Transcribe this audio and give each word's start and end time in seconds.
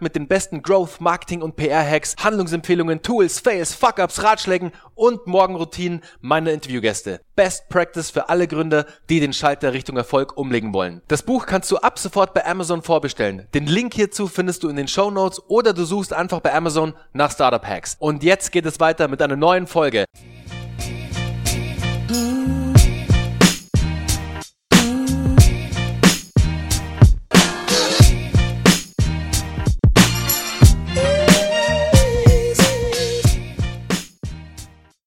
mit 0.00 0.14
den 0.14 0.28
besten 0.28 0.62
Growth, 0.62 1.00
Marketing 1.00 1.42
und 1.42 1.56
PR-Hacks, 1.56 2.16
Handlungsempfehlungen, 2.22 3.02
Tools, 3.02 3.40
Fails, 3.40 3.74
Fuck-Ups, 3.74 4.22
Ratschlägen 4.22 4.72
und 4.94 5.26
Morgenroutinen 5.26 6.02
meiner 6.20 6.52
Interviewgäste. 6.52 7.20
Best 7.34 7.68
Practice 7.68 8.10
für 8.10 8.28
alle 8.28 8.46
Gründer, 8.46 8.86
die 9.10 9.20
den 9.20 9.32
Schalter 9.32 9.72
Richtung 9.72 9.96
Erfolg 9.96 10.36
umlegen 10.36 10.72
wollen. 10.72 11.02
Das 11.08 11.22
Buch 11.22 11.46
kannst 11.46 11.70
du 11.70 11.78
ab 11.78 11.98
sofort 11.98 12.32
bei 12.32 12.46
Amazon 12.46 12.82
vorbestellen. 12.82 13.48
Den 13.54 13.66
Link 13.66 13.94
hierzu 13.94 14.28
findest 14.28 14.62
du 14.62 14.68
in 14.68 14.76
den 14.76 14.88
Show 14.88 15.10
Notes 15.10 15.42
oder 15.48 15.72
du 15.72 15.84
suchst 15.84 16.12
einfach 16.12 16.40
bei 16.40 16.54
Amazon 16.54 16.94
nach 17.12 17.32
Startup 17.32 17.66
Hacks. 17.66 17.96
Und 17.98 18.22
jetzt 18.22 18.52
geht 18.52 18.66
es 18.66 18.80
weiter 18.80 19.08
mit 19.08 19.20
einer 19.20 19.36
neuen 19.36 19.66
Folge. 19.66 20.04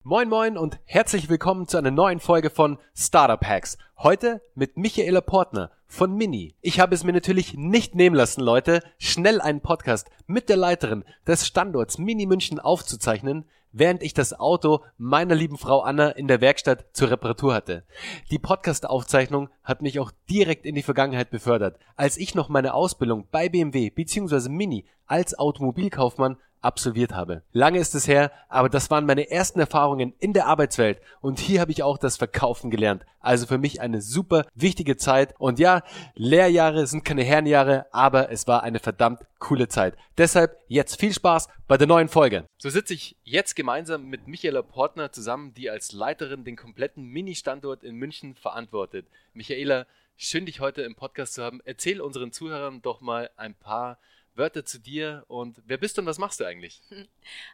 Moin 0.08 0.30
moin 0.30 0.56
und 0.56 0.78
herzlich 0.86 1.30
willkommen 1.30 1.68
zu 1.68 1.78
einer 1.78 1.90
neuen 1.90 2.20
Folge 2.20 2.52
von 2.52 2.78
Startup 2.96 3.44
Hacks. 3.44 3.80
Heute 3.98 4.40
mit 4.54 4.78
Michaela 4.78 5.20
Portner 5.20 5.72
von 5.88 6.14
Mini. 6.14 6.54
Ich 6.62 6.80
habe 6.80 6.94
es 6.94 7.04
mir 7.04 7.12
natürlich 7.12 7.56
nicht 7.56 7.96
nehmen 7.96 8.16
lassen, 8.16 8.42
Leute, 8.42 8.82
schnell 9.00 9.42
einen 9.42 9.62
Podcast 9.62 10.12
mit 10.28 10.48
der 10.48 10.58
Leiterin 10.58 11.06
des 11.26 11.48
Standorts 11.48 11.98
Mini 11.98 12.28
München 12.28 12.60
aufzuzeichnen, 12.60 13.46
während 13.72 14.04
ich 14.04 14.14
das 14.14 14.40
Auto 14.40 14.82
meiner 15.00 15.34
lieben 15.34 15.58
Frau 15.58 15.80
Anna 15.80 16.10
in 16.10 16.28
der 16.28 16.40
Werkstatt 16.40 16.86
zur 16.94 17.10
Reparatur 17.10 17.56
hatte. 17.56 17.84
Die 18.30 18.38
Podcast-Aufzeichnung 18.38 19.50
hat 19.64 19.82
mich 19.82 20.00
auch 20.00 20.12
direkt 20.30 20.68
in 20.68 20.76
die 20.76 20.84
Vergangenheit 20.84 21.32
befördert, 21.32 21.80
als 21.96 22.18
ich 22.18 22.36
noch 22.36 22.48
meine 22.48 22.76
Ausbildung 22.76 23.28
bei 23.32 23.50
BMW 23.50 23.90
bzw. 23.90 24.50
Mini 24.50 24.86
als 25.08 25.40
Automobilkaufmann 25.40 26.38
absolviert 26.66 27.14
habe. 27.14 27.44
Lange 27.54 27.80
ist 27.80 27.96
es 27.96 28.08
her, 28.08 28.32
aber 28.50 28.68
das 28.68 28.90
waren 28.90 29.06
meine 29.06 29.30
ersten 29.30 29.60
Erfahrungen 29.60 30.14
in 30.20 30.34
der 30.34 30.48
Arbeitswelt 30.48 31.00
und 31.22 31.40
hier 31.40 31.62
habe 31.62 31.72
ich 31.72 31.84
auch 31.84 31.98
das 31.98 32.18
Verkaufen 32.18 32.72
gelernt. 32.72 33.06
Also 33.20 33.48
für 33.48 33.58
mich 33.58 33.82
eine 33.82 34.02
super 34.02 34.46
wichtige 34.54 34.98
Zeit 34.98 35.34
und 35.40 35.60
ja, 35.60 35.84
Lehrjahre 36.16 36.86
sind 36.88 37.06
keine 37.06 37.24
Herrenjahre, 37.24 37.86
aber 37.92 38.32
es 38.32 38.48
war 38.48 38.64
eine 38.64 38.80
verdammt 38.80 39.22
coole 39.40 39.68
Zeit. 39.68 39.96
Deshalb 40.18 40.58
jetzt 40.68 41.00
viel 41.00 41.14
Spaß 41.14 41.48
bei 41.68 41.78
der 41.78 41.88
neuen 41.88 42.08
Folge. 42.08 42.46
So 42.58 42.70
sitze 42.70 42.94
ich 42.94 43.16
jetzt 43.24 43.56
gemeinsam 43.56 44.06
mit 44.06 44.28
Michaela 44.28 44.62
Portner 44.62 45.12
zusammen, 45.12 45.54
die 45.54 45.70
als 45.70 45.92
Leiterin 45.92 46.44
den 46.44 46.56
kompletten 46.56 47.06
Mini-Standort 47.06 47.84
in 47.84 47.96
München 47.96 48.36
verantwortet. 48.36 49.08
Michaela, 49.34 49.86
schön 50.18 50.46
dich 50.46 50.60
heute 50.60 50.82
im 50.82 50.96
Podcast 50.96 51.34
zu 51.34 51.44
haben. 51.44 51.62
Erzähl 51.66 52.02
unseren 52.02 52.32
Zuhörern 52.32 52.82
doch 52.82 53.02
mal 53.02 53.30
ein 53.38 53.56
paar 53.56 53.98
Wörter 54.36 54.66
zu 54.66 54.80
dir 54.80 55.24
und 55.28 55.62
wer 55.66 55.78
bist 55.78 55.98
du 55.98 56.02
und 56.02 56.08
was 56.08 56.18
machst 56.18 56.42
du 56.42 56.46
eigentlich? 56.46 56.82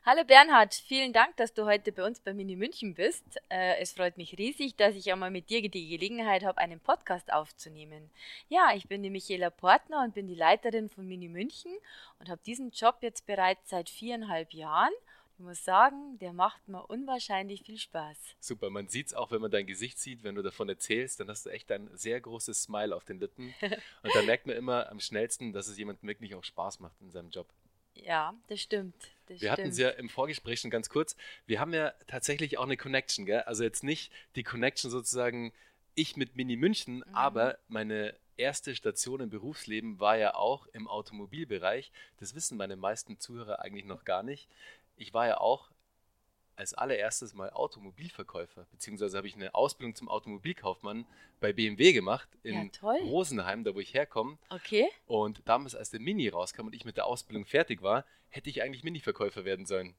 Hallo 0.05 0.23
Bernhard, 0.25 0.73
vielen 0.73 1.13
Dank, 1.13 1.37
dass 1.37 1.53
du 1.53 1.65
heute 1.65 1.91
bei 1.91 2.03
uns 2.03 2.19
bei 2.19 2.33
Mini 2.33 2.55
München 2.55 2.95
bist. 2.95 3.23
Äh, 3.49 3.77
es 3.79 3.93
freut 3.93 4.17
mich 4.17 4.37
riesig, 4.39 4.75
dass 4.77 4.95
ich 4.95 5.11
einmal 5.11 5.29
mit 5.29 5.51
dir 5.51 5.61
die 5.61 5.89
Gelegenheit 5.89 6.43
habe, 6.43 6.57
einen 6.57 6.79
Podcast 6.79 7.31
aufzunehmen. 7.31 8.09
Ja, 8.49 8.73
ich 8.73 8.87
bin 8.87 9.03
die 9.03 9.11
Michaela 9.11 9.51
Portner 9.51 10.03
und 10.03 10.15
bin 10.15 10.27
die 10.27 10.35
Leiterin 10.35 10.89
von 10.89 11.07
Mini 11.07 11.29
München 11.29 11.71
und 12.19 12.29
habe 12.29 12.41
diesen 12.45 12.71
Job 12.71 12.97
jetzt 13.01 13.27
bereits 13.27 13.69
seit 13.69 13.89
viereinhalb 13.89 14.51
Jahren 14.51 14.93
ich 15.41 15.47
muss 15.47 15.63
sagen, 15.63 16.19
der 16.19 16.33
macht 16.33 16.67
mir 16.67 16.85
unwahrscheinlich 16.85 17.63
viel 17.63 17.79
Spaß. 17.79 18.15
Super, 18.39 18.69
man 18.69 18.89
sieht 18.89 19.07
es 19.07 19.15
auch, 19.15 19.31
wenn 19.31 19.41
man 19.41 19.49
dein 19.49 19.65
Gesicht 19.65 19.97
sieht, 19.97 20.23
wenn 20.23 20.35
du 20.35 20.43
davon 20.43 20.69
erzählst, 20.69 21.19
dann 21.19 21.29
hast 21.29 21.47
du 21.47 21.49
echt 21.49 21.71
ein 21.71 21.89
sehr 21.95 22.21
großes 22.21 22.61
Smile 22.61 22.95
auf 22.95 23.05
den 23.05 23.19
Lippen. 23.19 23.51
Und 24.03 24.13
da 24.13 24.21
merkt 24.21 24.45
man 24.45 24.55
immer 24.55 24.91
am 24.91 24.99
schnellsten, 24.99 25.51
dass 25.51 25.67
es 25.67 25.79
jemandem 25.79 26.07
wirklich 26.07 26.35
auch 26.35 26.43
Spaß 26.43 26.79
macht 26.79 26.93
in 27.01 27.09
seinem 27.09 27.31
Job. 27.31 27.47
Ja, 27.95 28.35
das 28.49 28.61
stimmt. 28.61 28.93
Das 29.25 29.41
wir 29.41 29.51
hatten 29.51 29.69
es 29.69 29.79
ja 29.79 29.89
im 29.89 30.09
Vorgespräch 30.09 30.59
schon 30.59 30.69
ganz 30.69 30.89
kurz. 30.89 31.15
Wir 31.47 31.59
haben 31.59 31.73
ja 31.73 31.91
tatsächlich 32.05 32.59
auch 32.59 32.65
eine 32.65 32.77
Connection, 32.77 33.25
gell? 33.25 33.41
Also 33.41 33.63
jetzt 33.63 33.83
nicht 33.83 34.13
die 34.35 34.43
Connection 34.43 34.91
sozusagen 34.91 35.53
ich 35.95 36.17
mit 36.17 36.35
Mini 36.35 36.55
München, 36.55 36.97
mhm. 36.97 37.15
aber 37.15 37.57
meine 37.67 38.15
erste 38.37 38.75
Station 38.75 39.21
im 39.21 39.29
Berufsleben 39.29 39.99
war 39.99 40.17
ja 40.17 40.35
auch 40.35 40.67
im 40.67 40.87
Automobilbereich. 40.87 41.91
Das 42.17 42.35
wissen 42.35 42.57
meine 42.57 42.75
meisten 42.75 43.19
Zuhörer 43.19 43.59
eigentlich 43.59 43.85
noch 43.85 44.05
gar 44.05 44.23
nicht 44.23 44.47
ich 44.95 45.13
war 45.13 45.27
ja 45.27 45.39
auch 45.39 45.71
als 46.55 46.73
allererstes 46.73 47.33
mal 47.33 47.49
Automobilverkäufer, 47.49 48.67
beziehungsweise 48.71 49.17
habe 49.17 49.27
ich 49.27 49.35
eine 49.35 49.55
Ausbildung 49.55 49.95
zum 49.95 50.09
Automobilkaufmann 50.09 51.07
bei 51.39 51.53
BMW 51.53 51.91
gemacht 51.91 52.29
in 52.43 52.71
ja, 52.81 52.91
Rosenheim, 53.03 53.63
da 53.63 53.73
wo 53.73 53.79
ich 53.79 53.93
herkomme. 53.93 54.37
Okay. 54.49 54.87
Und 55.07 55.41
damals, 55.45 55.73
als 55.73 55.89
der 55.89 55.99
Mini 55.99 56.27
rauskam 56.29 56.67
und 56.67 56.75
ich 56.75 56.85
mit 56.85 56.97
der 56.97 57.07
Ausbildung 57.07 57.45
fertig 57.45 57.81
war, 57.81 58.05
hätte 58.29 58.49
ich 58.49 58.61
eigentlich 58.61 58.83
Mini-Verkäufer 58.83 59.43
werden 59.43 59.65
sollen. 59.65 59.95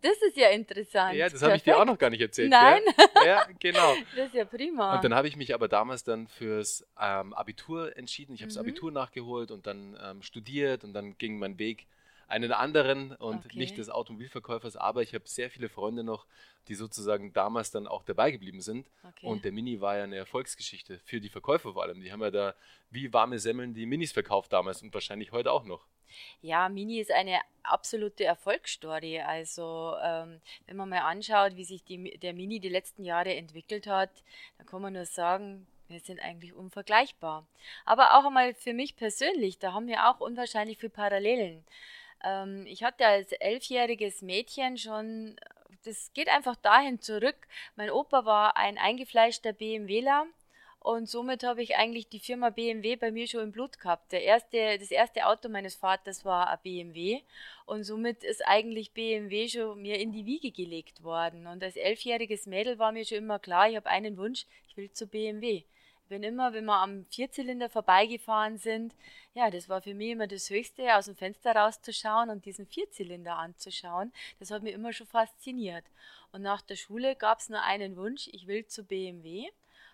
Das 0.00 0.16
ist 0.22 0.36
ja 0.36 0.48
interessant. 0.50 1.14
Ja, 1.16 1.28
das 1.28 1.42
habe 1.42 1.56
ich 1.56 1.62
dir 1.62 1.78
auch 1.78 1.84
noch 1.84 1.98
gar 1.98 2.10
nicht 2.10 2.20
erzählt. 2.20 2.50
Nein. 2.50 2.82
Gell? 2.96 3.06
Ja, 3.26 3.46
genau. 3.58 3.94
Das 4.16 4.28
ist 4.28 4.34
ja 4.34 4.44
prima. 4.44 4.96
Und 4.96 5.04
dann 5.04 5.14
habe 5.14 5.28
ich 5.28 5.36
mich 5.36 5.54
aber 5.54 5.68
damals 5.68 6.04
dann 6.04 6.26
fürs 6.28 6.86
ähm, 7.00 7.32
Abitur 7.34 7.96
entschieden. 7.96 8.34
Ich 8.34 8.42
habe 8.42 8.50
mhm. 8.50 8.54
das 8.54 8.58
Abitur 8.58 8.92
nachgeholt 8.92 9.50
und 9.50 9.66
dann 9.66 9.98
ähm, 10.02 10.22
studiert 10.22 10.84
und 10.84 10.92
dann 10.92 11.18
ging 11.18 11.38
mein 11.38 11.58
Weg 11.58 11.86
einen 12.28 12.52
anderen 12.52 13.12
und 13.16 13.46
okay. 13.46 13.58
nicht 13.58 13.78
des 13.78 13.90
Automobilverkäufers, 13.90 14.76
aber 14.76 15.02
ich 15.02 15.14
habe 15.14 15.28
sehr 15.28 15.50
viele 15.50 15.68
Freunde 15.68 16.04
noch, 16.04 16.26
die 16.68 16.74
sozusagen 16.74 17.32
damals 17.32 17.70
dann 17.70 17.86
auch 17.86 18.02
dabei 18.04 18.30
geblieben 18.30 18.60
sind. 18.60 18.88
Okay. 19.02 19.26
Und 19.26 19.44
der 19.44 19.52
Mini 19.52 19.80
war 19.80 19.96
ja 19.96 20.04
eine 20.04 20.16
Erfolgsgeschichte 20.16 21.00
für 21.04 21.20
die 21.20 21.28
Verkäufer 21.28 21.72
vor 21.72 21.82
allem. 21.82 22.00
Die 22.00 22.12
haben 22.12 22.22
ja 22.22 22.30
da 22.30 22.54
wie 22.90 23.12
warme 23.12 23.38
Semmeln 23.38 23.74
die 23.74 23.86
Minis 23.86 24.12
verkauft 24.12 24.52
damals 24.52 24.82
und 24.82 24.94
wahrscheinlich 24.94 25.32
heute 25.32 25.50
auch 25.50 25.64
noch. 25.64 25.86
Ja, 26.40 26.68
Mini 26.68 27.00
ist 27.00 27.10
eine 27.10 27.40
absolute 27.62 28.24
Erfolgsstory. 28.24 29.20
Also 29.20 29.94
ähm, 30.02 30.40
wenn 30.66 30.76
man 30.76 30.88
mal 30.88 31.00
anschaut, 31.00 31.56
wie 31.56 31.64
sich 31.64 31.82
die, 31.84 32.18
der 32.18 32.34
Mini 32.34 32.60
die 32.60 32.68
letzten 32.68 33.04
Jahre 33.04 33.34
entwickelt 33.34 33.86
hat, 33.86 34.10
dann 34.58 34.66
kann 34.66 34.82
man 34.82 34.92
nur 34.92 35.06
sagen, 35.06 35.66
wir 35.88 36.00
sind 36.00 36.20
eigentlich 36.20 36.54
unvergleichbar. 36.54 37.46
Aber 37.84 38.18
auch 38.18 38.24
einmal 38.24 38.54
für 38.54 38.72
mich 38.72 38.96
persönlich, 38.96 39.58
da 39.58 39.72
haben 39.72 39.86
wir 39.86 40.08
auch 40.08 40.20
unwahrscheinlich 40.20 40.78
viele 40.78 40.90
Parallelen. 40.90 41.64
Ähm, 42.24 42.66
ich 42.66 42.82
hatte 42.82 43.06
als 43.06 43.32
elfjähriges 43.32 44.22
Mädchen 44.22 44.78
schon, 44.78 45.36
das 45.84 46.12
geht 46.14 46.28
einfach 46.28 46.56
dahin 46.56 47.00
zurück. 47.00 47.36
Mein 47.76 47.90
Opa 47.90 48.24
war 48.24 48.56
ein 48.56 48.78
eingefleischter 48.78 49.52
BMWler 49.52 50.26
und 50.78 51.08
somit 51.08 51.44
habe 51.44 51.62
ich 51.62 51.76
eigentlich 51.76 52.08
die 52.08 52.18
Firma 52.18 52.50
BMW 52.50 52.96
bei 52.96 53.12
mir 53.12 53.28
schon 53.28 53.42
im 53.42 53.52
Blut 53.52 53.78
gehabt. 53.78 54.10
Der 54.12 54.22
erste, 54.22 54.78
das 54.78 54.90
erste 54.90 55.26
Auto 55.26 55.48
meines 55.48 55.76
Vaters 55.76 56.24
war 56.24 56.50
ein 56.50 56.58
BMW 56.62 57.20
und 57.66 57.84
somit 57.84 58.24
ist 58.24 58.44
eigentlich 58.46 58.92
BMW 58.92 59.48
schon 59.48 59.80
mir 59.80 59.98
in 60.00 60.12
die 60.12 60.26
Wiege 60.26 60.50
gelegt 60.50 61.02
worden. 61.04 61.46
Und 61.46 61.62
als 61.62 61.76
elfjähriges 61.76 62.46
Mädel 62.46 62.78
war 62.78 62.92
mir 62.92 63.04
schon 63.04 63.18
immer 63.18 63.38
klar, 63.38 63.68
ich 63.68 63.76
habe 63.76 63.88
einen 63.88 64.16
Wunsch, 64.16 64.46
ich 64.68 64.76
will 64.76 64.90
zu 64.90 65.06
BMW 65.06 65.62
bin 66.12 66.22
immer, 66.24 66.52
wenn 66.52 66.66
wir 66.66 66.76
am 66.76 67.06
Vierzylinder 67.06 67.70
vorbeigefahren 67.70 68.58
sind, 68.58 68.94
ja, 69.32 69.50
das 69.50 69.70
war 69.70 69.80
für 69.80 69.94
mich 69.94 70.10
immer 70.10 70.26
das 70.26 70.50
Höchste, 70.50 70.94
aus 70.94 71.06
dem 71.06 71.16
Fenster 71.16 71.56
rauszuschauen 71.56 72.28
und 72.28 72.44
diesen 72.44 72.66
Vierzylinder 72.66 73.38
anzuschauen. 73.38 74.12
Das 74.38 74.50
hat 74.50 74.62
mich 74.62 74.74
immer 74.74 74.92
schon 74.92 75.06
fasziniert. 75.06 75.86
Und 76.30 76.42
nach 76.42 76.60
der 76.60 76.76
Schule 76.76 77.16
gab 77.16 77.38
es 77.38 77.48
nur 77.48 77.62
einen 77.62 77.96
Wunsch, 77.96 78.28
ich 78.30 78.46
will 78.46 78.66
zu 78.66 78.84
BMW. 78.84 79.48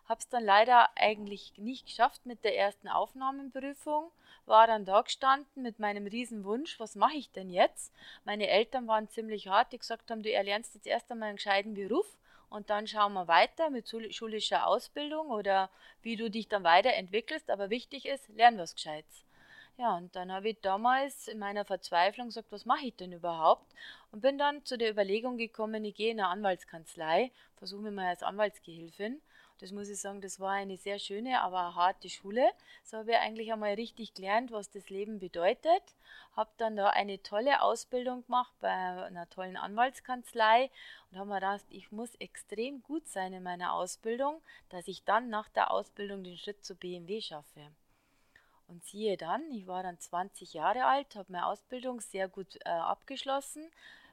Habe 0.09 0.19
es 0.19 0.29
dann 0.29 0.45
leider 0.45 0.89
eigentlich 0.97 1.53
nicht 1.57 1.87
geschafft 1.87 2.27
mit 2.27 2.43
der 2.43 2.59
ersten 2.59 2.89
Aufnahmeprüfung. 2.89 4.11
War 4.45 4.67
dann 4.67 4.85
da 4.85 5.03
gestanden 5.03 5.63
mit 5.63 5.79
meinem 5.79 6.09
Riesenwunsch, 6.09 6.81
was 6.81 6.97
mache 6.97 7.17
ich 7.17 7.31
denn 7.31 7.49
jetzt? 7.49 7.95
Meine 8.25 8.49
Eltern 8.49 8.89
waren 8.89 9.09
ziemlich 9.09 9.47
hart, 9.47 9.73
die 9.73 9.79
gesagt 9.79 10.11
haben, 10.11 10.25
du 10.25 10.33
erlernst 10.33 10.75
jetzt 10.75 10.89
erst 10.89 11.13
einmal 11.13 11.29
einen 11.29 11.37
gescheiten 11.37 11.75
Beruf 11.75 12.19
und 12.51 12.71
dann 12.71 12.87
schauen 12.87 13.13
wir 13.13 13.29
weiter 13.29 13.71
mit 13.71 13.89
schulischer 13.89 14.67
Ausbildung 14.67 15.31
oder 15.31 15.71
wie 16.03 16.17
du 16.17 16.31
dich 16.31 16.49
dann 16.49 16.65
weiterentwickelst. 16.65 17.51
Aber 17.51 17.71
wichtig 17.71 18.07
ist, 18.07 18.29
lern 18.31 18.59
was 18.59 18.75
Gescheites. 18.75 19.25
Ja, 19.77 19.97
und 19.97 20.17
dann 20.17 20.33
habe 20.33 20.49
ich 20.49 20.61
damals 20.61 21.29
in 21.29 21.39
meiner 21.39 21.65
Verzweiflung 21.65 22.27
gesagt, 22.27 22.51
was 22.51 22.65
mache 22.65 22.87
ich 22.87 22.97
denn 22.97 23.13
überhaupt? 23.13 23.73
Und 24.11 24.23
bin 24.23 24.37
dann 24.37 24.65
zu 24.65 24.77
der 24.77 24.91
Überlegung 24.91 25.37
gekommen, 25.37 25.85
ich 25.85 25.95
gehe 25.95 26.11
in 26.11 26.19
eine 26.19 26.29
Anwaltskanzlei, 26.29 27.31
versuche 27.57 27.83
mich 27.83 27.93
mal 27.93 28.09
als 28.09 28.25
Anwaltsgehilfin. 28.25 29.21
Das 29.59 29.73
muss 29.73 29.89
ich 29.89 30.01
sagen, 30.01 30.21
das 30.21 30.39
war 30.39 30.53
eine 30.53 30.77
sehr 30.77 30.99
schöne, 30.99 31.41
aber 31.41 31.75
harte 31.75 32.09
Schule. 32.09 32.49
So 32.85 32.99
habe 32.99 33.11
ich 33.11 33.17
eigentlich 33.17 33.53
einmal 33.53 33.75
richtig 33.75 34.15
gelernt, 34.15 34.53
was 34.53 34.71
das 34.71 34.89
Leben 34.89 35.19
bedeutet. 35.19 35.83
Habe 36.37 36.51
dann 36.59 36.77
da 36.77 36.91
eine 36.91 37.21
tolle 37.23 37.61
Ausbildung 37.63 38.25
gemacht 38.25 38.53
bei 38.61 38.71
einer 38.71 39.29
tollen 39.29 39.57
Anwaltskanzlei 39.57 40.71
und 41.11 41.19
habe 41.19 41.29
mir 41.29 41.37
gedacht, 41.37 41.65
ich 41.71 41.91
muss 41.91 42.15
extrem 42.17 42.83
gut 42.83 43.09
sein 43.09 43.33
in 43.33 43.43
meiner 43.43 43.73
Ausbildung, 43.73 44.41
dass 44.69 44.87
ich 44.87 45.05
dann 45.05 45.29
nach 45.29 45.49
der 45.49 45.73
Ausbildung 45.73 46.23
den 46.23 46.39
Schritt 46.39 46.65
zu 46.65 46.77
BMW 46.77 47.21
schaffe. 47.21 47.73
Und 48.69 48.85
siehe 48.85 49.17
dann, 49.17 49.51
ich 49.51 49.67
war 49.67 49.83
dann 49.83 49.99
20 49.99 50.53
Jahre 50.53 50.85
alt, 50.85 51.17
habe 51.17 51.33
meine 51.33 51.47
Ausbildung 51.47 52.01
sehr 52.01 52.29
gut 52.29 52.57
äh, 52.65 52.69
abgeschlossen, 52.69 53.69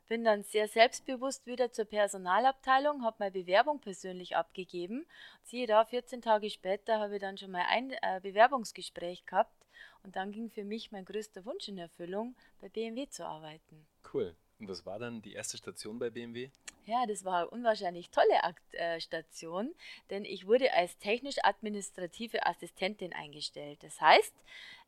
bin 0.07 0.23
dann 0.23 0.43
sehr 0.43 0.67
selbstbewusst 0.67 1.45
wieder 1.45 1.71
zur 1.71 1.85
Personalabteilung, 1.85 3.03
habe 3.03 3.17
meine 3.19 3.31
Bewerbung 3.31 3.79
persönlich 3.79 4.35
abgegeben. 4.35 5.05
Siehe 5.43 5.67
da, 5.67 5.85
14 5.85 6.21
Tage 6.21 6.49
später 6.49 6.99
habe 6.99 7.15
ich 7.15 7.21
dann 7.21 7.37
schon 7.37 7.51
mal 7.51 7.65
ein 7.69 7.91
äh, 7.91 8.19
Bewerbungsgespräch 8.21 9.25
gehabt 9.25 9.55
und 10.03 10.15
dann 10.15 10.31
ging 10.31 10.49
für 10.49 10.63
mich 10.63 10.91
mein 10.91 11.05
größter 11.05 11.45
Wunsch 11.45 11.67
in 11.67 11.77
Erfüllung, 11.77 12.35
bei 12.61 12.69
BMW 12.69 13.07
zu 13.09 13.25
arbeiten. 13.25 13.85
Cool. 14.13 14.35
Und 14.59 14.69
was 14.69 14.85
war 14.85 14.99
dann 14.99 15.21
die 15.21 15.33
erste 15.33 15.57
Station 15.57 15.99
bei 15.99 16.09
BMW? 16.09 16.49
Ja, 16.87 17.07
das 17.07 17.25
war 17.25 17.39
eine 17.39 17.49
unwahrscheinlich 17.49 18.11
tolle 18.11 18.39
äh, 18.73 18.99
Station, 18.99 19.73
denn 20.11 20.23
ich 20.23 20.45
wurde 20.45 20.71
als 20.71 20.99
technisch-administrative 20.99 22.45
Assistentin 22.45 23.11
eingestellt. 23.11 23.81
Das 23.81 23.99
heißt, 23.99 24.35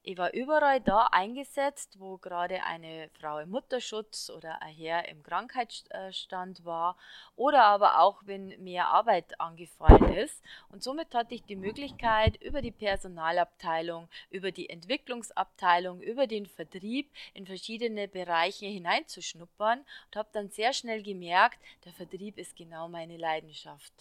ich 0.10 0.18
war 0.18 0.34
überall 0.34 0.80
da 0.80 1.08
eingesetzt, 1.12 2.00
wo 2.00 2.18
gerade 2.18 2.64
eine 2.64 3.10
Frau 3.20 3.40
im 3.40 3.50
Mutterschutz 3.50 4.30
oder 4.30 4.62
ein 4.62 4.74
Herr 4.74 5.10
im 5.10 5.22
Krankheitsstand 5.22 6.64
war 6.64 6.96
oder 7.36 7.66
aber 7.66 8.00
auch, 8.00 8.22
wenn 8.26 8.48
mehr 8.64 8.88
Arbeit 8.88 9.38
angefallen 9.42 10.14
ist. 10.14 10.42
Und 10.70 10.82
somit 10.82 11.14
hatte 11.14 11.36
ich 11.36 11.44
die 11.44 11.58
Möglichkeit, 11.58 12.42
über 12.42 12.62
die 12.62 12.72
Personalabteilung, 12.72 14.08
über 14.30 14.54
die 14.54 14.70
Entwicklungsabteilung, 14.70 16.00
über 16.00 16.26
den 16.26 16.46
Vertrieb 16.46 17.12
in 17.34 17.46
verschiedene 17.46 18.08
Bereiche 18.08 18.68
hineinzuschnuppern 18.68 19.80
und 19.80 20.16
habe 20.16 20.30
dann 20.32 20.50
sehr 20.52 20.72
schnell 20.72 21.04
gemerkt, 21.04 21.60
der 21.88 21.94
Vertrieb 21.94 22.38
ist 22.38 22.56
genau 22.58 22.90
meine 22.90 23.16
Leidenschaft. 23.18 23.94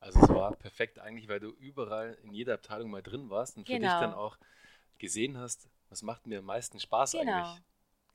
Also 0.00 0.20
es 0.20 0.28
war 0.28 0.54
perfekt 0.54 0.98
eigentlich, 0.98 1.28
weil 1.28 1.40
du 1.40 1.48
überall 1.48 2.16
in 2.24 2.32
jeder 2.32 2.54
Abteilung 2.54 2.90
mal 2.90 3.02
drin 3.02 3.30
warst 3.30 3.56
und 3.56 3.66
für 3.66 3.72
dich 3.72 3.80
Genau. 3.80 4.00
dann 4.00 4.14
auch 4.14 4.36
gesehen 4.98 5.38
hast, 5.38 5.68
was 5.88 6.02
macht 6.02 6.26
mir 6.26 6.38
am 6.40 6.44
meisten 6.44 6.78
Spaß 6.78 7.12
Genau. 7.12 7.22
eigentlich. 7.22 7.62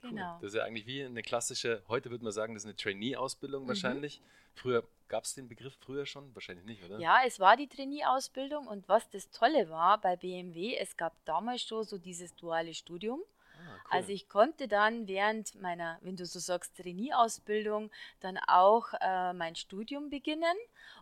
Cool. 0.03 0.09
Genau. 0.11 0.37
Das 0.39 0.49
ist 0.51 0.55
ja 0.57 0.63
eigentlich 0.63 0.85
wie 0.85 1.03
eine 1.03 1.23
klassische, 1.23 1.81
heute 1.87 2.11
würde 2.11 2.23
man 2.23 2.31
sagen, 2.33 2.53
das 2.53 2.63
ist 2.63 2.67
eine 2.67 2.75
Trainee-Ausbildung 2.75 3.63
Mhm. 3.63 3.67
wahrscheinlich. 3.69 4.21
Früher 4.53 4.87
gab 5.07 5.23
es 5.23 5.33
den 5.33 5.47
Begriff 5.47 5.75
früher 5.79 6.05
schon? 6.05 6.33
Wahrscheinlich 6.35 6.65
nicht, 6.65 6.83
oder? 6.83 6.99
Ja, 6.99 7.21
es 7.25 7.39
war 7.39 7.57
die 7.57 7.67
Trainee-Ausbildung 7.67 8.67
und 8.67 8.87
was 8.87 9.09
das 9.09 9.29
Tolle 9.31 9.69
war 9.69 9.99
bei 9.99 10.15
BMW, 10.15 10.77
es 10.77 10.95
gab 10.95 11.13
damals 11.25 11.63
schon 11.63 11.83
so 11.83 11.97
dieses 11.97 12.35
duale 12.35 12.73
Studium. 12.75 13.21
Ah, 13.65 13.67
cool. 13.67 13.79
Also 13.89 14.11
ich 14.11 14.29
konnte 14.29 14.67
dann 14.67 15.07
während 15.07 15.59
meiner, 15.61 15.97
wenn 16.01 16.15
du 16.15 16.25
so 16.25 16.39
sagst, 16.39 16.77
Trainee-Ausbildung, 16.77 17.91
dann 18.19 18.37
auch 18.47 18.93
äh, 19.01 19.33
mein 19.33 19.55
Studium 19.55 20.09
beginnen. 20.09 20.55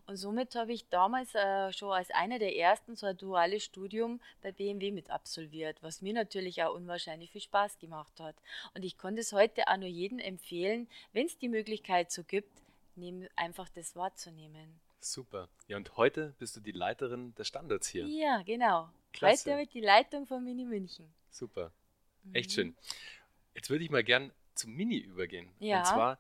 Und 0.06 0.18
somit 0.18 0.56
habe 0.56 0.74
ich 0.74 0.88
damals 0.90 1.34
äh, 1.36 1.72
schon 1.74 1.92
als 1.92 2.10
einer 2.12 2.40
der 2.40 2.56
ersten 2.56 2.96
so 2.96 3.06
ein 3.06 3.18
duales 3.18 3.64
Studium 3.64 4.20
bei 4.42 4.52
BMW 4.52 4.92
mit 4.92 5.10
absolviert, 5.10 5.78
was 5.82 6.02
mir 6.02 6.14
natürlich 6.14 6.64
auch 6.64 6.74
unwahrscheinlich 6.74 7.32
viel 7.32 7.42
Spaß 7.42 7.80
gemacht 7.80 8.20
hat. 8.20 8.36
Und 8.74 8.84
ich 8.84 8.98
konnte 8.98 9.22
es 9.22 9.34
heute 9.34 9.68
auch 9.68 9.78
nur 9.78 9.90
jedem 9.90 10.20
empfehlen, 10.20 10.88
wenn 11.14 11.26
es 11.26 11.38
die 11.38 11.50
Möglichkeit 11.50 12.12
so 12.12 12.24
gibt, 12.24 12.62
nehm, 12.96 13.28
einfach 13.36 13.70
das 13.70 13.96
wahrzunehmen. 13.96 14.80
Super. 15.00 15.50
Ja, 15.68 15.78
und 15.78 15.98
heute 15.98 16.34
bist 16.40 16.56
du 16.56 16.62
die 16.62 16.72
Leiterin 16.72 17.36
des 17.36 17.48
Standards 17.48 17.88
hier. 17.88 18.06
Ja, 18.06 18.42
genau. 18.44 18.90
Klasse. 19.12 19.44
Heute 19.44 19.52
habe 19.52 19.64
ich 19.64 19.70
die 19.70 19.82
Leitung 19.82 20.26
von 20.26 20.44
Mini 20.44 20.66
München. 20.66 21.14
Super. 21.30 21.72
Echt 22.32 22.50
Mhm. 22.52 22.54
schön. 22.54 22.76
Jetzt 23.56 23.70
würde 23.70 23.84
ich 23.84 23.90
mal 23.92 24.04
gern 24.04 24.32
zum 24.56 24.74
Mini 24.74 24.98
übergehen. 24.98 25.50
Ja. 25.60 25.80
Und 25.80 25.86
zwar, 25.88 26.20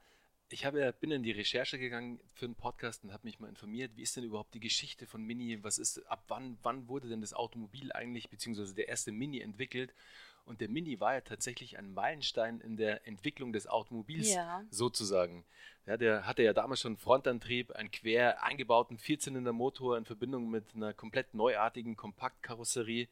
ich 0.50 0.66
habe 0.66 0.80
ja, 0.82 0.92
bin 0.92 1.12
in 1.12 1.24
die 1.24 1.32
Recherche 1.32 1.80
gegangen 1.80 2.20
für 2.34 2.46
einen 2.46 2.56
Podcast 2.56 3.04
und 3.04 3.14
habe 3.14 3.26
mich 3.26 3.40
mal 3.40 3.48
informiert, 3.48 3.92
wie 3.96 4.02
ist 4.04 4.16
denn 4.18 4.24
überhaupt 4.24 4.54
die 4.54 4.60
Geschichte 4.60 5.08
von 5.08 5.24
Mini? 5.24 5.64
Was 5.64 5.78
ist, 5.80 6.00
ab 6.08 6.24
wann, 6.28 6.58
wann 6.64 6.88
wurde 6.88 7.08
denn 7.10 7.22
das 7.22 7.34
Automobil 7.34 7.92
eigentlich, 7.92 8.30
beziehungsweise 8.30 8.76
der 8.76 8.88
erste 8.90 9.12
Mini 9.12 9.40
entwickelt? 9.40 9.94
Und 10.46 10.60
der 10.60 10.68
Mini 10.68 11.00
war 11.00 11.14
ja 11.14 11.22
tatsächlich 11.22 11.78
ein 11.78 11.94
Meilenstein 11.94 12.60
in 12.60 12.76
der 12.76 13.08
Entwicklung 13.08 13.54
des 13.54 13.66
Automobils, 13.66 14.34
Ja. 14.34 14.62
sozusagen. 14.72 15.46
Ja, 15.86 15.96
der 15.98 16.26
hatte 16.28 16.44
ja 16.44 16.52
damals 16.54 16.82
schon 16.82 16.92
einen 16.94 16.98
Frontantrieb, 16.98 17.72
einen 17.72 17.92
quer 17.92 18.44
eingebauten 18.44 18.98
Vierzylindermotor 18.98 19.98
in 19.98 20.04
Verbindung 20.06 20.50
mit 20.50 20.66
einer 20.76 20.94
komplett 20.94 21.34
neuartigen 21.34 21.96
Kompaktkarosserie. 21.96 23.08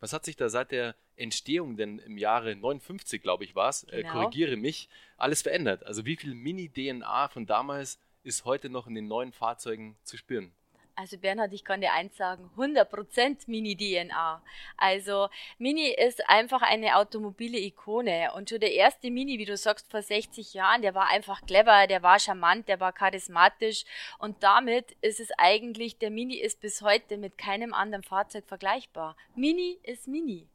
Was 0.00 0.12
hat 0.12 0.24
sich 0.24 0.36
da 0.36 0.48
seit 0.48 0.70
der 0.70 0.94
Entstehung 1.16 1.76
denn 1.76 1.98
im 1.98 2.18
Jahre 2.18 2.54
59, 2.54 3.20
glaube 3.20 3.44
ich, 3.44 3.54
war 3.54 3.68
es, 3.68 3.84
äh, 3.84 4.02
Genau. 4.02 4.12
korrigiere 4.12 4.56
mich, 4.56 4.88
alles 5.16 5.42
verändert? 5.42 5.84
Also 5.84 6.04
wie 6.04 6.16
viel 6.16 6.34
Mini-DNA 6.34 7.28
von 7.28 7.46
damals 7.46 7.98
ist 8.22 8.44
heute 8.44 8.68
noch 8.68 8.86
in 8.86 8.94
den 8.94 9.08
neuen 9.08 9.32
Fahrzeugen 9.32 9.96
zu 10.04 10.16
spüren? 10.16 10.52
Also 10.98 11.16
Bernhard, 11.16 11.52
ich 11.52 11.64
kann 11.64 11.80
dir 11.80 11.92
eins 11.92 12.16
sagen, 12.16 12.50
100% 12.56 13.44
Mini-DNA. 13.46 14.42
Also 14.76 15.28
Mini 15.56 15.90
ist 15.90 16.28
einfach 16.28 16.60
eine 16.60 16.96
automobile 16.96 17.56
Ikone 17.56 18.32
und 18.34 18.50
schon 18.50 18.58
der 18.58 18.72
erste 18.72 19.08
Mini, 19.08 19.38
wie 19.38 19.44
du 19.44 19.56
sagst, 19.56 19.88
vor 19.88 20.02
60 20.02 20.54
Jahren, 20.54 20.82
der 20.82 20.96
war 20.96 21.06
einfach 21.06 21.42
clever, 21.46 21.86
der 21.86 22.02
war 22.02 22.18
charmant, 22.18 22.66
der 22.66 22.80
war 22.80 22.92
charismatisch 22.92 23.84
und 24.18 24.42
damit 24.42 24.96
ist 25.00 25.20
es 25.20 25.30
eigentlich, 25.38 25.98
der 25.98 26.10
Mini 26.10 26.34
ist 26.34 26.60
bis 26.60 26.82
heute 26.82 27.16
mit 27.16 27.38
keinem 27.38 27.74
anderen 27.74 28.02
Fahrzeug 28.02 28.48
vergleichbar. 28.48 29.16
Mini 29.36 29.78
ist 29.84 30.08
Mini. 30.08 30.48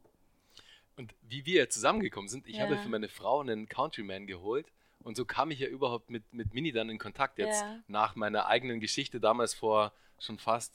Und 0.97 1.15
wie 1.21 1.45
wir 1.45 1.69
zusammengekommen 1.69 2.27
sind, 2.27 2.49
ich 2.49 2.59
habe 2.59 2.75
Ja. 2.75 2.81
für 2.81 2.89
meine 2.89 3.07
Frau 3.07 3.39
einen 3.39 3.69
Countryman 3.69 4.27
geholt 4.27 4.67
und 5.03 5.15
so 5.17 5.25
kam 5.25 5.51
ich 5.51 5.59
ja 5.59 5.67
überhaupt 5.67 6.09
mit, 6.09 6.33
mit 6.33 6.53
Mini 6.53 6.71
dann 6.71 6.89
in 6.89 6.97
Kontakt 6.97 7.37
jetzt 7.39 7.61
Ja. 7.61 7.79
nach 7.87 8.15
meiner 8.15 8.47
eigenen 8.47 8.79
Geschichte 8.79 9.19
damals 9.19 9.53
vor 9.53 9.91
schon 10.19 10.37
fast, 10.39 10.73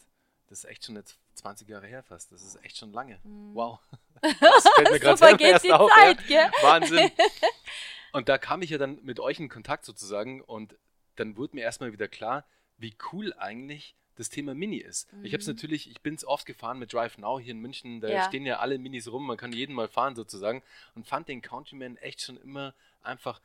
das 0.48 0.60
ist 0.60 0.64
echt 0.64 0.84
schon 0.84 0.96
jetzt 0.96 1.18
20 1.34 1.68
Jahre 1.68 1.86
her 1.86 2.02
fast, 2.02 2.32
das 2.32 2.42
ist 2.42 2.62
echt 2.64 2.76
schon 2.76 2.92
lange. 2.92 3.18
Wow. 3.24 3.78
Das 4.20 4.68
fällt 4.74 4.90
mir 4.90 5.16
So 5.16 5.24
gerade 5.26 5.44
erst 5.44 5.64
die 5.64 5.72
auf. 5.72 5.90
Zeit, 5.94 6.28
ja. 6.28 6.50
Wahnsinn. 6.62 7.10
Und 8.12 8.28
da 8.28 8.36
kam 8.38 8.62
ich 8.62 8.70
ja 8.70 8.78
dann 8.78 8.98
mit 9.04 9.20
euch 9.20 9.38
in 9.38 9.48
Kontakt 9.48 9.84
sozusagen 9.84 10.40
und 10.40 10.74
dann 11.16 11.36
wurde 11.36 11.54
mir 11.54 11.62
erstmal 11.62 11.92
wieder 11.92 12.08
klar, 12.08 12.44
wie 12.78 12.96
cool 13.12 13.32
eigentlich 13.34 13.94
das 14.16 14.28
Thema 14.30 14.54
Mini 14.54 14.78
ist. 14.78 15.08
Ich 15.22 15.32
habe 15.34 15.40
es 15.42 15.46
Mhm. 15.46 15.54
natürlich, 15.54 15.88
ich 15.90 16.00
bin 16.00 16.14
es 16.14 16.24
oft 16.24 16.46
gefahren 16.46 16.78
mit 16.80 16.92
Drive 16.92 17.18
Now 17.18 17.38
hier 17.38 17.52
in 17.52 17.60
München, 17.60 18.00
da 18.00 18.08
Ja. 18.08 18.24
stehen 18.24 18.44
ja 18.46 18.58
alle 18.58 18.78
Minis 18.78 19.06
rum, 19.12 19.26
man 19.26 19.36
kann 19.36 19.52
jeden 19.52 19.74
mal 19.74 19.86
fahren 19.88 20.16
sozusagen 20.16 20.62
und 20.96 21.06
fand 21.06 21.28
den 21.28 21.42
Countryman 21.42 21.96
echt 21.98 22.22
schon 22.22 22.38
immer 22.38 22.74
einfach 23.02 23.40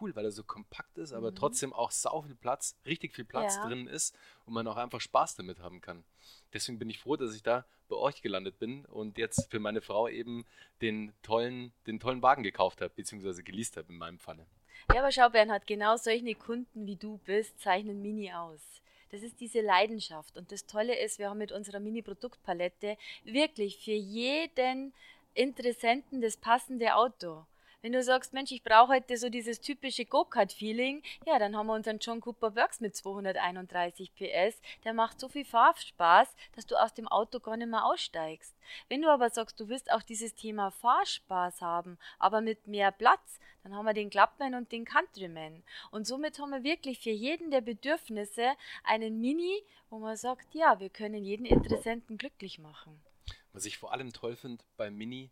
cool, 0.00 0.14
weil 0.16 0.24
er 0.24 0.30
so 0.30 0.42
kompakt 0.44 0.98
ist, 0.98 1.12
aber 1.12 1.30
Mhm. 1.30 1.36
trotzdem 1.36 1.72
auch 1.72 1.90
sau 1.90 2.22
viel 2.22 2.34
Platz, 2.34 2.76
richtig 2.86 3.14
viel 3.14 3.24
Platz 3.24 3.56
Ja. 3.56 3.66
drin 3.66 3.86
ist 3.86 4.16
und 4.46 4.54
man 4.54 4.66
auch 4.66 4.76
einfach 4.76 5.00
Spaß 5.00 5.36
damit 5.36 5.60
haben 5.60 5.80
kann. 5.80 6.04
Deswegen 6.52 6.78
bin 6.78 6.90
ich 6.90 6.98
froh, 6.98 7.16
dass 7.16 7.34
ich 7.34 7.42
da 7.42 7.64
bei 7.88 7.96
euch 7.96 8.20
gelandet 8.22 8.58
bin 8.58 8.84
und 8.86 9.18
jetzt 9.18 9.50
für 9.50 9.60
meine 9.60 9.80
Frau 9.80 10.08
eben 10.08 10.44
den 10.82 11.12
tollen, 11.22 11.72
den 11.86 12.00
tollen 12.00 12.22
Wagen 12.22 12.42
gekauft 12.42 12.80
habe, 12.80 12.92
beziehungsweise 12.94 13.42
geleast 13.42 13.76
habe 13.76 13.90
in 13.92 13.98
meinem 13.98 14.18
Falle. 14.18 14.46
Ja, 14.92 15.00
aber 15.00 15.10
schau, 15.12 15.28
Bernhard, 15.28 15.66
genau 15.66 15.96
solche 15.96 16.34
Kunden 16.34 16.86
wie 16.86 16.96
du 16.96 17.18
bist, 17.24 17.58
zeichnen 17.60 18.00
Mini 18.00 18.32
aus. 18.32 18.60
Das 19.10 19.22
ist 19.22 19.40
diese 19.40 19.60
Leidenschaft. 19.60 20.36
Und 20.36 20.52
das 20.52 20.66
Tolle 20.66 20.98
ist, 20.98 21.18
wir 21.18 21.30
haben 21.30 21.38
mit 21.38 21.50
unserer 21.52 21.80
Mini-Produktpalette 21.80 22.96
wirklich 23.24 23.78
für 23.78 23.92
jeden 23.92 24.92
Interessenten 25.34 26.20
das 26.20 26.36
passende 26.36 26.94
Auto. 26.94 27.46
Wenn 27.80 27.92
du 27.92 28.02
sagst, 28.02 28.32
Mensch, 28.32 28.50
ich 28.50 28.64
brauche 28.64 28.94
heute 28.94 29.16
so 29.16 29.28
dieses 29.28 29.60
typische 29.60 30.04
Go-Kart-Feeling, 30.04 31.00
ja, 31.24 31.38
dann 31.38 31.56
haben 31.56 31.68
wir 31.68 31.74
unseren 31.74 32.00
John 32.00 32.20
Cooper 32.20 32.56
Works 32.56 32.80
mit 32.80 32.96
231 32.96 34.16
PS. 34.16 34.60
Der 34.82 34.92
macht 34.92 35.20
so 35.20 35.28
viel 35.28 35.44
Fahrspaß, 35.44 36.34
dass 36.56 36.66
du 36.66 36.74
aus 36.74 36.92
dem 36.92 37.06
Auto 37.06 37.38
gar 37.38 37.56
nicht 37.56 37.70
mehr 37.70 37.84
aussteigst. 37.84 38.56
Wenn 38.88 39.02
du 39.02 39.08
aber 39.08 39.30
sagst, 39.30 39.60
du 39.60 39.68
willst 39.68 39.92
auch 39.92 40.02
dieses 40.02 40.34
Thema 40.34 40.72
Fahrspaß 40.72 41.62
haben, 41.62 41.98
aber 42.18 42.40
mit 42.40 42.66
mehr 42.66 42.90
Platz, 42.90 43.38
dann 43.62 43.76
haben 43.76 43.86
wir 43.86 43.94
den 43.94 44.10
Clubman 44.10 44.56
und 44.56 44.72
den 44.72 44.84
Countryman. 44.84 45.62
Und 45.92 46.04
somit 46.04 46.40
haben 46.40 46.50
wir 46.50 46.64
wirklich 46.64 46.98
für 46.98 47.10
jeden 47.10 47.52
der 47.52 47.60
Bedürfnisse 47.60 48.54
einen 48.82 49.20
Mini, 49.20 49.62
wo 49.88 50.00
man 50.00 50.16
sagt, 50.16 50.52
ja, 50.52 50.80
wir 50.80 50.90
können 50.90 51.24
jeden 51.24 51.46
Interessenten 51.46 52.18
glücklich 52.18 52.58
machen. 52.58 53.00
Was 53.52 53.66
ich 53.66 53.78
vor 53.78 53.92
allem 53.92 54.12
toll 54.12 54.34
finde 54.34 54.64
beim 54.76 54.96
Mini, 54.96 55.30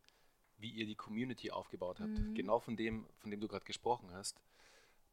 wie 0.59 0.71
ihr 0.71 0.87
die 0.87 0.95
Community 0.95 1.51
aufgebaut 1.51 2.01
habt. 2.01 2.19
Mhm. 2.19 2.35
Genau 2.35 2.59
von 2.59 2.77
dem, 2.77 3.07
von 3.19 3.31
dem 3.31 3.41
du 3.41 3.49
gerade 3.49 3.65
gesprochen 3.65 4.11
hast, 4.13 4.41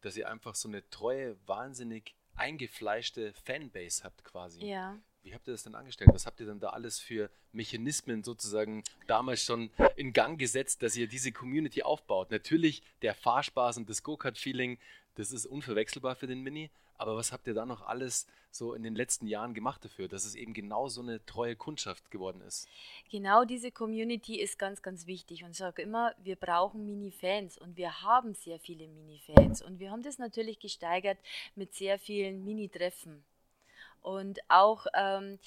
dass 0.01 0.17
ihr 0.17 0.29
einfach 0.29 0.55
so 0.55 0.67
eine 0.67 0.87
treue, 0.89 1.35
wahnsinnig 1.47 2.15
eingefleischte 2.35 3.33
Fanbase 3.33 4.03
habt 4.03 4.23
quasi. 4.23 4.65
Ja, 4.65 4.97
Wie 5.21 5.33
habt 5.33 5.47
ihr 5.47 5.53
das 5.53 5.63
denn 5.63 5.75
angestellt? 5.75 6.09
Was 6.13 6.25
habt 6.25 6.39
ihr 6.39 6.45
denn 6.45 6.59
da 6.59 6.69
alles 6.69 6.99
für 6.99 7.29
Mechanismen 7.51 8.23
sozusagen 8.23 8.83
damals 9.07 9.43
schon 9.43 9.69
in 9.95 10.11
Gang 10.13 10.37
gesetzt, 10.39 10.81
dass 10.81 10.95
ihr 10.95 11.07
diese 11.07 11.31
Community 11.31 11.83
aufbaut? 11.83 12.31
Natürlich 12.31 12.83
der 13.01 13.13
Fahrspaß 13.13 13.77
und 13.77 13.89
das 13.89 14.03
Go-Kart-Feeling, 14.03 14.79
das 15.15 15.31
ist 15.31 15.45
unverwechselbar 15.45 16.15
für 16.15 16.27
den 16.27 16.41
Mini. 16.41 16.71
Aber 16.97 17.15
was 17.15 17.31
habt 17.31 17.47
ihr 17.47 17.53
da 17.53 17.65
noch 17.65 17.81
alles 17.81 18.27
so 18.51 18.73
in 18.73 18.83
den 18.83 18.95
letzten 18.95 19.27
Jahren 19.27 19.53
gemacht 19.53 19.83
dafür, 19.83 20.07
dass 20.07 20.25
es 20.25 20.35
eben 20.35 20.53
genau 20.53 20.87
so 20.87 21.01
eine 21.01 21.25
treue 21.25 21.55
Kundschaft 21.55 22.11
geworden 22.11 22.41
ist? 22.41 22.67
Genau 23.09 23.45
diese 23.45 23.71
Community 23.71 24.39
ist 24.39 24.59
ganz, 24.59 24.81
ganz 24.81 25.07
wichtig. 25.07 25.43
Und 25.43 25.51
ich 25.51 25.57
sage 25.57 25.81
immer, 25.81 26.13
wir 26.23 26.35
brauchen 26.35 26.85
Mini-Fans 26.85 27.57
und 27.57 27.77
wir 27.77 28.01
haben 28.01 28.35
sehr 28.35 28.59
viele 28.59 28.87
Mini-Fans. 28.87 29.61
Und 29.61 29.79
wir 29.79 29.91
haben 29.91 30.03
das 30.03 30.19
natürlich 30.19 30.59
gesteigert 30.59 31.17
mit 31.55 31.73
sehr 31.73 31.97
vielen 31.97 32.43
Mini-Treffen. 32.45 33.23
Und 34.01 34.39
auch 34.49 34.85
ähm, 34.93 35.39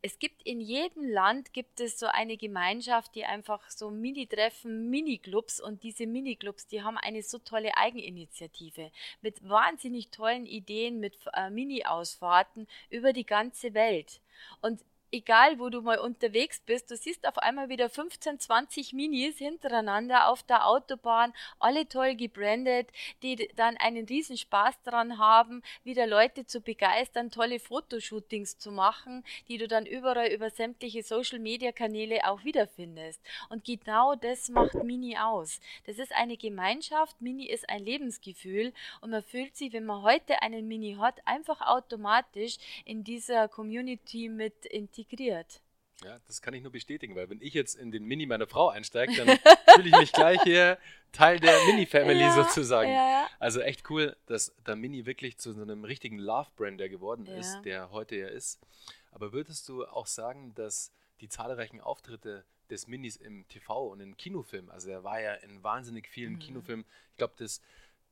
es 0.00 0.18
gibt 0.18 0.42
in 0.42 0.60
jedem 0.60 1.08
Land 1.08 1.52
gibt 1.52 1.80
es 1.80 1.98
so 1.98 2.06
eine 2.06 2.36
Gemeinschaft, 2.36 3.14
die 3.14 3.24
einfach 3.24 3.68
so 3.70 3.90
Mini-Treffen, 3.90 4.90
Mini-Clubs 4.90 5.60
und 5.60 5.82
diese 5.82 6.06
Mini-Clubs, 6.06 6.68
die 6.68 6.82
haben 6.82 6.98
eine 6.98 7.22
so 7.22 7.38
tolle 7.38 7.76
Eigeninitiative 7.76 8.92
mit 9.22 9.48
wahnsinnig 9.48 10.10
tollen 10.10 10.46
Ideen, 10.46 11.00
mit 11.00 11.16
äh, 11.34 11.50
Mini-Ausfahrten 11.50 12.68
über 12.90 13.12
die 13.12 13.26
ganze 13.26 13.74
Welt. 13.74 14.20
Und 14.60 14.80
egal 15.10 15.58
wo 15.58 15.70
du 15.70 15.82
mal 15.82 15.98
unterwegs 15.98 16.60
bist, 16.60 16.90
du 16.90 16.96
siehst 16.96 17.26
auf 17.26 17.38
einmal 17.38 17.68
wieder 17.68 17.88
15, 17.88 18.38
20 18.38 18.92
Minis 18.92 19.38
hintereinander 19.38 20.28
auf 20.28 20.42
der 20.42 20.66
Autobahn, 20.66 21.32
alle 21.58 21.88
toll 21.88 22.14
gebrandet, 22.14 22.88
die 23.22 23.48
dann 23.56 23.76
einen 23.78 24.06
riesen 24.06 24.36
Spaß 24.36 24.82
daran 24.84 25.18
haben, 25.18 25.62
wieder 25.84 26.06
Leute 26.06 26.46
zu 26.46 26.60
begeistern, 26.60 27.30
tolle 27.30 27.58
Fotoshootings 27.58 28.58
zu 28.58 28.70
machen, 28.70 29.24
die 29.48 29.58
du 29.58 29.68
dann 29.68 29.86
überall 29.86 30.28
über 30.28 30.50
sämtliche 30.50 31.02
Social 31.02 31.38
Media 31.38 31.72
Kanäle 31.72 32.28
auch 32.28 32.44
wiederfindest. 32.44 33.20
Und 33.48 33.64
genau 33.64 34.14
das 34.14 34.48
macht 34.48 34.74
Mini 34.74 35.16
aus. 35.16 35.60
Das 35.86 35.98
ist 35.98 36.12
eine 36.12 36.36
Gemeinschaft, 36.36 37.20
Mini 37.20 37.46
ist 37.48 37.68
ein 37.68 37.84
Lebensgefühl 37.84 38.72
und 39.00 39.10
man 39.10 39.22
fühlt 39.22 39.56
sich, 39.56 39.72
wenn 39.72 39.86
man 39.86 40.02
heute 40.02 40.42
einen 40.42 40.68
Mini 40.68 40.96
hat, 40.98 41.26
einfach 41.26 41.60
automatisch 41.62 42.56
in 42.84 43.04
dieser 43.04 43.48
Community 43.48 44.28
mit 44.28 44.66
integriert 44.66 44.97
integriert. 44.98 45.62
Ja, 46.04 46.20
das 46.28 46.40
kann 46.42 46.54
ich 46.54 46.62
nur 46.62 46.70
bestätigen, 46.70 47.16
weil 47.16 47.28
wenn 47.28 47.40
ich 47.40 47.54
jetzt 47.54 47.74
in 47.74 47.90
den 47.90 48.04
Mini 48.04 48.26
meiner 48.26 48.46
Frau 48.46 48.68
einsteige, 48.68 49.16
dann 49.16 49.26
fühle 49.74 49.88
ich 49.88 49.96
mich 49.96 50.12
gleich 50.12 50.40
hier 50.42 50.78
Teil 51.10 51.40
der 51.40 51.58
Mini-Family 51.66 52.20
ja, 52.20 52.32
sozusagen. 52.32 52.88
Ja, 52.88 53.10
ja. 53.10 53.28
Also 53.40 53.60
echt 53.60 53.90
cool, 53.90 54.16
dass 54.26 54.54
der 54.64 54.76
Mini 54.76 55.06
wirklich 55.06 55.38
zu 55.38 55.52
so 55.52 55.62
einem 55.62 55.84
richtigen 55.84 56.18
Love-Brander 56.18 56.88
geworden 56.88 57.26
ist, 57.26 57.62
der 57.62 57.90
heute 57.90 58.14
ja 58.14 58.28
ist. 58.28 58.60
Aber 59.10 59.32
würdest 59.32 59.68
du 59.68 59.86
auch 59.86 60.06
sagen, 60.06 60.54
dass 60.54 60.92
die 61.20 61.28
zahlreichen 61.28 61.80
Auftritte 61.80 62.44
des 62.70 62.86
Minis 62.86 63.16
im 63.16 63.48
TV 63.48 63.88
und 63.88 64.00
im 64.00 64.16
Kinofilm, 64.16 64.70
also 64.70 64.90
er 64.90 65.02
war 65.02 65.20
ja 65.20 65.34
in 65.34 65.64
wahnsinnig 65.64 66.06
vielen 66.06 66.34
mhm. 66.34 66.38
Kinofilmen, 66.38 66.86
ich 67.10 67.16
glaube, 67.16 67.34
das 67.38 67.60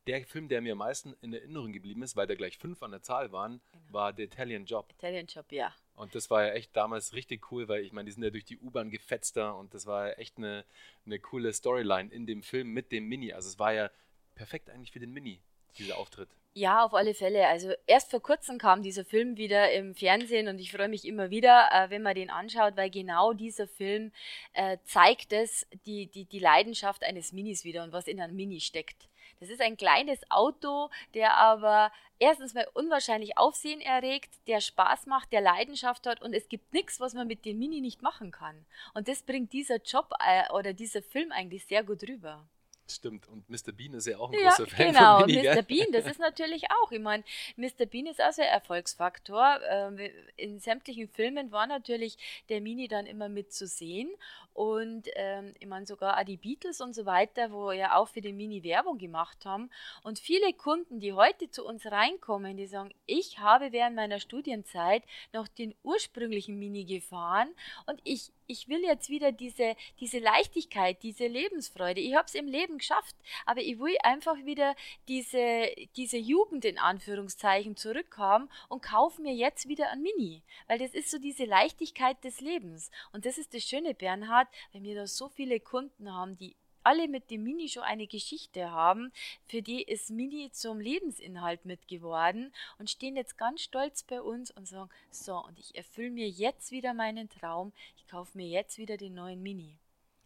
der 0.06 0.24
Film, 0.24 0.48
der 0.48 0.60
mir 0.62 0.72
am 0.72 0.78
meisten 0.78 1.14
in 1.20 1.32
Erinnerung 1.32 1.72
geblieben 1.72 2.02
ist, 2.02 2.16
weil 2.16 2.26
da 2.26 2.34
gleich 2.34 2.58
fünf 2.58 2.82
an 2.82 2.92
der 2.92 3.02
Zahl 3.02 3.32
waren, 3.32 3.60
genau. 3.72 3.84
war 3.92 4.14
The 4.14 4.22
Italian 4.22 4.64
Job. 4.64 4.92
Italian 4.96 5.26
Job, 5.26 5.50
ja. 5.50 5.74
Und 5.96 6.14
das 6.14 6.30
war 6.30 6.46
ja 6.46 6.52
echt 6.52 6.76
damals 6.76 7.14
richtig 7.14 7.50
cool, 7.50 7.68
weil 7.68 7.82
ich 7.82 7.92
meine, 7.92 8.06
die 8.06 8.12
sind 8.12 8.22
ja 8.22 8.30
durch 8.30 8.44
die 8.44 8.58
U-Bahn 8.58 8.90
gefetzt 8.90 9.36
da 9.36 9.50
und 9.50 9.72
das 9.72 9.86
war 9.86 10.18
echt 10.18 10.36
eine, 10.36 10.64
eine 11.06 11.18
coole 11.18 11.52
Storyline 11.52 12.12
in 12.12 12.26
dem 12.26 12.42
Film 12.42 12.68
mit 12.68 12.92
dem 12.92 13.08
Mini. 13.08 13.32
Also 13.32 13.48
es 13.48 13.58
war 13.58 13.72
ja 13.72 13.90
perfekt 14.34 14.68
eigentlich 14.68 14.92
für 14.92 15.00
den 15.00 15.12
Mini, 15.12 15.40
dieser 15.78 15.96
Auftritt. 15.96 16.28
Ja, 16.52 16.84
auf 16.84 16.94
alle 16.94 17.12
Fälle. 17.12 17.46
Also 17.48 17.72
erst 17.86 18.10
vor 18.10 18.22
kurzem 18.22 18.56
kam 18.58 18.82
dieser 18.82 19.04
Film 19.04 19.36
wieder 19.36 19.72
im 19.72 19.94
Fernsehen 19.94 20.48
und 20.48 20.58
ich 20.58 20.72
freue 20.72 20.88
mich 20.88 21.06
immer 21.06 21.30
wieder, 21.30 21.68
äh, 21.70 21.90
wenn 21.90 22.00
man 22.02 22.14
den 22.14 22.30
anschaut, 22.30 22.76
weil 22.76 22.88
genau 22.88 23.34
dieser 23.34 23.66
Film 23.66 24.10
äh, 24.54 24.78
zeigt 24.84 25.34
es, 25.34 25.66
die, 25.84 26.06
die, 26.06 26.24
die 26.24 26.38
Leidenschaft 26.38 27.04
eines 27.04 27.32
Minis 27.32 27.64
wieder 27.64 27.84
und 27.84 27.92
was 27.92 28.06
in 28.06 28.20
einem 28.20 28.36
Mini 28.36 28.60
steckt. 28.60 29.08
Das 29.40 29.50
ist 29.50 29.60
ein 29.60 29.76
kleines 29.76 30.20
Auto, 30.30 30.88
der 31.14 31.36
aber 31.36 31.92
erstens 32.18 32.54
mal 32.54 32.66
unwahrscheinlich 32.74 33.36
Aufsehen 33.36 33.80
erregt, 33.80 34.34
der 34.46 34.60
Spaß 34.60 35.06
macht, 35.06 35.32
der 35.32 35.40
Leidenschaft 35.40 36.06
hat 36.06 36.22
und 36.22 36.32
es 36.32 36.48
gibt 36.48 36.72
nichts, 36.72 37.00
was 37.00 37.14
man 37.14 37.26
mit 37.26 37.44
dem 37.44 37.58
Mini 37.58 37.80
nicht 37.80 38.02
machen 38.02 38.30
kann. 38.30 38.64
Und 38.94 39.08
das 39.08 39.22
bringt 39.22 39.52
dieser 39.52 39.76
Job 39.76 40.10
äh, 40.20 40.50
oder 40.52 40.72
dieser 40.72 41.02
Film 41.02 41.32
eigentlich 41.32 41.66
sehr 41.66 41.84
gut 41.84 42.02
rüber. 42.08 42.46
Stimmt, 42.88 43.28
und 43.28 43.48
Mr. 43.50 43.72
Bean 43.72 43.94
ist 43.94 44.06
ja 44.06 44.18
auch 44.18 44.32
ein 44.32 44.38
ja, 44.38 44.50
großer 44.50 44.66
Fan 44.68 44.92
genau. 44.92 45.18
von 45.18 45.26
Mini, 45.26 45.42
Mr. 45.42 45.62
Bean, 45.62 45.86
das 45.92 46.06
ist 46.06 46.20
natürlich 46.20 46.64
auch, 46.70 46.92
ich 46.92 47.00
meine, 47.00 47.24
Mr. 47.56 47.86
Bean 47.86 48.06
ist 48.06 48.20
also 48.20 48.42
ein 48.42 48.48
Erfolgsfaktor. 48.48 49.60
Ähm, 49.68 49.98
in 50.36 50.60
sämtlichen 50.60 51.08
Filmen 51.08 51.50
war 51.50 51.66
natürlich 51.66 52.16
der 52.48 52.60
Mini 52.60 52.86
dann 52.86 53.06
immer 53.06 53.28
mit 53.28 53.52
zu 53.52 53.66
sehen 53.66 54.10
und 54.52 55.08
ähm, 55.16 55.52
ich 55.58 55.66
meine 55.66 55.84
sogar 55.84 56.18
auch 56.18 56.24
die 56.24 56.36
Beatles 56.36 56.80
und 56.80 56.94
so 56.94 57.06
weiter, 57.06 57.50
wo 57.50 57.72
ja 57.72 57.96
auch 57.96 58.08
für 58.08 58.20
den 58.20 58.36
Mini 58.36 58.62
Werbung 58.62 58.98
gemacht 58.98 59.44
haben 59.44 59.68
und 60.02 60.20
viele 60.20 60.52
Kunden, 60.52 61.00
die 61.00 61.12
heute 61.12 61.50
zu 61.50 61.66
uns 61.66 61.86
reinkommen, 61.86 62.56
die 62.56 62.66
sagen, 62.66 62.94
ich 63.06 63.40
habe 63.40 63.72
während 63.72 63.96
meiner 63.96 64.20
Studienzeit 64.20 65.02
noch 65.32 65.48
den 65.48 65.74
ursprünglichen 65.82 66.58
Mini 66.58 66.84
gefahren 66.84 67.48
und 67.86 68.00
ich 68.04 68.30
ich 68.46 68.68
will 68.68 68.82
jetzt 68.82 69.08
wieder 69.08 69.32
diese, 69.32 69.76
diese 70.00 70.18
Leichtigkeit, 70.18 71.02
diese 71.02 71.26
Lebensfreude. 71.26 72.00
Ich 72.00 72.14
habe 72.14 72.26
es 72.26 72.34
im 72.34 72.46
Leben 72.46 72.78
geschafft, 72.78 73.16
aber 73.44 73.60
ich 73.60 73.78
will 73.78 73.96
einfach 74.02 74.36
wieder 74.44 74.74
diese, 75.08 75.68
diese 75.96 76.18
Jugend 76.18 76.64
in 76.64 76.78
Anführungszeichen 76.78 77.76
zurückhaben 77.76 78.48
und 78.68 78.82
kaufe 78.82 79.22
mir 79.22 79.34
jetzt 79.34 79.68
wieder 79.68 79.90
ein 79.90 80.02
Mini. 80.02 80.42
Weil 80.66 80.78
das 80.78 80.94
ist 80.94 81.10
so 81.10 81.18
diese 81.18 81.44
Leichtigkeit 81.44 82.22
des 82.24 82.40
Lebens. 82.40 82.90
Und 83.12 83.26
das 83.26 83.38
ist 83.38 83.54
das 83.54 83.64
Schöne, 83.64 83.94
Bernhard, 83.94 84.48
wenn 84.72 84.84
wir 84.84 84.94
da 84.94 85.06
so 85.06 85.28
viele 85.28 85.60
Kunden 85.60 86.12
haben, 86.12 86.36
die 86.36 86.56
alle 86.86 87.08
mit 87.08 87.30
dem 87.32 87.42
Mini 87.42 87.68
schon 87.68 87.82
eine 87.82 88.06
Geschichte 88.06 88.70
haben, 88.70 89.12
für 89.48 89.60
die 89.60 89.82
ist 89.82 90.08
Mini 90.10 90.50
zum 90.52 90.78
Lebensinhalt 90.78 91.64
mitgeworden 91.64 92.52
und 92.78 92.88
stehen 92.88 93.16
jetzt 93.16 93.36
ganz 93.36 93.60
stolz 93.62 94.04
bei 94.04 94.22
uns 94.22 94.52
und 94.52 94.68
sagen, 94.68 94.88
so, 95.10 95.36
und 95.44 95.58
ich 95.58 95.74
erfülle 95.74 96.10
mir 96.10 96.28
jetzt 96.28 96.70
wieder 96.70 96.94
meinen 96.94 97.28
Traum, 97.28 97.72
ich 97.96 98.06
kaufe 98.06 98.38
mir 98.38 98.46
jetzt 98.46 98.78
wieder 98.78 98.96
den 98.96 99.14
neuen 99.14 99.42
Mini. 99.42 99.76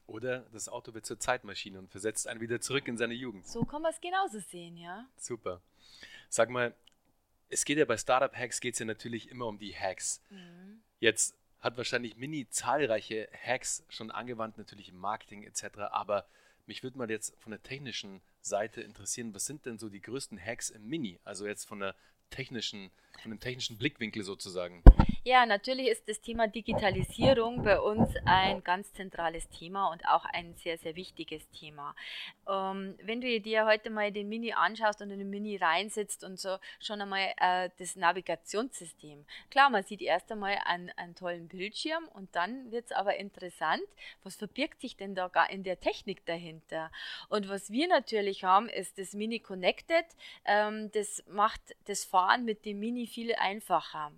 Oder 0.07 0.41
das 0.53 0.69
Auto 0.69 0.93
wird 0.93 1.07
zur 1.07 1.19
Zeitmaschine 1.19 1.79
und 1.79 1.91
versetzt 1.91 2.29
einen 2.29 2.41
wieder 2.41 2.61
zurück 2.61 2.87
in 2.89 2.99
seine 2.99 3.15
Jugend. 3.15 3.47
So 3.47 3.65
kann 3.65 3.81
man 3.81 3.93
es 3.93 4.01
genauso 4.01 4.41
sehen, 4.41 4.77
ja. 4.77 5.07
Super. 5.17 5.63
Sag 6.29 6.51
mal, 6.51 6.75
es 7.49 7.65
geht 7.65 7.79
ja 7.79 7.87
bei 7.87 7.97
Startup 7.97 8.37
Hacks 8.37 8.61
geht 8.61 8.75
es 8.75 8.81
ja 8.81 8.87
natürlich 8.87 9.31
immer 9.31 9.47
um 9.47 9.59
die 9.59 9.75
Hacks. 9.75 10.21
Mhm. 10.29 10.83
Jetzt 10.99 11.35
hat 11.61 11.79
wahrscheinlich 11.79 12.17
Mini 12.17 12.49
zahlreiche 12.51 13.29
Hacks 13.33 13.83
schon 13.89 14.11
angewandt, 14.11 14.59
natürlich 14.59 14.91
im 14.91 14.99
Marketing 14.99 15.43
etc. 15.45 15.79
Aber 15.91 16.27
mich 16.67 16.83
würde 16.83 16.99
mal 16.99 17.11
jetzt 17.11 17.35
von 17.39 17.51
der 17.51 17.63
technischen 17.63 18.21
Seite 18.41 18.81
interessieren, 18.81 19.35
was 19.35 19.45
sind 19.45 19.67
denn 19.67 19.79
so 19.79 19.89
die 19.89 20.01
größten 20.01 20.39
Hacks 20.39 20.71
im 20.71 20.87
Mini? 20.89 21.19
Also 21.25 21.47
jetzt 21.47 21.65
von 21.65 21.81
der 21.81 21.95
technischen, 22.31 22.91
von 23.19 23.31
dem 23.31 23.41
technischen 23.41 23.77
Blickwinkel 23.77 24.23
sozusagen. 24.23 24.83
Ja, 25.23 25.45
natürlich 25.45 25.89
ist 25.89 26.09
das 26.09 26.23
Thema 26.23 26.49
Digitalisierung 26.49 27.63
bei 27.63 27.79
uns 27.79 28.15
ein 28.25 28.65
ganz 28.65 28.91
zentrales 28.95 29.47
Thema 29.51 29.93
und 29.93 30.03
auch 30.09 30.25
ein 30.25 30.55
sehr, 30.55 30.79
sehr 30.79 30.97
wichtiges 30.97 31.47
Thema. 31.51 31.95
Ähm, 32.49 32.95
wenn 33.03 33.21
du 33.21 33.39
dir 33.39 33.67
heute 33.67 33.91
mal 33.91 34.13
den 34.13 34.31
Mini 34.31 34.55
anschaust 34.55 35.03
und 35.03 35.11
in 35.11 35.19
den 35.19 35.29
Mini 35.29 35.59
reinsitzt 35.59 36.25
und 36.25 36.41
so 36.41 36.57
schon 36.81 37.03
einmal 37.03 37.35
äh, 37.37 37.69
das 37.79 37.97
Navigationssystem. 37.97 39.27
Klar, 39.51 39.69
man 39.69 39.85
sieht 39.85 40.01
erst 40.01 40.33
einmal 40.33 40.59
einen, 40.65 40.89
einen 40.97 41.15
tollen 41.15 41.49
Bildschirm 41.49 42.09
und 42.15 42.35
dann 42.35 42.73
wird 42.73 42.87
es 42.87 42.93
aber 42.93 43.17
interessant, 43.17 43.83
was 44.23 44.37
verbirgt 44.37 44.81
sich 44.81 44.97
denn 44.97 45.15
da 45.15 45.29
gar 45.29 45.51
in 45.51 45.65
der 45.65 45.81
Technik 45.81 46.25
dahinter? 46.25 46.91
Und 47.29 47.51
was 47.51 47.71
wir 47.71 47.89
natürlich 47.89 48.43
haben, 48.45 48.71
ist 48.71 48.97
das 48.97 49.13
Mini 49.13 49.39
Connected. 49.39 50.07
Ähm, 50.47 50.91
das 50.93 51.23
macht 51.29 51.61
das 51.85 52.07
Fahren 52.07 52.47
mit 52.47 52.65
dem 52.65 52.81
Mini 52.81 53.00
viel 53.07 53.35
einfacher. 53.35 54.13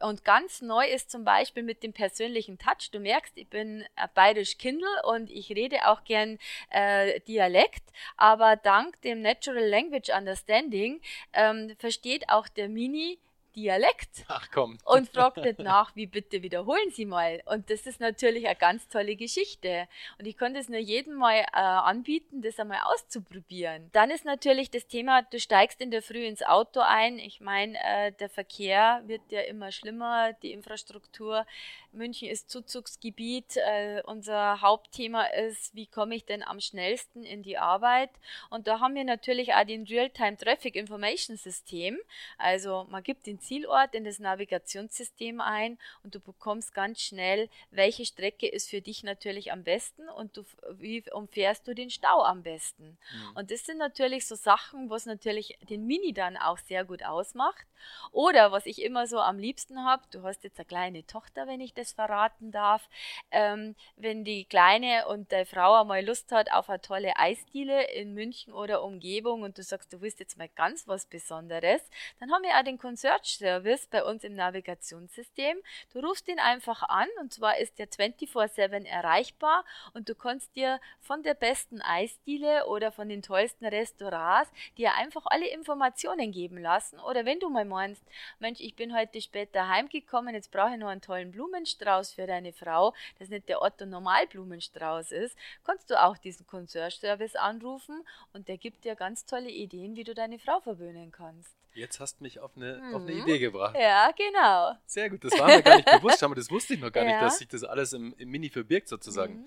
Und 0.00 0.24
ganz 0.24 0.62
neu 0.62 0.86
ist 0.86 1.10
zum 1.10 1.24
Beispiel 1.24 1.62
mit 1.62 1.82
dem 1.82 1.92
persönlichen 1.92 2.58
Touch. 2.58 2.90
Du 2.90 3.00
merkst, 3.00 3.36
ich 3.36 3.48
bin 3.48 3.84
bayerisch 4.14 4.58
Kindle 4.58 4.88
und 5.04 5.30
ich 5.30 5.50
rede 5.50 5.88
auch 5.88 6.04
gern 6.04 6.38
äh, 6.70 7.20
Dialekt, 7.20 7.82
aber 8.16 8.56
dank 8.56 9.00
dem 9.02 9.22
Natural 9.22 9.66
Language 9.66 10.10
Understanding 10.10 11.00
ähm, 11.32 11.74
versteht 11.78 12.28
auch 12.28 12.48
der 12.48 12.68
Mini 12.68 13.18
Dialekt. 13.56 14.24
Ach 14.28 14.48
komm. 14.52 14.78
Und 14.84 15.08
fragt 15.08 15.38
nicht 15.38 15.58
nach, 15.58 15.94
wie 15.94 16.06
bitte 16.06 16.42
wiederholen 16.42 16.90
Sie 16.90 17.04
mal. 17.04 17.42
Und 17.46 17.70
das 17.70 17.86
ist 17.86 18.00
natürlich 18.00 18.46
eine 18.46 18.56
ganz 18.56 18.88
tolle 18.88 19.16
Geschichte. 19.16 19.88
Und 20.18 20.26
ich 20.26 20.36
konnte 20.38 20.60
es 20.60 20.68
nur 20.68 20.78
jedem 20.78 21.14
mal 21.14 21.34
äh, 21.34 21.46
anbieten, 21.52 22.42
das 22.42 22.58
einmal 22.58 22.80
auszuprobieren. 22.84 23.90
Dann 23.92 24.10
ist 24.10 24.24
natürlich 24.24 24.70
das 24.70 24.86
Thema, 24.86 25.22
du 25.22 25.38
steigst 25.38 25.80
in 25.80 25.90
der 25.90 26.02
Früh 26.02 26.24
ins 26.24 26.42
Auto 26.42 26.80
ein. 26.80 27.18
Ich 27.18 27.40
meine, 27.40 27.78
äh, 27.82 28.12
der 28.12 28.28
Verkehr 28.28 29.02
wird 29.06 29.22
ja 29.30 29.40
immer 29.42 29.72
schlimmer, 29.72 30.32
die 30.42 30.52
Infrastruktur. 30.52 31.46
München 31.92 32.28
ist 32.28 32.50
Zuzugsgebiet. 32.50 33.56
Äh, 33.56 34.02
unser 34.06 34.60
Hauptthema 34.60 35.24
ist, 35.24 35.74
wie 35.74 35.86
komme 35.86 36.14
ich 36.14 36.24
denn 36.24 36.42
am 36.42 36.60
schnellsten 36.60 37.24
in 37.24 37.42
die 37.42 37.58
Arbeit? 37.58 38.10
Und 38.50 38.66
da 38.66 38.80
haben 38.80 38.94
wir 38.94 39.04
natürlich 39.04 39.54
auch 39.54 39.64
den 39.64 39.84
Real-Time 39.84 40.36
Traffic 40.36 40.76
Information 40.76 41.36
System. 41.36 41.98
Also 42.38 42.86
man 42.90 43.02
gibt 43.02 43.26
den 43.26 43.40
Zielort 43.40 43.94
in 43.94 44.04
das 44.04 44.18
Navigationssystem 44.18 45.40
ein 45.40 45.78
und 46.02 46.14
du 46.14 46.20
bekommst 46.20 46.74
ganz 46.74 47.00
schnell, 47.00 47.48
welche 47.70 48.04
Strecke 48.04 48.48
ist 48.48 48.70
für 48.70 48.80
dich 48.80 49.02
natürlich 49.02 49.52
am 49.52 49.64
besten 49.64 50.08
und 50.08 50.36
du, 50.36 50.44
wie 50.78 51.04
umfährst 51.12 51.66
du 51.66 51.74
den 51.74 51.90
Stau 51.90 52.22
am 52.22 52.42
besten. 52.42 52.84
Mhm. 52.84 53.36
Und 53.36 53.50
das 53.50 53.64
sind 53.64 53.78
natürlich 53.78 54.26
so 54.26 54.34
Sachen, 54.34 54.90
was 54.90 55.06
natürlich 55.06 55.58
den 55.68 55.86
Mini 55.86 56.12
dann 56.12 56.36
auch 56.36 56.58
sehr 56.58 56.84
gut 56.84 57.04
ausmacht. 57.04 57.66
Oder 58.12 58.52
was 58.52 58.66
ich 58.66 58.82
immer 58.82 59.06
so 59.06 59.18
am 59.18 59.38
liebsten 59.38 59.84
habe, 59.84 60.02
du 60.10 60.22
hast 60.22 60.44
jetzt 60.44 60.58
eine 60.58 60.66
kleine 60.66 61.06
Tochter, 61.06 61.46
wenn 61.46 61.60
ich 61.60 61.74
das 61.74 61.81
verraten 61.90 62.52
darf, 62.52 62.88
ähm, 63.32 63.74
wenn 63.96 64.22
die 64.22 64.44
Kleine 64.44 65.08
und 65.08 65.32
deine 65.32 65.46
Frau 65.46 65.80
einmal 65.80 66.04
Lust 66.04 66.30
hat 66.30 66.52
auf 66.52 66.70
eine 66.70 66.80
tolle 66.80 67.16
Eisdiele 67.16 67.90
in 67.90 68.14
München 68.14 68.52
oder 68.52 68.84
Umgebung 68.84 69.42
und 69.42 69.58
du 69.58 69.64
sagst, 69.64 69.92
du 69.92 70.00
willst 70.00 70.20
jetzt 70.20 70.38
mal 70.38 70.48
ganz 70.48 70.86
was 70.86 71.06
Besonderes, 71.06 71.82
dann 72.20 72.30
haben 72.30 72.44
wir 72.44 72.56
auch 72.56 72.62
den 72.62 72.78
Concierge 72.78 73.26
Service 73.26 73.88
bei 73.88 74.04
uns 74.04 74.22
im 74.22 74.34
Navigationssystem. 74.34 75.56
Du 75.92 75.98
rufst 75.98 76.28
ihn 76.28 76.38
einfach 76.38 76.82
an 76.84 77.08
und 77.20 77.32
zwar 77.32 77.58
ist 77.58 77.78
der 77.78 77.88
24/7 77.88 78.84
erreichbar 78.84 79.64
und 79.94 80.08
du 80.08 80.14
kannst 80.14 80.54
dir 80.54 80.80
von 81.00 81.22
der 81.22 81.34
besten 81.34 81.80
Eisdiele 81.80 82.66
oder 82.66 82.92
von 82.92 83.08
den 83.08 83.22
tollsten 83.22 83.66
Restaurants 83.66 84.50
dir 84.76 84.94
einfach 84.94 85.26
alle 85.26 85.48
Informationen 85.48 86.30
geben 86.30 86.58
lassen 86.58 87.00
oder 87.00 87.24
wenn 87.24 87.40
du 87.40 87.48
mal 87.48 87.64
meinst, 87.64 88.02
Mensch, 88.38 88.60
ich 88.60 88.76
bin 88.76 88.96
heute 88.96 89.20
später 89.20 89.68
heimgekommen, 89.68 90.34
jetzt 90.34 90.50
brauche 90.50 90.72
ich 90.72 90.78
noch 90.78 90.88
einen 90.88 91.00
tollen 91.00 91.32
Blumenstrauß 91.32 91.71
für 92.12 92.26
deine 92.26 92.52
Frau, 92.52 92.94
das 93.18 93.28
nicht 93.28 93.48
der 93.48 93.62
Otto 93.62 93.86
Normalblumenstrauß 93.86 95.12
ist, 95.12 95.36
kannst 95.64 95.90
du 95.90 96.02
auch 96.02 96.16
diesen 96.18 96.46
Concierge 96.46 96.96
Service 96.96 97.36
anrufen 97.36 98.04
und 98.32 98.48
der 98.48 98.58
gibt 98.58 98.84
dir 98.84 98.94
ganz 98.94 99.24
tolle 99.26 99.50
Ideen, 99.50 99.96
wie 99.96 100.04
du 100.04 100.14
deine 100.14 100.38
Frau 100.38 100.60
verwöhnen 100.60 101.12
kannst. 101.12 101.56
Jetzt 101.74 102.00
hast 102.00 102.20
du 102.20 102.24
mich 102.24 102.38
auf 102.38 102.54
eine, 102.56 102.78
mhm. 102.78 102.94
auf 102.94 103.02
eine 103.02 103.12
Idee 103.12 103.38
gebracht. 103.38 103.74
Ja, 103.78 104.10
genau. 104.12 104.76
Sehr 104.84 105.08
gut, 105.08 105.24
das 105.24 105.38
war 105.38 105.46
mir 105.46 105.62
gar 105.62 105.76
nicht 105.76 105.90
bewusst. 106.00 106.20
Mal, 106.20 106.34
das 106.34 106.50
wusste 106.50 106.74
ich 106.74 106.80
noch 106.80 106.92
gar 106.92 107.04
ja. 107.04 107.12
nicht, 107.12 107.22
dass 107.22 107.38
sich 107.38 107.48
das 107.48 107.64
alles 107.64 107.94
im, 107.94 108.14
im 108.18 108.30
Mini 108.30 108.50
verbirgt 108.50 108.88
sozusagen. 108.88 109.36
Mhm. 109.36 109.46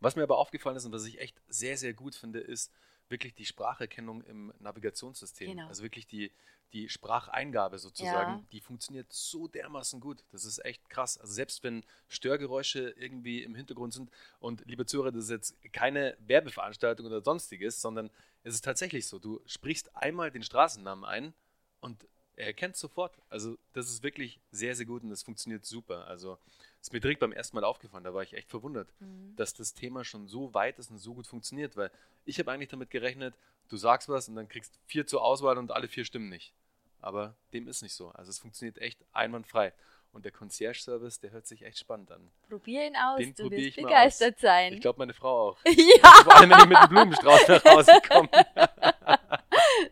Was 0.00 0.16
mir 0.16 0.22
aber 0.22 0.38
aufgefallen 0.38 0.76
ist 0.76 0.86
und 0.86 0.92
was 0.92 1.04
ich 1.04 1.20
echt 1.20 1.36
sehr, 1.48 1.76
sehr 1.76 1.92
gut 1.92 2.14
finde, 2.14 2.40
ist 2.40 2.72
wirklich 3.08 3.34
die 3.34 3.44
Spracherkennung 3.44 4.22
im 4.22 4.52
Navigationssystem. 4.58 5.50
Genau. 5.50 5.68
Also 5.68 5.82
wirklich 5.82 6.06
die, 6.06 6.32
die 6.72 6.88
Spracheingabe 6.88 7.78
sozusagen, 7.78 8.32
ja. 8.32 8.44
die 8.52 8.60
funktioniert 8.60 9.12
so 9.12 9.48
dermaßen 9.48 10.00
gut. 10.00 10.24
Das 10.32 10.44
ist 10.44 10.64
echt 10.64 10.88
krass. 10.90 11.18
Also 11.18 11.32
selbst 11.32 11.62
wenn 11.62 11.84
Störgeräusche 12.08 12.90
irgendwie 12.90 13.42
im 13.42 13.54
Hintergrund 13.54 13.92
sind 13.92 14.10
und 14.40 14.64
liebe 14.66 14.86
Zuhörer, 14.86 15.12
das 15.12 15.24
ist 15.24 15.30
jetzt 15.30 15.72
keine 15.72 16.16
Werbeveranstaltung 16.20 17.06
oder 17.06 17.22
sonstiges, 17.22 17.80
sondern 17.80 18.10
es 18.42 18.54
ist 18.54 18.64
tatsächlich 18.64 19.06
so, 19.06 19.18
du 19.18 19.40
sprichst 19.46 19.94
einmal 19.96 20.30
den 20.30 20.42
Straßennamen 20.42 21.04
ein 21.04 21.34
und 21.80 22.06
er 22.36 22.46
erkennt 22.46 22.76
sofort. 22.76 23.16
Also 23.28 23.56
das 23.72 23.88
ist 23.88 24.02
wirklich 24.02 24.40
sehr, 24.50 24.74
sehr 24.74 24.86
gut 24.86 25.02
und 25.02 25.10
das 25.10 25.22
funktioniert 25.22 25.64
super. 25.64 26.06
Also 26.06 26.38
ist 26.86 26.92
mir 26.92 27.00
direkt 27.00 27.20
beim 27.20 27.32
ersten 27.32 27.56
Mal 27.56 27.64
aufgefallen, 27.64 28.04
da 28.04 28.14
war 28.14 28.22
ich 28.22 28.34
echt 28.34 28.48
verwundert, 28.48 28.88
mhm. 29.00 29.34
dass 29.36 29.54
das 29.54 29.74
Thema 29.74 30.04
schon 30.04 30.28
so 30.28 30.54
weit 30.54 30.78
ist 30.78 30.90
und 30.90 30.98
so 30.98 31.14
gut 31.14 31.26
funktioniert, 31.26 31.76
weil 31.76 31.90
ich 32.24 32.38
habe 32.38 32.52
eigentlich 32.52 32.68
damit 32.68 32.90
gerechnet, 32.90 33.34
du 33.68 33.76
sagst 33.76 34.08
was 34.08 34.28
und 34.28 34.36
dann 34.36 34.48
kriegst 34.48 34.78
vier 34.86 35.04
zur 35.06 35.22
Auswahl 35.22 35.58
und 35.58 35.72
alle 35.72 35.88
vier 35.88 36.04
stimmen 36.04 36.28
nicht. 36.28 36.54
Aber 37.00 37.34
dem 37.52 37.66
ist 37.66 37.82
nicht 37.82 37.94
so. 37.94 38.10
Also 38.10 38.30
es 38.30 38.38
funktioniert 38.38 38.78
echt 38.78 39.04
einwandfrei. 39.12 39.72
Und 40.12 40.24
der 40.24 40.32
Concierge-Service, 40.32 41.20
der 41.20 41.32
hört 41.32 41.46
sich 41.46 41.62
echt 41.62 41.78
spannend 41.78 42.10
an. 42.10 42.30
Probier 42.48 42.86
ihn 42.86 42.96
aus, 42.96 43.18
Den 43.18 43.34
du 43.34 43.50
wirst 43.50 43.76
begeistert 43.76 44.38
sein. 44.38 44.72
Ich 44.72 44.80
glaube, 44.80 45.00
meine 45.00 45.12
Frau 45.12 45.50
auch. 45.50 45.58
ja. 45.66 46.08
Vor 46.24 46.36
allem, 46.36 46.50
wenn 46.50 46.58
ich 46.60 46.66
mit 46.66 46.78
dem 46.78 46.88
Blumenstrauß 46.88 47.48
nach 47.48 47.64
Hause 47.64 47.92
komme. 48.08 48.28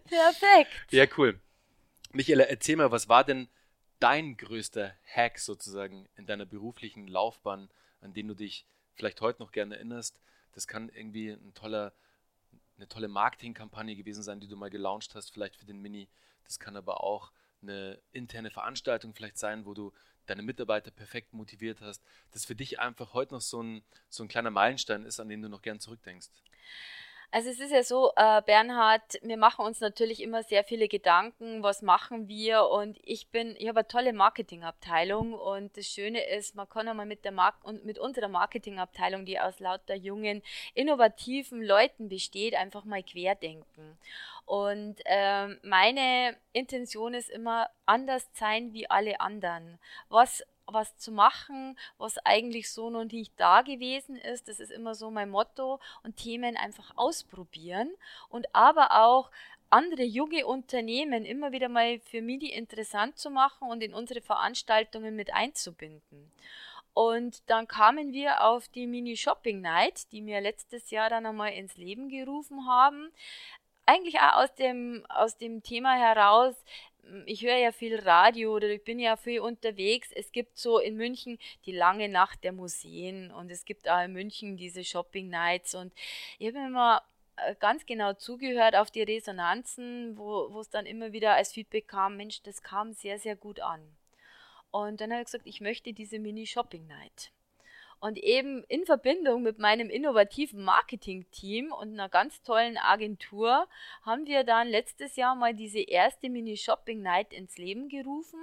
Perfekt. 0.06 0.92
Ja, 0.92 1.04
cool. 1.18 1.38
Michaela, 2.12 2.44
erzähl 2.44 2.76
mal, 2.76 2.90
was 2.90 3.08
war 3.08 3.24
denn 3.24 3.48
dein 4.00 4.36
größter 4.36 4.94
Hack 5.06 5.38
sozusagen 5.38 6.08
in 6.16 6.26
deiner 6.26 6.46
beruflichen 6.46 7.08
Laufbahn, 7.08 7.68
an 8.00 8.12
den 8.12 8.28
du 8.28 8.34
dich 8.34 8.66
vielleicht 8.94 9.20
heute 9.20 9.42
noch 9.42 9.52
gerne 9.52 9.76
erinnerst? 9.76 10.20
Das 10.52 10.66
kann 10.66 10.88
irgendwie 10.88 11.30
ein 11.30 11.54
toller, 11.54 11.92
eine 12.76 12.88
tolle 12.88 13.08
Marketingkampagne 13.08 13.96
gewesen 13.96 14.22
sein, 14.22 14.40
die 14.40 14.48
du 14.48 14.56
mal 14.56 14.70
gelauncht 14.70 15.14
hast, 15.14 15.30
vielleicht 15.30 15.56
für 15.56 15.66
den 15.66 15.80
Mini. 15.80 16.08
Das 16.44 16.58
kann 16.58 16.76
aber 16.76 17.02
auch 17.02 17.32
eine 17.62 17.98
interne 18.12 18.50
Veranstaltung 18.50 19.14
vielleicht 19.14 19.38
sein, 19.38 19.64
wo 19.64 19.74
du 19.74 19.92
deine 20.26 20.42
Mitarbeiter 20.42 20.90
perfekt 20.90 21.32
motiviert 21.32 21.80
hast, 21.80 22.02
das 22.32 22.44
für 22.44 22.54
dich 22.54 22.80
einfach 22.80 23.12
heute 23.12 23.34
noch 23.34 23.40
so 23.40 23.62
ein, 23.62 23.82
so 24.08 24.22
ein 24.22 24.28
kleiner 24.28 24.50
Meilenstein 24.50 25.04
ist, 25.04 25.20
an 25.20 25.28
den 25.28 25.42
du 25.42 25.48
noch 25.48 25.62
gern 25.62 25.80
zurückdenkst? 25.80 26.28
Also 27.34 27.50
es 27.50 27.58
ist 27.58 27.72
ja 27.72 27.82
so, 27.82 28.12
äh, 28.14 28.42
Bernhard, 28.42 29.18
wir 29.22 29.36
machen 29.36 29.66
uns 29.66 29.80
natürlich 29.80 30.22
immer 30.22 30.44
sehr 30.44 30.62
viele 30.62 30.86
Gedanken, 30.86 31.64
was 31.64 31.82
machen 31.82 32.28
wir 32.28 32.66
und 32.66 32.96
ich 33.02 33.26
bin, 33.26 33.56
ich 33.58 33.66
habe 33.66 33.80
eine 33.80 33.88
tolle 33.88 34.12
Marketingabteilung 34.12 35.34
und 35.34 35.76
das 35.76 35.86
Schöne 35.86 36.24
ist, 36.28 36.54
man 36.54 36.68
kann 36.68 36.86
einmal 36.86 37.06
mit 37.06 37.24
der 37.24 37.32
Mark 37.32 37.56
und 37.64 37.84
mit 37.84 37.98
unserer 37.98 38.28
Marketingabteilung, 38.28 39.24
die 39.24 39.40
aus 39.40 39.58
lauter 39.58 39.96
jungen, 39.96 40.42
innovativen 40.74 41.60
Leuten 41.60 42.08
besteht, 42.08 42.54
einfach 42.54 42.84
mal 42.84 43.02
querdenken. 43.02 43.98
Und 44.46 45.00
ähm, 45.04 45.58
meine 45.64 46.36
Intention 46.52 47.14
ist 47.14 47.30
immer 47.30 47.68
anders 47.84 48.28
sein 48.34 48.72
wie 48.74 48.88
alle 48.88 49.20
anderen. 49.20 49.80
Was 50.08 50.44
was 50.66 50.96
zu 50.96 51.12
machen, 51.12 51.78
was 51.98 52.18
eigentlich 52.18 52.70
so 52.70 52.90
noch 52.90 53.04
nicht 53.04 53.32
da 53.36 53.62
gewesen 53.62 54.16
ist. 54.16 54.48
Das 54.48 54.60
ist 54.60 54.70
immer 54.70 54.94
so 54.94 55.10
mein 55.10 55.30
Motto 55.30 55.80
und 56.02 56.16
Themen 56.16 56.56
einfach 56.56 56.92
ausprobieren 56.96 57.90
und 58.28 58.54
aber 58.54 59.04
auch 59.04 59.30
andere 59.70 60.04
junge 60.04 60.46
Unternehmen 60.46 61.24
immer 61.24 61.52
wieder 61.52 61.68
mal 61.68 61.98
für 61.98 62.22
MIDI 62.22 62.50
interessant 62.52 63.18
zu 63.18 63.30
machen 63.30 63.68
und 63.68 63.82
in 63.82 63.92
unsere 63.92 64.20
Veranstaltungen 64.20 65.16
mit 65.16 65.34
einzubinden. 65.34 66.30
Und 66.94 67.42
dann 67.50 67.66
kamen 67.66 68.12
wir 68.12 68.44
auf 68.44 68.68
die 68.68 68.86
Mini 68.86 69.16
Shopping 69.16 69.60
Night, 69.60 70.12
die 70.12 70.24
wir 70.24 70.40
letztes 70.40 70.90
Jahr 70.90 71.10
dann 71.10 71.26
einmal 71.26 71.52
ins 71.52 71.76
Leben 71.76 72.08
gerufen 72.08 72.68
haben. 72.68 73.10
Eigentlich 73.84 74.20
auch 74.20 74.44
aus 74.44 74.54
dem, 74.54 75.04
aus 75.08 75.36
dem 75.36 75.64
Thema 75.64 75.94
heraus, 75.94 76.54
ich 77.26 77.42
höre 77.44 77.56
ja 77.56 77.72
viel 77.72 77.98
Radio 78.00 78.54
oder 78.54 78.68
ich 78.68 78.84
bin 78.84 78.98
ja 78.98 79.16
viel 79.16 79.40
unterwegs. 79.40 80.10
Es 80.12 80.32
gibt 80.32 80.58
so 80.58 80.78
in 80.78 80.96
München 80.96 81.38
die 81.66 81.72
lange 81.72 82.08
Nacht 82.08 82.44
der 82.44 82.52
Museen 82.52 83.30
und 83.30 83.50
es 83.50 83.64
gibt 83.64 83.88
auch 83.88 84.02
in 84.02 84.12
München 84.12 84.56
diese 84.56 84.84
Shopping 84.84 85.28
Nights 85.28 85.74
und 85.74 85.92
ich 86.38 86.48
habe 86.48 86.66
immer 86.66 87.02
äh, 87.36 87.54
ganz 87.56 87.86
genau 87.86 88.12
zugehört 88.14 88.76
auf 88.76 88.90
die 88.90 89.02
Resonanzen, 89.02 90.16
wo 90.16 90.60
es 90.60 90.70
dann 90.70 90.86
immer 90.86 91.12
wieder 91.12 91.34
als 91.34 91.52
Feedback 91.52 91.88
kam, 91.88 92.16
Mensch, 92.16 92.42
das 92.42 92.62
kam 92.62 92.92
sehr, 92.92 93.18
sehr 93.18 93.36
gut 93.36 93.60
an. 93.60 93.80
Und 94.70 95.00
dann 95.00 95.12
habe 95.12 95.22
ich 95.22 95.26
gesagt, 95.26 95.46
ich 95.46 95.60
möchte 95.60 95.92
diese 95.92 96.18
Mini-Shopping 96.18 96.86
Night. 96.86 97.30
Und 98.04 98.18
eben 98.18 98.64
in 98.64 98.84
Verbindung 98.84 99.42
mit 99.42 99.58
meinem 99.58 99.88
innovativen 99.88 100.62
Marketing-Team 100.62 101.72
und 101.72 101.94
einer 101.94 102.10
ganz 102.10 102.42
tollen 102.42 102.76
Agentur 102.76 103.66
haben 104.02 104.26
wir 104.26 104.44
dann 104.44 104.68
letztes 104.68 105.16
Jahr 105.16 105.34
mal 105.34 105.54
diese 105.54 105.80
erste 105.80 106.28
Mini-Shopping-Night 106.28 107.32
ins 107.32 107.56
Leben 107.56 107.88
gerufen 107.88 108.38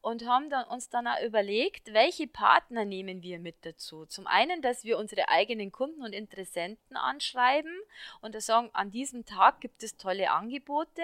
und 0.00 0.26
haben 0.26 0.48
dann, 0.50 0.66
uns 0.66 0.88
dann 0.88 1.06
auch 1.06 1.20
überlegt, 1.24 1.92
welche 1.92 2.26
Partner 2.26 2.84
nehmen 2.84 3.22
wir 3.22 3.38
mit 3.38 3.56
dazu. 3.62 4.06
Zum 4.06 4.26
einen, 4.26 4.62
dass 4.62 4.84
wir 4.84 4.98
unsere 4.98 5.28
eigenen 5.28 5.72
Kunden 5.72 6.02
und 6.02 6.12
Interessenten 6.12 6.96
anschreiben 6.96 7.76
und 8.20 8.40
sagen, 8.40 8.70
an 8.72 8.90
diesem 8.90 9.26
Tag 9.26 9.60
gibt 9.60 9.82
es 9.82 9.96
tolle 9.96 10.30
Angebote, 10.30 11.02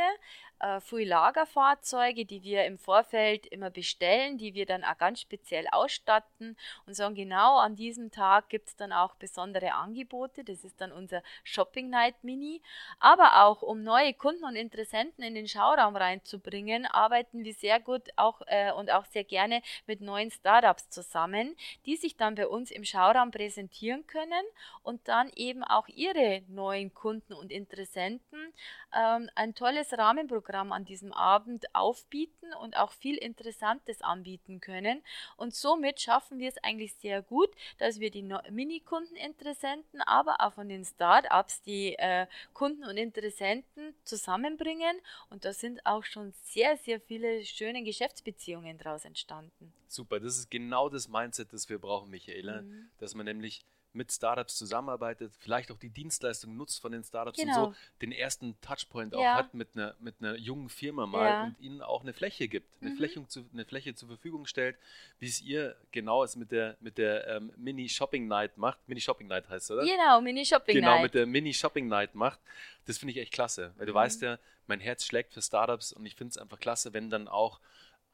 äh, 0.60 0.80
viele 0.80 1.10
Lagerfahrzeuge, 1.10 2.24
die 2.24 2.42
wir 2.42 2.64
im 2.64 2.78
Vorfeld 2.78 3.46
immer 3.46 3.70
bestellen, 3.70 4.38
die 4.38 4.54
wir 4.54 4.66
dann 4.66 4.84
auch 4.84 4.96
ganz 4.96 5.20
speziell 5.20 5.66
ausstatten 5.70 6.56
und 6.86 6.94
sagen, 6.94 7.14
genau 7.14 7.58
an 7.58 7.76
diesem 7.76 8.10
Tag 8.10 8.48
gibt 8.48 8.68
es 8.68 8.76
dann 8.76 8.92
auch 8.92 9.14
besondere 9.16 9.74
Angebote. 9.74 10.44
Das 10.44 10.64
ist 10.64 10.80
dann 10.80 10.92
unser 10.92 11.22
Shopping 11.42 11.90
Night 11.90 12.22
Mini. 12.22 12.62
Aber 12.98 13.44
auch 13.44 13.62
um 13.62 13.82
neue 13.82 14.14
Kunden 14.14 14.44
und 14.44 14.56
Interessenten 14.56 15.24
in 15.24 15.34
den 15.34 15.48
Schauraum 15.48 15.96
reinzubringen, 15.96 16.86
arbeiten 16.86 17.44
wir 17.44 17.52
sehr 17.52 17.80
gut 17.80 18.10
auch 18.16 18.40
äh, 18.46 18.72
und 18.84 18.90
auch 18.90 19.06
sehr 19.06 19.24
gerne 19.24 19.62
mit 19.86 20.02
neuen 20.02 20.30
Startups 20.30 20.90
zusammen, 20.90 21.56
die 21.86 21.96
sich 21.96 22.16
dann 22.16 22.34
bei 22.34 22.46
uns 22.46 22.70
im 22.70 22.84
Schauraum 22.84 23.30
präsentieren 23.30 24.06
können 24.06 24.44
und 24.82 25.08
dann 25.08 25.30
eben 25.34 25.64
auch 25.64 25.88
ihre 25.88 26.42
neuen 26.48 26.92
Kunden 26.92 27.32
und 27.32 27.50
Interessenten 27.50 28.52
ähm, 28.94 29.30
ein 29.34 29.54
tolles 29.54 29.96
Rahmenprogramm 29.96 30.72
an 30.72 30.84
diesem 30.84 31.12
Abend 31.12 31.74
aufbieten 31.74 32.52
und 32.60 32.76
auch 32.76 32.92
viel 32.92 33.16
Interessantes 33.16 34.02
anbieten 34.02 34.60
können. 34.60 35.02
Und 35.36 35.54
somit 35.54 36.00
schaffen 36.00 36.38
wir 36.38 36.48
es 36.48 36.62
eigentlich 36.62 36.94
sehr 36.94 37.22
gut, 37.22 37.50
dass 37.78 38.00
wir 38.00 38.10
die 38.10 38.22
Mini-Kundeninteressenten, 38.22 40.02
aber 40.02 40.36
auch 40.40 40.52
von 40.52 40.68
den 40.68 40.84
Start-ups 40.84 41.62
die 41.62 41.94
äh, 41.94 42.26
Kunden 42.52 42.84
und 42.84 42.98
Interessenten 42.98 43.94
zusammenbringen. 44.04 45.00
Und 45.30 45.44
da 45.46 45.52
sind 45.52 45.84
auch 45.86 46.04
schon 46.04 46.32
sehr, 46.42 46.76
sehr 46.76 47.00
viele 47.00 47.44
schöne 47.44 47.82
Geschäftsbeziehungen 47.82 48.73
daraus 48.78 49.04
entstanden. 49.04 49.72
Super, 49.88 50.20
das 50.20 50.38
ist 50.38 50.50
genau 50.50 50.88
das 50.88 51.08
Mindset, 51.08 51.52
das 51.52 51.68
wir 51.68 51.78
brauchen, 51.78 52.10
Michaela, 52.10 52.62
mhm. 52.62 52.88
dass 52.98 53.14
man 53.14 53.26
nämlich 53.26 53.64
mit 53.94 54.10
Startups 54.12 54.56
zusammenarbeitet, 54.56 55.32
vielleicht 55.38 55.70
auch 55.70 55.78
die 55.78 55.88
Dienstleistung 55.88 56.56
nutzt 56.56 56.80
von 56.80 56.92
den 56.92 57.04
Startups 57.04 57.38
genau. 57.38 57.66
und 57.66 57.74
so 57.74 57.80
den 58.02 58.12
ersten 58.12 58.60
Touchpoint 58.60 59.14
auch 59.14 59.22
ja. 59.22 59.36
hat 59.36 59.54
mit 59.54 59.68
einer, 59.74 59.94
mit 60.00 60.16
einer 60.20 60.36
jungen 60.36 60.68
Firma 60.68 61.06
mal 61.06 61.26
ja. 61.26 61.44
und 61.44 61.60
ihnen 61.60 61.80
auch 61.80 62.02
eine 62.02 62.12
Fläche 62.12 62.48
gibt, 62.48 62.82
eine, 62.82 62.90
mhm. 62.90 62.96
Fläche, 62.96 63.26
zu, 63.28 63.48
eine 63.52 63.64
Fläche 63.64 63.94
zur 63.94 64.08
Verfügung 64.08 64.46
stellt, 64.46 64.76
wie 65.20 65.28
es 65.28 65.40
ihr 65.40 65.76
genau 65.92 66.24
es 66.24 66.34
mit 66.34 66.50
der, 66.50 66.76
mit 66.80 66.98
der 66.98 67.28
ähm, 67.28 67.52
Mini-Shopping 67.56 68.26
Night 68.26 68.56
macht. 68.56 68.80
Mini-Shopping 68.88 69.28
Night 69.28 69.48
heißt 69.48 69.66
es, 69.66 69.70
oder? 69.70 69.84
Genau, 69.84 70.20
Mini-Shopping 70.20 70.74
genau, 70.74 70.88
Night. 70.88 70.96
Genau, 70.96 71.02
mit 71.04 71.14
der 71.14 71.26
Mini-Shopping 71.26 71.86
Night 71.86 72.14
macht. 72.16 72.40
Das 72.86 72.98
finde 72.98 73.12
ich 73.12 73.18
echt 73.18 73.32
klasse, 73.32 73.72
weil 73.76 73.86
du 73.86 73.92
mhm. 73.92 73.96
weißt 73.96 74.22
ja, 74.22 74.38
mein 74.66 74.80
Herz 74.80 75.04
schlägt 75.04 75.32
für 75.32 75.42
Startups 75.42 75.92
und 75.92 76.04
ich 76.04 76.16
finde 76.16 76.32
es 76.32 76.38
einfach 76.38 76.58
klasse, 76.58 76.92
wenn 76.92 77.10
dann 77.10 77.28
auch 77.28 77.60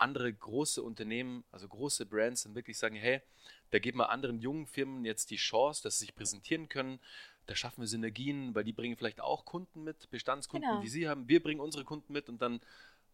andere 0.01 0.33
große 0.33 0.83
Unternehmen, 0.83 1.45
also 1.51 1.69
große 1.69 2.07
Brands, 2.07 2.45
dann 2.45 2.55
wirklich 2.55 2.79
sagen, 2.79 2.97
hey, 2.97 3.21
da 3.71 3.79
geben 3.79 3.99
wir 3.99 4.11
anderen 4.11 4.41
jungen 4.41 4.67
Firmen 4.67 5.05
jetzt 5.05 5.31
die 5.31 5.37
Chance, 5.37 5.83
dass 5.83 5.99
sie 5.99 6.07
sich 6.07 6.15
präsentieren 6.15 6.69
können. 6.69 6.99
Da 7.47 7.55
schaffen 7.55 7.81
wir 7.81 7.89
Synergien, 7.89 8.55
weil 8.55 8.65
die 8.65 8.73
bringen 8.73 8.97
vielleicht 8.97 9.21
auch 9.21 9.45
Kunden 9.45 9.85
mit, 9.85 10.11
Bestandskunden, 10.11 10.69
genau. 10.69 10.83
die 10.83 10.89
sie 10.89 11.09
haben. 11.09 11.29
Wir 11.29 11.43
bringen 11.43 11.61
unsere 11.61 11.85
Kunden 11.85 12.13
mit 12.13 12.29
und 12.29 12.43
dann 12.43 12.61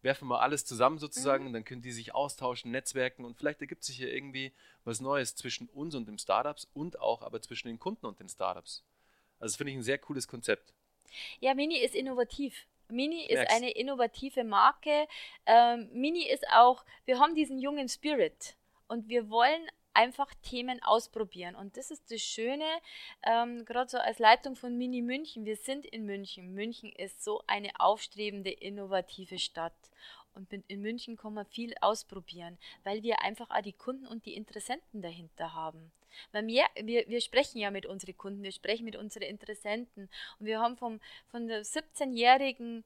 werfen 0.01 0.27
wir 0.27 0.41
alles 0.41 0.65
zusammen 0.65 0.99
sozusagen. 0.99 1.49
Mhm. 1.49 1.53
Dann 1.53 1.65
können 1.65 1.81
die 1.81 1.91
sich 1.91 2.13
austauschen, 2.13 2.71
netzwerken 2.71 3.25
und 3.25 3.37
vielleicht 3.37 3.61
ergibt 3.61 3.83
sich 3.83 3.97
hier 3.97 4.13
irgendwie 4.13 4.53
was 4.83 5.01
Neues 5.01 5.35
zwischen 5.35 5.69
uns 5.69 5.95
und 5.95 6.07
den 6.07 6.19
Startups 6.19 6.67
und 6.73 6.99
auch 6.99 7.21
aber 7.21 7.41
zwischen 7.41 7.67
den 7.67 7.79
Kunden 7.79 8.05
und 8.05 8.19
den 8.19 8.29
Startups. 8.29 8.83
Also 9.39 9.51
das 9.51 9.55
finde 9.57 9.71
ich 9.71 9.77
ein 9.77 9.83
sehr 9.83 9.97
cooles 9.97 10.27
Konzept. 10.27 10.73
Ja, 11.39 11.53
Mini 11.53 11.77
ist 11.77 11.95
innovativ. 11.95 12.65
Mini 12.89 13.25
ist 13.25 13.49
eine 13.49 13.71
innovative 13.71 14.43
Marke. 14.43 15.07
Ähm, 15.45 15.89
Mini 15.93 16.27
ist 16.27 16.47
auch, 16.49 16.85
wir 17.05 17.19
haben 17.19 17.35
diesen 17.35 17.59
jungen 17.59 17.89
Spirit 17.89 18.55
und 18.87 19.09
wir 19.09 19.29
wollen 19.29 19.67
einfach 19.97 20.31
Themen 20.43 20.81
ausprobieren. 20.83 21.55
Und 21.55 21.75
das 21.75 21.89
ist 21.89 22.11
das 22.11 22.21
Schöne, 22.21 22.65
ähm, 23.23 23.65
gerade 23.65 23.89
so 23.89 23.97
als 23.97 24.19
Leitung 24.19 24.55
von 24.55 24.77
Mini 24.77 25.01
München. 25.01 25.43
Wir 25.43 25.55
sind 25.55 25.87
in 25.87 26.05
München. 26.05 26.53
München 26.53 26.91
ist 26.91 27.23
so 27.23 27.41
eine 27.47 27.71
aufstrebende, 27.79 28.51
innovative 28.51 29.39
Stadt. 29.39 29.73
Und 30.37 30.53
in 30.53 30.81
München 30.81 31.17
kann 31.17 31.33
man 31.33 31.45
viel 31.47 31.73
ausprobieren, 31.81 32.57
weil 32.83 33.01
wir 33.03 33.21
einfach 33.21 33.49
auch 33.49 33.61
die 33.61 33.73
Kunden 33.73 34.05
und 34.05 34.25
die 34.25 34.35
Interessenten 34.35 35.01
dahinter 35.01 35.53
haben. 35.55 35.91
Weil 36.31 36.47
wir, 36.47 36.65
wir, 36.81 37.07
wir 37.07 37.21
sprechen 37.21 37.57
ja 37.59 37.71
mit 37.71 37.85
unseren 37.85 38.17
Kunden, 38.17 38.43
wir 38.43 38.51
sprechen 38.51 38.85
mit 38.85 38.95
unseren 38.95 39.23
Interessenten. 39.23 40.09
Und 40.39 40.45
wir 40.45 40.59
haben 40.59 40.77
vom, 40.77 40.99
von 41.27 41.47
der 41.47 41.63
17-jährigen 41.63 42.83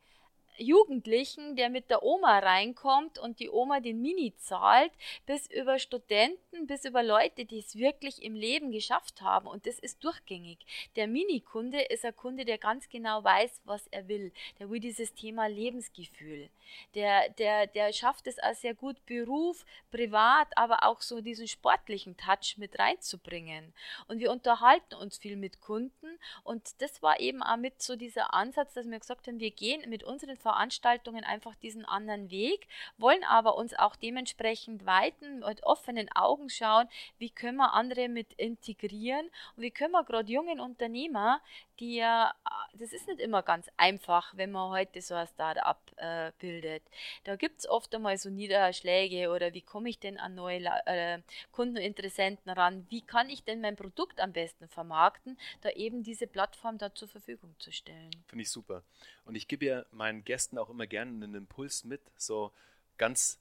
Jugendlichen, 0.57 1.55
der 1.55 1.69
mit 1.69 1.89
der 1.89 2.03
Oma 2.03 2.39
reinkommt 2.39 3.17
und 3.17 3.39
die 3.39 3.49
Oma 3.49 3.79
den 3.79 4.01
Mini 4.01 4.33
zahlt, 4.37 4.91
bis 5.25 5.47
über 5.47 5.79
Studenten, 5.79 6.67
bis 6.67 6.85
über 6.85 7.03
Leute, 7.03 7.45
die 7.45 7.59
es 7.59 7.75
wirklich 7.75 8.21
im 8.23 8.35
Leben 8.35 8.71
geschafft 8.71 9.21
haben. 9.21 9.47
Und 9.47 9.65
das 9.65 9.79
ist 9.79 10.03
durchgängig. 10.03 10.59
Der 10.95 11.07
Mini-Kunde 11.07 11.81
ist 11.81 12.05
ein 12.05 12.15
Kunde, 12.15 12.45
der 12.45 12.57
ganz 12.57 12.89
genau 12.89 13.23
weiß, 13.23 13.61
was 13.65 13.87
er 13.87 14.07
will. 14.07 14.31
Der 14.59 14.69
will 14.69 14.79
dieses 14.79 15.13
Thema 15.13 15.47
Lebensgefühl. 15.47 16.49
Der, 16.95 17.29
der, 17.29 17.67
der 17.67 17.93
schafft 17.93 18.27
es 18.27 18.39
auch 18.39 18.53
sehr 18.53 18.73
gut, 18.73 19.05
Beruf, 19.05 19.65
privat, 19.91 20.47
aber 20.55 20.83
auch 20.83 21.01
so 21.01 21.21
diesen 21.21 21.47
sportlichen 21.47 22.17
Touch 22.17 22.57
mit 22.57 22.79
reinzubringen. 22.79 23.73
Und 24.07 24.19
wir 24.19 24.31
unterhalten 24.31 24.95
uns 24.95 25.17
viel 25.17 25.35
mit 25.35 25.61
Kunden. 25.61 26.19
Und 26.43 26.81
das 26.81 27.01
war 27.01 27.19
eben 27.19 27.43
auch 27.43 27.57
mit 27.57 27.81
so 27.81 27.95
dieser 27.95 28.33
Ansatz, 28.33 28.73
dass 28.73 28.89
wir 28.89 28.99
gesagt 28.99 29.27
haben, 29.27 29.39
wir 29.39 29.51
gehen 29.51 29.89
mit 29.89 30.03
unseren 30.03 30.37
Veranstaltungen 30.41 31.23
einfach 31.23 31.55
diesen 31.55 31.85
anderen 31.85 32.29
Weg, 32.29 32.67
wollen 32.97 33.23
aber 33.23 33.55
uns 33.55 33.73
auch 33.73 33.95
dementsprechend 33.95 34.85
weiten, 34.85 35.39
mit 35.39 35.63
offenen 35.63 36.11
Augen 36.13 36.49
schauen, 36.49 36.87
wie 37.17 37.29
können 37.29 37.57
wir 37.57 37.73
andere 37.73 38.09
mit 38.09 38.33
integrieren 38.33 39.29
und 39.55 39.63
wie 39.63 39.71
können 39.71 39.91
wir 39.91 40.03
gerade 40.03 40.31
jungen 40.31 40.59
Unternehmer, 40.59 41.41
die 41.81 41.95
ja, 41.95 42.33
das 42.73 42.93
ist 42.93 43.07
nicht 43.07 43.19
immer 43.19 43.41
ganz 43.41 43.67
einfach, 43.75 44.37
wenn 44.37 44.51
man 44.51 44.69
heute 44.69 45.01
so 45.01 45.15
ein 45.15 45.27
Start-up 45.27 45.91
äh, 45.97 46.31
bildet. 46.39 46.83
Da 47.23 47.35
gibt 47.35 47.59
es 47.59 47.67
oft 47.67 47.93
einmal 47.93 48.17
so 48.17 48.29
Niederschläge 48.29 49.31
oder 49.31 49.53
wie 49.53 49.61
komme 49.61 49.89
ich 49.89 49.99
denn 49.99 50.19
an 50.19 50.35
neue 50.35 50.63
äh, 50.85 51.19
Kunden 51.51 51.77
und 51.77 51.83
Interessenten 51.83 52.51
ran? 52.51 52.85
Wie 52.89 53.01
kann 53.01 53.29
ich 53.29 53.43
denn 53.43 53.61
mein 53.61 53.75
Produkt 53.75 54.21
am 54.21 54.31
besten 54.31 54.67
vermarkten, 54.67 55.37
da 55.61 55.69
eben 55.71 56.03
diese 56.03 56.27
Plattform 56.27 56.77
da 56.77 56.93
zur 56.93 57.07
Verfügung 57.07 57.55
zu 57.57 57.71
stellen? 57.71 58.11
Finde 58.27 58.43
ich 58.43 58.51
super. 58.51 58.83
Und 59.25 59.33
ich 59.33 59.47
gebe 59.47 59.65
ja 59.65 59.85
meinen 59.91 60.23
Gästen 60.23 60.59
auch 60.59 60.69
immer 60.69 60.85
gerne 60.85 61.11
einen 61.11 61.33
Impuls 61.33 61.83
mit, 61.83 62.01
so 62.15 62.51
ganz 62.99 63.39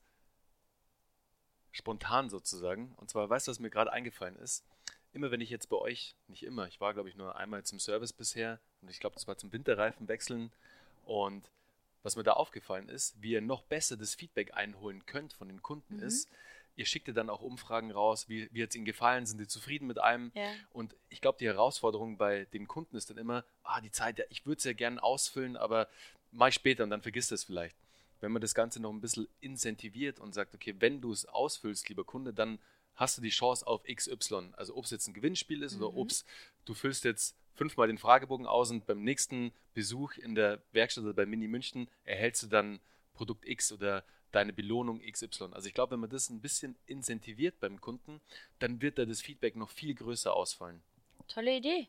spontan 1.73 2.31
sozusagen. 2.31 2.95
Und 2.97 3.11
zwar, 3.11 3.29
weißt 3.29 3.47
du, 3.47 3.51
was 3.51 3.61
mir 3.61 3.71
gerade 3.71 3.93
eingefallen 3.93 4.37
ist? 4.37 4.65
Immer 5.13 5.31
wenn 5.31 5.41
ich 5.41 5.51
jetzt 5.51 5.69
bei 5.69 5.77
euch, 5.77 6.15
nicht 6.29 6.45
immer, 6.45 6.69
ich 6.69 6.81
war 6.81 6.95
glaube 6.95 7.09
ich 7.09 7.17
nur 7.17 7.37
einmal 7.37 7.65
zum 7.65 7.79
Service 7.79 8.13
bisher 8.13 8.61
und 8.83 8.91
ich 8.91 9.01
glaube, 9.01 9.15
das 9.15 9.27
war 9.27 9.37
zum 9.37 9.53
Winterreifen 9.53 10.09
wechseln. 10.09 10.53
Und 11.05 11.51
was 12.03 12.17
mir 12.17 12.23
da 12.23 12.33
aufgefallen 12.33 12.89
ist, 12.89 13.21
wie 13.21 13.33
ihr 13.33 13.41
noch 13.41 13.63
besser 13.63 13.97
das 13.97 14.15
Feedback 14.15 14.55
einholen 14.55 15.05
könnt 15.07 15.33
von 15.33 15.49
den 15.49 15.63
Kunden 15.63 15.97
mhm. 15.97 16.03
ist, 16.03 16.29
ihr 16.77 16.87
schickt 16.87 17.09
ihr 17.09 17.15
dann 17.15 17.29
auch 17.29 17.43
Umfragen 17.43 17.91
raus, 17.91 18.29
wie, 18.29 18.49
wie 18.53 18.63
hat 18.63 18.71
es 18.71 18.77
ihnen 18.77 18.85
gefallen, 18.85 19.27
sind 19.27 19.39
sie 19.39 19.47
zufrieden 19.47 19.87
mit 19.87 19.99
einem? 19.99 20.33
Ja. 20.35 20.51
Und 20.71 20.97
ich 21.09 21.21
glaube, 21.21 21.39
die 21.39 21.47
Herausforderung 21.47 22.17
bei 22.17 22.47
den 22.47 22.69
Kunden 22.69 22.97
ist 22.97 23.11
dann 23.11 23.19
immer, 23.19 23.45
ah, 23.63 23.81
die 23.81 23.91
Zeit, 23.91 24.19
ja, 24.19 24.25
ich 24.31 24.47
würde 24.47 24.59
es 24.59 24.65
ja 24.65 24.73
gerne 24.73 25.03
ausfüllen, 25.03 25.57
aber 25.57 25.89
mach 26.33 26.49
ich 26.49 26.55
später 26.55 26.85
und 26.85 26.91
dann 26.91 27.03
vergisst 27.03 27.33
es 27.33 27.45
vielleicht. 27.45 27.77
Wenn 28.21 28.33
man 28.33 28.41
das 28.41 28.55
Ganze 28.55 28.81
noch 28.81 28.93
ein 28.93 29.01
bisschen 29.01 29.29
incentiviert 29.41 30.21
und 30.21 30.35
sagt, 30.35 30.55
okay, 30.55 30.75
wenn 30.79 31.01
du 31.01 31.13
es 31.13 31.27
ausfüllst, 31.27 31.89
lieber 31.89 32.05
Kunde, 32.05 32.33
dann 32.33 32.59
hast 33.01 33.17
du 33.17 33.23
die 33.23 33.31
Chance 33.31 33.67
auf 33.67 33.83
XY. 33.85 34.53
Also 34.53 34.77
ob 34.77 34.85
es 34.85 34.91
jetzt 34.91 35.09
ein 35.09 35.15
Gewinnspiel 35.15 35.63
ist 35.63 35.77
mhm. 35.77 35.83
oder 35.83 35.97
ob 35.97 36.11
es, 36.11 36.25
du 36.67 36.75
füllst 36.75 37.05
jetzt 37.05 37.35
fünfmal 37.55 37.89
den 37.89 37.99
Fragebogen 37.99 38.47
aus 38.47 38.71
und 38.71 38.87
beim 38.87 39.03
nächsten 39.03 39.53
Besuch 39.75 40.17
in 40.17 40.35
der 40.35 40.63
Werkstatt 40.73 41.05
oder 41.05 41.15
bei 41.15 41.27
Mini 41.27 41.49
München 41.49 41.89
erhältst 42.05 42.43
du 42.43 42.47
dann 42.47 42.79
Produkt 43.15 43.49
X 43.49 43.73
oder 43.73 44.05
deine 44.33 44.53
Belohnung 44.53 45.01
XY. 45.01 45.49
Also 45.53 45.67
ich 45.67 45.75
glaube, 45.75 45.93
wenn 45.93 46.01
man 46.01 46.11
das 46.11 46.29
ein 46.31 46.41
bisschen 46.41 46.77
incentiviert 46.87 47.59
beim 47.59 47.81
Kunden, 47.81 48.21
dann 48.59 48.81
wird 48.83 48.99
da 48.99 49.07
das 49.07 49.23
Feedback 49.23 49.57
noch 49.57 49.71
viel 49.71 49.95
größer 49.95 50.35
ausfallen. 50.35 50.83
Tolle 51.27 51.57
Idee. 51.57 51.89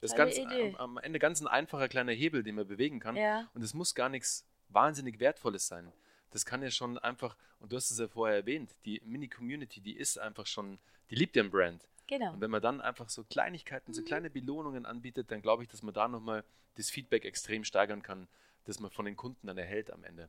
Das 0.00 0.12
ist 0.12 0.16
ganz, 0.16 0.36
Idee. 0.36 0.74
Am, 0.78 0.96
am, 0.96 0.98
Ende 0.98 1.18
ganz 1.18 1.40
ein 1.40 1.48
einfacher 1.48 1.88
kleiner 1.88 2.12
Hebel, 2.12 2.42
den 2.42 2.54
man 2.54 2.66
bewegen 2.66 3.00
kann. 3.00 3.16
Ja. 3.16 3.50
Und 3.54 3.62
es 3.62 3.74
muss 3.74 3.94
gar 3.94 4.08
nichts 4.08 4.46
wahnsinnig 4.68 5.18
Wertvolles 5.18 5.66
sein. 5.66 5.92
Das 6.34 6.44
kann 6.44 6.62
ja 6.62 6.70
schon 6.70 6.98
einfach, 6.98 7.36
und 7.60 7.72
du 7.72 7.76
hast 7.76 7.90
es 7.90 7.98
ja 7.98 8.08
vorher 8.08 8.36
erwähnt, 8.36 8.70
die 8.84 9.00
Mini-Community, 9.04 9.80
die 9.80 9.96
ist 9.96 10.18
einfach 10.18 10.46
schon, 10.46 10.78
die 11.10 11.14
liebt 11.14 11.36
den 11.36 11.50
Brand. 11.50 11.86
Genau. 12.06 12.34
Und 12.34 12.40
wenn 12.40 12.50
man 12.50 12.60
dann 12.60 12.80
einfach 12.80 13.08
so 13.08 13.24
Kleinigkeiten, 13.24 13.92
mhm. 13.92 13.94
so 13.94 14.02
kleine 14.02 14.28
Belohnungen 14.28 14.84
anbietet, 14.84 15.30
dann 15.30 15.40
glaube 15.40 15.62
ich, 15.62 15.68
dass 15.70 15.82
man 15.82 15.94
da 15.94 16.08
nochmal 16.08 16.44
das 16.74 16.90
Feedback 16.90 17.24
extrem 17.24 17.64
steigern 17.64 18.02
kann, 18.02 18.28
das 18.64 18.80
man 18.80 18.90
von 18.90 19.06
den 19.06 19.16
Kunden 19.16 19.46
dann 19.46 19.56
erhält 19.56 19.90
am 19.90 20.04
Ende 20.04 20.28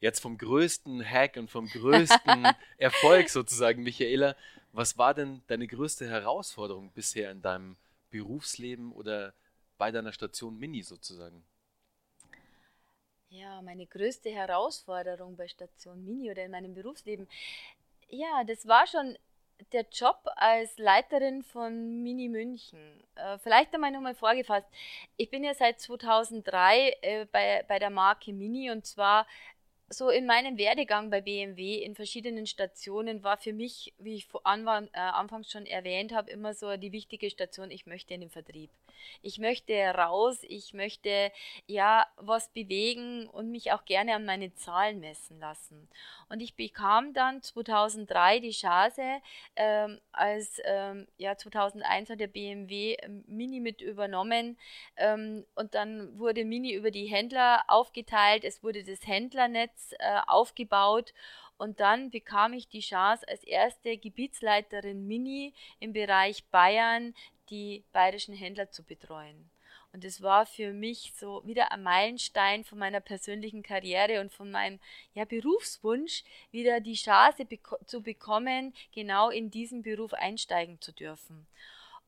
jetzt 0.00 0.20
vom 0.20 0.38
größten 0.38 1.04
Hack 1.04 1.36
und 1.36 1.50
vom 1.50 1.66
größten 1.68 2.46
Erfolg 2.78 3.28
sozusagen, 3.30 3.82
Michaela, 3.82 4.36
was 4.72 4.98
war 4.98 5.14
denn 5.14 5.42
deine 5.46 5.66
größte 5.66 6.08
Herausforderung 6.08 6.90
bisher 6.92 7.30
in 7.30 7.42
deinem 7.42 7.76
Berufsleben 8.10 8.92
oder 8.92 9.32
bei 9.78 9.90
deiner 9.90 10.12
Station 10.12 10.58
Mini 10.58 10.82
sozusagen? 10.82 11.42
Ja, 13.28 13.60
meine 13.62 13.86
größte 13.86 14.30
Herausforderung 14.30 15.36
bei 15.36 15.48
Station 15.48 16.04
Mini 16.04 16.30
oder 16.30 16.44
in 16.44 16.50
meinem 16.50 16.74
Berufsleben, 16.74 17.28
ja, 18.08 18.44
das 18.44 18.66
war 18.66 18.86
schon 18.86 19.16
der 19.72 19.86
Job 19.90 20.18
als 20.36 20.76
Leiterin 20.78 21.42
von 21.42 22.02
Mini 22.02 22.28
München. 22.28 23.02
Äh, 23.14 23.38
vielleicht 23.38 23.74
einmal 23.74 23.90
nochmal 23.90 24.14
vorgefasst. 24.14 24.68
Ich 25.16 25.30
bin 25.30 25.42
ja 25.44 25.54
seit 25.54 25.80
2003 25.80 26.96
äh, 27.00 27.26
bei, 27.26 27.64
bei 27.66 27.78
der 27.78 27.90
Marke 27.90 28.32
Mini 28.32 28.70
und 28.70 28.86
zwar 28.86 29.26
so 29.88 30.10
in 30.10 30.26
meinem 30.26 30.58
Werdegang 30.58 31.10
bei 31.10 31.20
BMW 31.20 31.76
in 31.76 31.94
verschiedenen 31.94 32.46
Stationen 32.46 33.22
war 33.22 33.36
für 33.36 33.52
mich, 33.52 33.94
wie 33.98 34.16
ich 34.16 34.28
an, 34.42 34.66
äh, 34.66 34.98
anfangs 34.98 35.50
schon 35.50 35.64
erwähnt 35.64 36.12
habe, 36.12 36.30
immer 36.30 36.54
so 36.54 36.76
die 36.76 36.90
wichtige 36.90 37.30
Station, 37.30 37.70
ich 37.70 37.86
möchte 37.86 38.14
in 38.14 38.20
den 38.20 38.30
Vertrieb. 38.30 38.70
Ich 39.22 39.38
möchte 39.38 39.74
raus, 39.74 40.38
ich 40.42 40.74
möchte 40.74 41.30
ja 41.66 42.04
was 42.16 42.48
bewegen 42.48 43.28
und 43.28 43.50
mich 43.52 43.72
auch 43.72 43.84
gerne 43.84 44.14
an 44.14 44.24
meine 44.24 44.54
Zahlen 44.54 44.98
messen 44.98 45.38
lassen. 45.38 45.88
Und 46.28 46.40
ich 46.40 46.54
bekam 46.54 47.12
dann 47.12 47.42
2003 47.42 48.40
die 48.40 48.50
Chance, 48.50 49.02
ähm, 49.54 50.00
als 50.10 50.60
ähm, 50.64 51.06
ja 51.16 51.36
2001 51.36 52.10
hat 52.10 52.18
der 52.18 52.26
BMW 52.26 52.94
ähm, 52.94 53.22
Mini 53.28 53.60
mit 53.60 53.80
übernommen 53.82 54.58
ähm, 54.96 55.46
und 55.54 55.74
dann 55.74 56.18
wurde 56.18 56.44
Mini 56.44 56.72
über 56.72 56.90
die 56.90 57.06
Händler 57.06 57.62
aufgeteilt, 57.68 58.42
es 58.42 58.64
wurde 58.64 58.82
das 58.82 59.06
Händlernetz 59.06 59.75
äh, 59.98 60.20
aufgebaut 60.26 61.12
und 61.58 61.80
dann 61.80 62.10
bekam 62.10 62.52
ich 62.52 62.68
die 62.68 62.80
Chance, 62.80 63.26
als 63.28 63.42
erste 63.44 63.96
Gebietsleiterin 63.96 65.06
Mini 65.06 65.54
im 65.80 65.92
Bereich 65.92 66.44
Bayern 66.46 67.14
die 67.50 67.84
bayerischen 67.92 68.34
Händler 68.34 68.70
zu 68.70 68.82
betreuen. 68.82 69.50
Und 69.92 70.04
es 70.04 70.20
war 70.20 70.44
für 70.44 70.74
mich 70.74 71.14
so 71.16 71.42
wieder 71.46 71.72
ein 71.72 71.82
Meilenstein 71.82 72.64
von 72.64 72.78
meiner 72.78 73.00
persönlichen 73.00 73.62
Karriere 73.62 74.20
und 74.20 74.30
von 74.30 74.50
meinem 74.50 74.78
ja, 75.14 75.24
Berufswunsch, 75.24 76.22
wieder 76.50 76.80
die 76.80 76.96
Chance 76.96 77.46
beko 77.46 77.78
zu 77.86 78.02
bekommen, 78.02 78.74
genau 78.92 79.30
in 79.30 79.50
diesen 79.50 79.82
Beruf 79.82 80.12
einsteigen 80.12 80.78
zu 80.82 80.92
dürfen. 80.92 81.46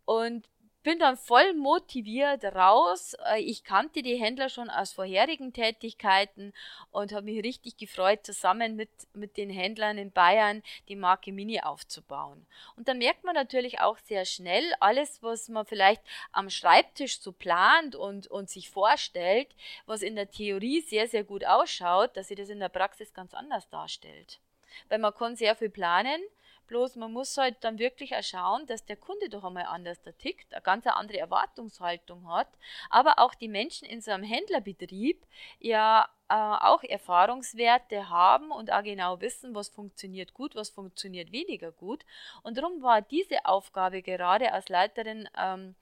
Und 0.05 0.47
bin 0.89 0.99
dann 0.99 1.19
voll 1.19 1.53
motiviert 1.53 2.45
raus. 2.45 3.15
Äh, 3.27 3.43
ich 3.43 3.63
kannte 3.63 4.01
die 4.03 4.17
Händler 4.17 4.49
schon 4.49 4.71
aus 4.71 4.95
vorherigen 4.95 5.53
Tätigkeiten 5.53 6.55
und 6.93 7.13
habe 7.13 7.27
mich 7.27 7.45
richtig 7.45 7.77
gefreut, 7.77 8.21
zusammen 8.25 8.75
mit, 8.75 8.89
mit 9.13 9.37
den 9.37 9.51
Händlern 9.51 9.99
in 9.99 10.11
Bayern 10.11 10.63
die 10.89 10.97
Marke 10.97 11.31
Mini 11.31 11.61
aufzubauen. 11.61 12.47
Und 12.75 12.89
dann 12.89 12.97
merkt 12.97 13.23
man 13.23 13.35
natürlich 13.35 13.81
auch 13.81 13.99
sehr 13.99 14.25
schnell, 14.25 14.65
alles, 14.81 15.23
was 15.23 15.51
man 15.51 15.67
vielleicht 15.67 16.01
am 16.33 16.49
Schreibtisch 16.49 17.21
so 17.21 17.33
plant 17.33 17.95
und, 17.95 18.27
und 18.29 18.49
sich 18.49 18.71
vorstellt, 18.71 19.49
was 19.85 20.01
in 20.01 20.17
der 20.17 20.31
Theorie 20.31 20.81
sehr, 20.81 21.07
sehr 21.07 21.23
gut 21.23 21.45
ausschaut, 21.45 22.17
dass 22.17 22.29
sich 22.29 22.39
das 22.39 22.49
in 22.49 22.61
der 22.61 22.71
Praxis 22.71 23.13
ganz 23.13 23.35
anders 23.35 23.69
darstellt. 23.69 24.41
Weil 24.89 25.01
man 25.01 25.15
kann 25.15 25.37
sehr 25.37 25.55
viel 25.55 25.69
planen, 25.69 26.23
Bloß 26.69 26.97
man 26.97 27.13
muss 27.13 27.37
halt 27.37 27.57
dann 27.61 27.79
wirklich 27.79 28.15
auch 28.15 28.23
schauen, 28.23 28.67
dass 28.67 28.85
der 28.85 28.97
Kunde 28.97 29.29
doch 29.29 29.45
einmal 29.45 29.65
anders 29.65 30.01
da 30.03 30.13
tickt, 30.13 30.53
eine 30.53 30.63
ganz 30.63 30.87
andere 30.87 31.19
Erwartungshaltung 31.19 32.29
hat, 32.31 32.49
aber 32.91 33.19
auch 33.19 33.35
die 33.35 33.49
Menschen 33.49 33.89
in 33.89 34.01
so 34.01 34.11
einem 34.11 34.25
Händlerbetrieb 34.25 35.21
ja 35.59 36.09
äh, 36.29 36.35
auch 36.35 36.83
Erfahrungswerte 36.83 38.11
haben 38.11 38.51
und 38.51 38.71
auch 38.71 38.83
genau 38.83 39.21
wissen, 39.23 39.55
was 39.55 39.71
funktioniert 39.71 40.35
gut, 40.35 40.55
was 40.55 40.69
funktioniert 40.69 41.33
weniger 41.33 41.73
gut. 41.73 42.05
Und 42.43 42.59
darum 42.59 42.83
war 42.83 43.01
diese 43.01 43.47
Aufgabe 43.47 44.03
gerade 44.03 44.53
als 44.53 44.69
Leiterin 44.69 45.27
ähm, 45.39 45.75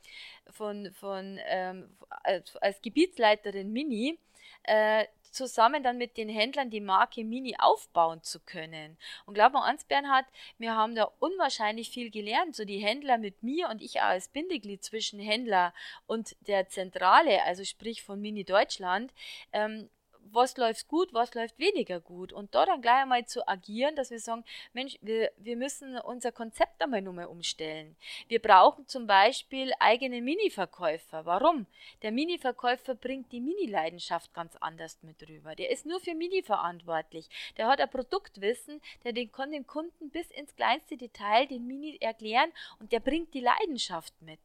von, 0.51 0.93
von 0.93 1.41
ähm, 1.47 1.97
als, 2.23 2.57
als 2.59 2.81
Gebietsleiterin 2.81 3.73
Mini 3.73 4.19
äh, 4.65 5.05
zusammen 5.37 5.83
dann 5.83 5.99
mit 5.99 6.17
den 6.17 6.29
Händlern 6.29 6.71
die 6.71 6.81
Marke 6.81 7.23
Mini 7.23 7.57
aufbauen 7.59 8.23
zu 8.23 8.41
können. 8.41 8.97
Und 9.27 9.35
glaub 9.35 9.53
mal 9.53 9.67
ans, 9.67 9.85
Bernhard, 9.85 10.25
wir 10.59 10.75
haben 10.75 10.95
da 10.95 11.11
unwahrscheinlich 11.19 11.91
viel 11.91 12.11
gelernt. 12.11 12.57
So 12.57 12.65
die 12.65 12.79
Händler 12.79 13.19
mit 13.19 13.43
mir 13.43 13.69
und 13.69 13.83
ich 13.83 14.01
auch 14.01 14.05
als 14.05 14.29
Bindeglied 14.29 14.83
zwischen 14.83 15.21
Händler 15.21 15.75
und 16.07 16.37
der 16.47 16.69
Zentrale, 16.69 17.43
also 17.45 17.65
sprich 17.65 18.03
von 18.03 18.21
Mini 18.21 18.45
Deutschland, 18.45 19.13
ähm, 19.53 19.91
was 20.33 20.57
läuft 20.57 20.89
gut, 20.89 21.13
was 21.13 21.35
läuft 21.35 21.59
weniger 21.59 22.01
gut. 22.01 22.33
Und 22.33 22.55
da 22.55 22.67
dann 22.67 22.83
gleich 22.83 23.03
einmal 23.03 23.27
zu 23.27 23.47
agieren, 23.47 23.97
dass 23.97 24.11
wir 24.11 24.21
sagen, 24.21 24.45
Mensch, 24.73 24.99
wir, 25.01 25.33
wir 25.37 25.57
müssen 25.57 25.99
unser 25.99 26.33
Konzept 26.33 26.83
einmal 26.83 27.03
nochmal 27.03 27.27
umstellen. 27.27 27.97
Wir 28.29 28.41
brauchen 28.41 28.87
zum 28.89 29.07
Beispiel 29.07 29.73
eigene 29.79 30.21
Mini-Verkäufer. 30.21 31.27
Warum? 31.27 31.67
Der 32.03 32.13
Mini-Verkäufer 32.13 32.95
bringt 32.95 33.33
die 33.33 33.41
Mini-Leidenschaft 33.41 34.33
ganz 34.35 34.57
anders 34.57 34.99
mit 35.03 35.29
rüber. 35.29 35.55
Der 35.55 35.71
ist 35.71 35.87
nur 35.87 36.01
für 36.01 36.15
Mini 36.15 36.43
verantwortlich. 36.43 37.29
Der 37.57 37.67
hat 37.69 37.81
ein 37.81 37.91
Produktwissen, 37.91 38.81
der 39.05 39.13
den 39.13 39.33
kann 39.33 39.53
dem 39.53 39.67
Kunden 39.67 40.11
bis 40.11 40.31
ins 40.31 40.55
kleinste 40.57 40.97
Detail 40.97 41.47
den 41.47 41.67
Mini 41.67 41.99
erklären 42.01 42.53
und 42.79 42.93
der 42.93 43.01
bringt 43.01 43.35
die 43.35 43.41
Leidenschaft 43.41 44.15
mit. 44.21 44.41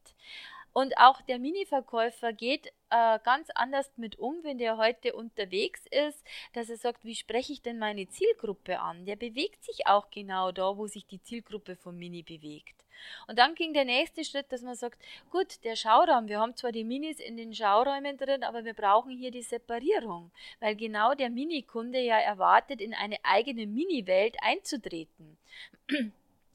Und 0.72 0.96
auch 0.98 1.20
der 1.22 1.38
Mini-Verkäufer 1.38 2.32
geht 2.32 2.68
äh, 2.90 3.18
ganz 3.24 3.48
anders 3.54 3.90
mit 3.96 4.18
um, 4.18 4.42
wenn 4.42 4.58
der 4.58 4.78
heute 4.78 5.14
unterwegs 5.14 5.82
ist, 5.90 6.24
dass 6.54 6.70
er 6.70 6.76
sagt, 6.76 7.04
wie 7.04 7.14
spreche 7.14 7.52
ich 7.52 7.62
denn 7.62 7.78
meine 7.78 8.08
Zielgruppe 8.08 8.80
an? 8.80 9.04
Der 9.04 9.16
bewegt 9.16 9.64
sich 9.64 9.86
auch 9.86 10.10
genau 10.10 10.50
da, 10.52 10.76
wo 10.76 10.86
sich 10.86 11.06
die 11.06 11.22
Zielgruppe 11.22 11.76
vom 11.76 11.98
Mini 11.98 12.22
bewegt. 12.22 12.82
Und 13.26 13.38
dann 13.38 13.54
ging 13.54 13.72
der 13.74 13.84
nächste 13.84 14.24
Schritt, 14.24 14.52
dass 14.52 14.62
man 14.62 14.76
sagt, 14.76 15.00
gut, 15.30 15.64
der 15.64 15.76
Schauraum, 15.76 16.28
wir 16.28 16.40
haben 16.40 16.56
zwar 16.56 16.72
die 16.72 16.84
Minis 16.84 17.18
in 17.18 17.36
den 17.36 17.54
Schauräumen 17.54 18.16
drin, 18.16 18.44
aber 18.44 18.64
wir 18.64 18.74
brauchen 18.74 19.10
hier 19.10 19.30
die 19.30 19.42
Separierung, 19.42 20.30
weil 20.60 20.76
genau 20.76 21.14
der 21.14 21.30
Minikunde 21.30 22.00
ja 22.00 22.18
erwartet, 22.18 22.80
in 22.80 22.94
eine 22.94 23.18
eigene 23.24 23.66
Mini-Welt 23.66 24.36
einzutreten. 24.40 25.36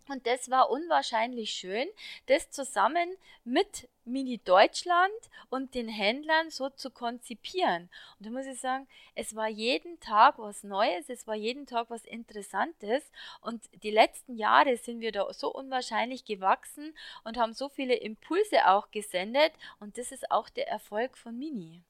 Und 0.09 0.25
das 0.25 0.49
war 0.49 0.69
unwahrscheinlich 0.69 1.51
schön, 1.51 1.87
das 2.27 2.49
zusammen 2.49 3.09
mit 3.43 3.89
Mini 4.07 4.39
Deutschland 4.39 5.13
und 5.49 5.75
den 5.75 5.87
Händlern 5.87 6.49
so 6.49 6.69
zu 6.69 6.89
konzipieren. 6.89 7.89
Und 8.17 8.25
da 8.25 8.29
muss 8.29 8.45
ich 8.45 8.59
sagen, 8.59 8.87
es 9.15 9.35
war 9.35 9.47
jeden 9.47 9.99
Tag 9.99 10.39
was 10.39 10.63
Neues, 10.63 11.09
es 11.09 11.27
war 11.27 11.35
jeden 11.35 11.65
Tag 11.65 11.89
was 11.89 12.05
Interessantes. 12.05 13.03
Und 13.41 13.63
die 13.83 13.91
letzten 13.91 14.35
Jahre 14.35 14.77
sind 14.77 15.01
wir 15.01 15.11
da 15.11 15.31
so 15.33 15.53
unwahrscheinlich 15.53 16.25
gewachsen 16.25 16.95
und 17.23 17.37
haben 17.37 17.53
so 17.53 17.69
viele 17.69 17.95
Impulse 17.95 18.67
auch 18.67 18.91
gesendet. 18.91 19.53
Und 19.79 19.97
das 19.97 20.11
ist 20.11 20.31
auch 20.31 20.49
der 20.49 20.67
Erfolg 20.67 21.17
von 21.17 21.37
Mini. 21.37 21.83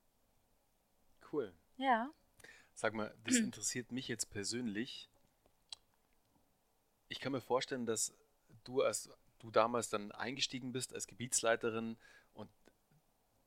Cool. 1.31 1.53
Ja. 1.77 2.09
Sag 2.73 2.93
mal, 2.93 3.13
das 3.25 3.37
interessiert 3.37 3.91
mich 3.91 4.07
jetzt 4.07 4.29
persönlich 4.29 5.09
ich 7.09 7.19
kann 7.19 7.31
mir 7.31 7.41
vorstellen, 7.41 7.85
dass 7.85 8.13
du 8.63 8.81
als 8.81 9.09
du 9.39 9.51
damals 9.51 9.89
dann 9.89 10.11
eingestiegen 10.11 10.71
bist 10.71 10.93
als 10.93 11.07
Gebietsleiterin 11.07 11.97
und 12.33 12.49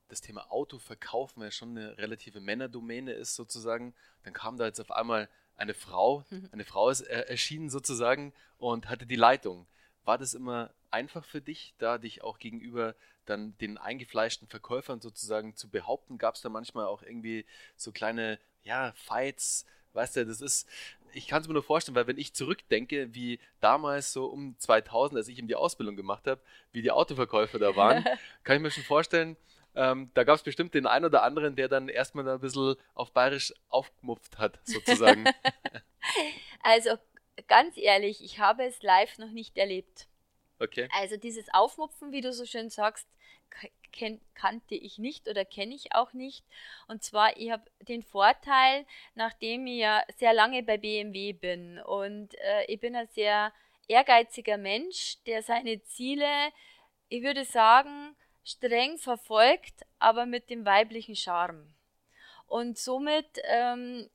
das 0.07 0.21
Thema 0.21 0.51
Auto 0.51 0.77
verkaufen 0.77 1.41
ja 1.41 1.51
schon 1.51 1.77
eine 1.77 1.97
relative 1.97 2.41
Männerdomäne 2.41 3.13
ist 3.13 3.35
sozusagen, 3.35 3.93
dann 4.23 4.33
kam 4.33 4.57
da 4.57 4.65
jetzt 4.65 4.81
auf 4.81 4.91
einmal 4.91 5.29
eine 5.55 5.73
Frau, 5.73 6.25
mhm. 6.29 6.49
eine 6.51 6.65
Frau 6.65 6.89
ist 6.89 7.01
erschienen 7.01 7.69
sozusagen 7.69 8.33
und 8.57 8.89
hatte 8.89 9.05
die 9.05 9.15
Leitung. 9.15 9.67
War 10.03 10.17
das 10.17 10.33
immer 10.33 10.73
einfach 10.89 11.23
für 11.23 11.41
dich, 11.41 11.75
da 11.77 11.97
dich 11.97 12.23
auch 12.23 12.39
gegenüber 12.39 12.95
dann 13.25 13.57
den 13.59 13.77
eingefleischten 13.77 14.47
Verkäufern 14.47 14.99
sozusagen 14.99 15.55
zu 15.55 15.69
behaupten? 15.69 16.17
Gab 16.17 16.35
es 16.35 16.41
da 16.41 16.49
manchmal 16.49 16.87
auch 16.87 17.03
irgendwie 17.03 17.45
so 17.77 17.91
kleine 17.91 18.39
ja, 18.63 18.91
Fights, 18.93 19.65
Weißt 19.93 20.15
du, 20.15 20.25
das 20.25 20.41
ist, 20.41 20.67
ich 21.13 21.27
kann 21.27 21.41
es 21.41 21.47
mir 21.47 21.53
nur 21.53 21.63
vorstellen, 21.63 21.95
weil 21.95 22.07
wenn 22.07 22.17
ich 22.17 22.33
zurückdenke, 22.33 23.13
wie 23.13 23.39
damals 23.59 24.13
so 24.13 24.25
um 24.25 24.55
2000, 24.57 25.17
als 25.17 25.27
ich 25.27 25.37
eben 25.37 25.47
die 25.47 25.55
Ausbildung 25.55 25.95
gemacht 25.95 26.27
habe, 26.27 26.41
wie 26.71 26.81
die 26.81 26.91
Autoverkäufer 26.91 27.59
da 27.59 27.75
waren, 27.75 28.05
kann 28.43 28.55
ich 28.55 28.61
mir 28.61 28.71
schon 28.71 28.83
vorstellen, 28.83 29.37
ähm, 29.73 30.11
da 30.13 30.23
gab 30.23 30.35
es 30.35 30.43
bestimmt 30.43 30.73
den 30.73 30.85
einen 30.85 31.05
oder 31.05 31.23
anderen, 31.23 31.55
der 31.55 31.69
dann 31.69 31.87
erstmal 31.87 32.27
ein 32.27 32.39
bisschen 32.39 32.75
auf 32.93 33.11
bayerisch 33.11 33.53
aufgemupft 33.69 34.37
hat, 34.37 34.59
sozusagen. 34.63 35.25
also 36.63 36.97
ganz 37.47 37.77
ehrlich, 37.77 38.23
ich 38.23 38.39
habe 38.39 38.63
es 38.63 38.81
live 38.81 39.17
noch 39.17 39.31
nicht 39.31 39.57
erlebt. 39.57 40.07
Okay. 40.61 40.87
Also 40.93 41.17
dieses 41.17 41.51
Aufmupfen, 41.53 42.11
wie 42.11 42.21
du 42.21 42.31
so 42.31 42.45
schön 42.45 42.69
sagst, 42.69 43.07
kannte 44.35 44.75
ich 44.75 44.99
nicht 44.99 45.27
oder 45.27 45.43
kenne 45.43 45.75
ich 45.75 45.93
auch 45.93 46.13
nicht. 46.13 46.45
Und 46.87 47.03
zwar, 47.03 47.35
ich 47.35 47.51
habe 47.51 47.63
den 47.79 48.03
Vorteil, 48.03 48.85
nachdem 49.15 49.67
ich 49.67 49.79
ja 49.79 50.03
sehr 50.17 50.33
lange 50.33 50.63
bei 50.63 50.77
BMW 50.77 51.33
bin 51.33 51.79
und 51.79 52.35
äh, 52.35 52.65
ich 52.67 52.79
bin 52.79 52.95
ein 52.95 53.07
sehr 53.07 53.51
ehrgeiziger 53.87 54.57
Mensch, 54.57 55.17
der 55.25 55.43
seine 55.43 55.83
Ziele, 55.83 56.51
ich 57.09 57.23
würde 57.23 57.43
sagen, 57.43 58.15
streng 58.43 58.97
verfolgt, 58.97 59.81
aber 59.99 60.25
mit 60.25 60.49
dem 60.49 60.65
weiblichen 60.65 61.15
Charme. 61.15 61.73
Und 62.47 62.77
somit 62.77 63.39
ähm, 63.43 64.09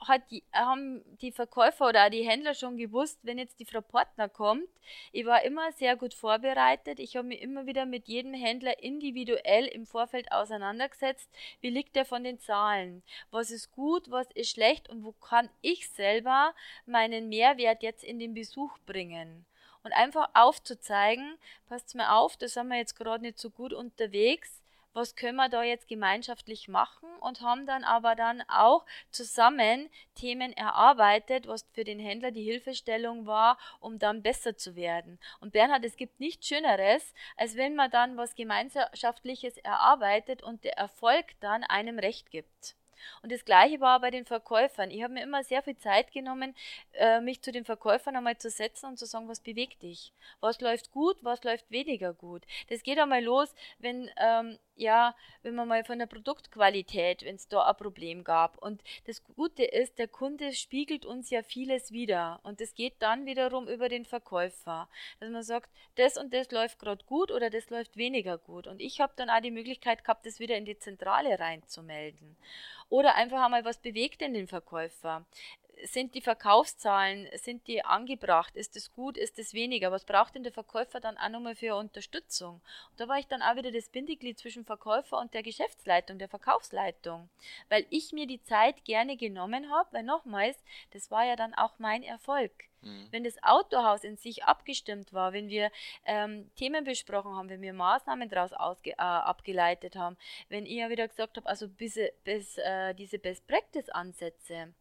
hat 0.00 0.30
die, 0.30 0.42
haben 0.52 1.02
die 1.20 1.32
Verkäufer 1.32 1.88
oder 1.88 2.06
auch 2.06 2.10
die 2.10 2.28
Händler 2.28 2.54
schon 2.54 2.76
gewusst, 2.76 3.18
wenn 3.22 3.38
jetzt 3.38 3.58
die 3.58 3.64
Frau 3.64 3.80
Portner 3.80 4.28
kommt. 4.28 4.68
Ich 5.12 5.24
war 5.24 5.42
immer 5.42 5.72
sehr 5.72 5.96
gut 5.96 6.14
vorbereitet. 6.14 7.00
Ich 7.00 7.16
habe 7.16 7.28
mich 7.28 7.40
immer 7.40 7.66
wieder 7.66 7.86
mit 7.86 8.06
jedem 8.06 8.34
Händler 8.34 8.82
individuell 8.82 9.66
im 9.66 9.86
Vorfeld 9.86 10.30
auseinandergesetzt. 10.30 11.28
Wie 11.60 11.70
liegt 11.70 11.96
der 11.96 12.04
von 12.04 12.24
den 12.24 12.38
Zahlen? 12.38 13.02
Was 13.30 13.50
ist 13.50 13.72
gut, 13.72 14.10
was 14.10 14.26
ist 14.34 14.50
schlecht 14.50 14.88
und 14.88 15.04
wo 15.04 15.12
kann 15.12 15.48
ich 15.62 15.88
selber 15.88 16.54
meinen 16.84 17.28
Mehrwert 17.28 17.82
jetzt 17.82 18.04
in 18.04 18.18
den 18.18 18.34
Besuch 18.34 18.78
bringen? 18.86 19.46
Und 19.82 19.92
einfach 19.92 20.28
aufzuzeigen, 20.34 21.38
passt 21.68 21.94
mir 21.94 22.12
auf, 22.12 22.36
da 22.36 22.48
sind 22.48 22.68
wir 22.68 22.76
jetzt 22.76 22.96
gerade 22.96 23.22
nicht 23.22 23.38
so 23.38 23.50
gut 23.50 23.72
unterwegs 23.72 24.60
was 24.96 25.14
können 25.14 25.36
wir 25.36 25.50
da 25.50 25.62
jetzt 25.62 25.88
gemeinschaftlich 25.88 26.68
machen 26.68 27.08
und 27.20 27.42
haben 27.42 27.66
dann 27.66 27.84
aber 27.84 28.16
dann 28.16 28.42
auch 28.48 28.86
zusammen 29.10 29.90
Themen 30.14 30.52
erarbeitet, 30.54 31.46
was 31.46 31.66
für 31.74 31.84
den 31.84 32.00
Händler 32.00 32.30
die 32.30 32.42
Hilfestellung 32.42 33.26
war, 33.26 33.58
um 33.80 33.98
dann 33.98 34.22
besser 34.22 34.56
zu 34.56 34.74
werden. 34.74 35.18
Und 35.40 35.52
Bernhard, 35.52 35.84
es 35.84 35.96
gibt 35.96 36.18
nichts 36.18 36.48
Schöneres, 36.48 37.12
als 37.36 37.56
wenn 37.56 37.76
man 37.76 37.90
dann 37.90 38.16
was 38.16 38.34
Gemeinschaftliches 38.34 39.58
erarbeitet 39.58 40.42
und 40.42 40.64
der 40.64 40.78
Erfolg 40.78 41.26
dann 41.40 41.62
einem 41.62 41.98
Recht 41.98 42.30
gibt. 42.30 42.74
Und 43.22 43.32
das 43.32 43.44
gleiche 43.44 43.80
war 43.80 44.00
bei 44.00 44.10
den 44.10 44.24
Verkäufern. 44.24 44.90
Ich 44.90 45.02
habe 45.02 45.14
mir 45.14 45.22
immer 45.22 45.44
sehr 45.44 45.62
viel 45.62 45.76
Zeit 45.76 46.12
genommen, 46.12 46.54
äh, 46.92 47.20
mich 47.20 47.42
zu 47.42 47.52
den 47.52 47.64
Verkäufern 47.64 48.16
einmal 48.16 48.38
zu 48.38 48.50
setzen 48.50 48.86
und 48.86 48.98
zu 48.98 49.06
sagen, 49.06 49.28
was 49.28 49.40
bewegt 49.40 49.82
dich? 49.82 50.12
Was 50.40 50.60
läuft 50.60 50.90
gut, 50.92 51.16
was 51.22 51.42
läuft 51.44 51.70
weniger 51.70 52.14
gut? 52.14 52.42
Das 52.68 52.82
geht 52.82 52.98
einmal 52.98 53.22
los, 53.22 53.54
wenn 53.78 54.10
ähm, 54.16 54.58
ja, 54.76 55.14
wenn 55.42 55.54
man 55.54 55.68
mal 55.68 55.84
von 55.84 55.98
der 55.98 56.06
Produktqualität, 56.06 57.24
wenn 57.24 57.36
es 57.36 57.48
da 57.48 57.66
ein 57.66 57.76
Problem 57.76 58.24
gab. 58.24 58.58
Und 58.58 58.82
das 59.06 59.24
Gute 59.24 59.64
ist, 59.64 59.98
der 59.98 60.08
Kunde 60.08 60.52
spiegelt 60.52 61.06
uns 61.06 61.30
ja 61.30 61.42
vieles 61.42 61.92
wieder. 61.92 62.40
Und 62.42 62.60
es 62.60 62.74
geht 62.74 62.94
dann 62.98 63.26
wiederum 63.26 63.68
über 63.68 63.88
den 63.88 64.04
Verkäufer. 64.04 64.88
Dass 65.18 65.30
man 65.30 65.42
sagt, 65.42 65.70
das 65.96 66.16
und 66.18 66.32
das 66.32 66.50
läuft 66.50 66.78
gerade 66.78 67.04
gut 67.06 67.32
oder 67.32 67.50
das 67.50 67.70
läuft 67.70 67.96
weniger 67.96 68.38
gut. 68.38 68.66
Und 68.66 68.80
ich 68.80 69.00
habe 69.00 69.14
dann 69.16 69.30
auch 69.30 69.40
die 69.40 69.50
Möglichkeit 69.50 70.04
gehabt, 70.04 70.26
das 70.26 70.40
wieder 70.40 70.56
in 70.56 70.66
die 70.66 70.78
Zentrale 70.78 71.38
reinzumelden. 71.38 72.36
Oder 72.88 73.14
einfach 73.14 73.44
einmal, 73.44 73.64
was 73.64 73.78
bewegt 73.78 74.20
denn 74.20 74.34
den 74.34 74.46
Verkäufer? 74.46 75.24
sind 75.84 76.14
die 76.14 76.20
Verkaufszahlen, 76.20 77.28
sind 77.34 77.66
die 77.66 77.84
angebracht? 77.84 78.56
Ist 78.56 78.76
es 78.76 78.92
gut? 78.92 79.16
Ist 79.16 79.38
es 79.38 79.54
weniger? 79.54 79.92
Was 79.92 80.04
braucht 80.04 80.34
denn 80.34 80.42
der 80.42 80.52
Verkäufer 80.52 81.00
dann 81.00 81.18
auch 81.18 81.28
nochmal 81.28 81.54
für 81.54 81.76
Unterstützung? 81.76 82.60
Und 82.90 83.00
da 83.00 83.08
war 83.08 83.18
ich 83.18 83.26
dann 83.26 83.42
auch 83.42 83.56
wieder 83.56 83.70
das 83.70 83.88
Bindeglied 83.88 84.38
zwischen 84.38 84.64
Verkäufer 84.64 85.18
und 85.18 85.34
der 85.34 85.42
Geschäftsleitung, 85.42 86.18
der 86.18 86.28
Verkaufsleitung, 86.28 87.28
weil 87.68 87.86
ich 87.90 88.12
mir 88.12 88.26
die 88.26 88.42
Zeit 88.42 88.84
gerne 88.84 89.16
genommen 89.16 89.70
habe, 89.70 89.92
weil 89.92 90.02
nochmals, 90.02 90.56
das 90.92 91.10
war 91.10 91.24
ja 91.24 91.36
dann 91.36 91.54
auch 91.54 91.78
mein 91.78 92.02
Erfolg. 92.02 92.52
Mhm. 92.86 93.08
Wenn 93.10 93.24
das 93.24 93.42
Autohaus 93.42 94.04
in 94.04 94.16
sich 94.16 94.44
abgestimmt 94.44 95.12
war, 95.12 95.32
wenn 95.32 95.48
wir 95.48 95.70
ähm, 96.04 96.50
Themen 96.56 96.84
besprochen 96.84 97.34
haben, 97.34 97.48
wenn 97.48 97.62
wir 97.62 97.72
Maßnahmen 97.72 98.28
daraus 98.28 98.52
äh, 98.84 98.92
abgeleitet 98.96 99.96
haben, 99.96 100.16
wenn 100.48 100.66
ich 100.66 100.72
ja 100.72 100.88
wieder 100.88 101.08
gesagt 101.08 101.36
habe, 101.36 101.48
also 101.48 101.68
bis, 101.68 101.98
bis 102.24 102.58
äh, 102.58 102.94
diese 102.94 103.18
Best-Practice-Ansätze, 103.18 104.72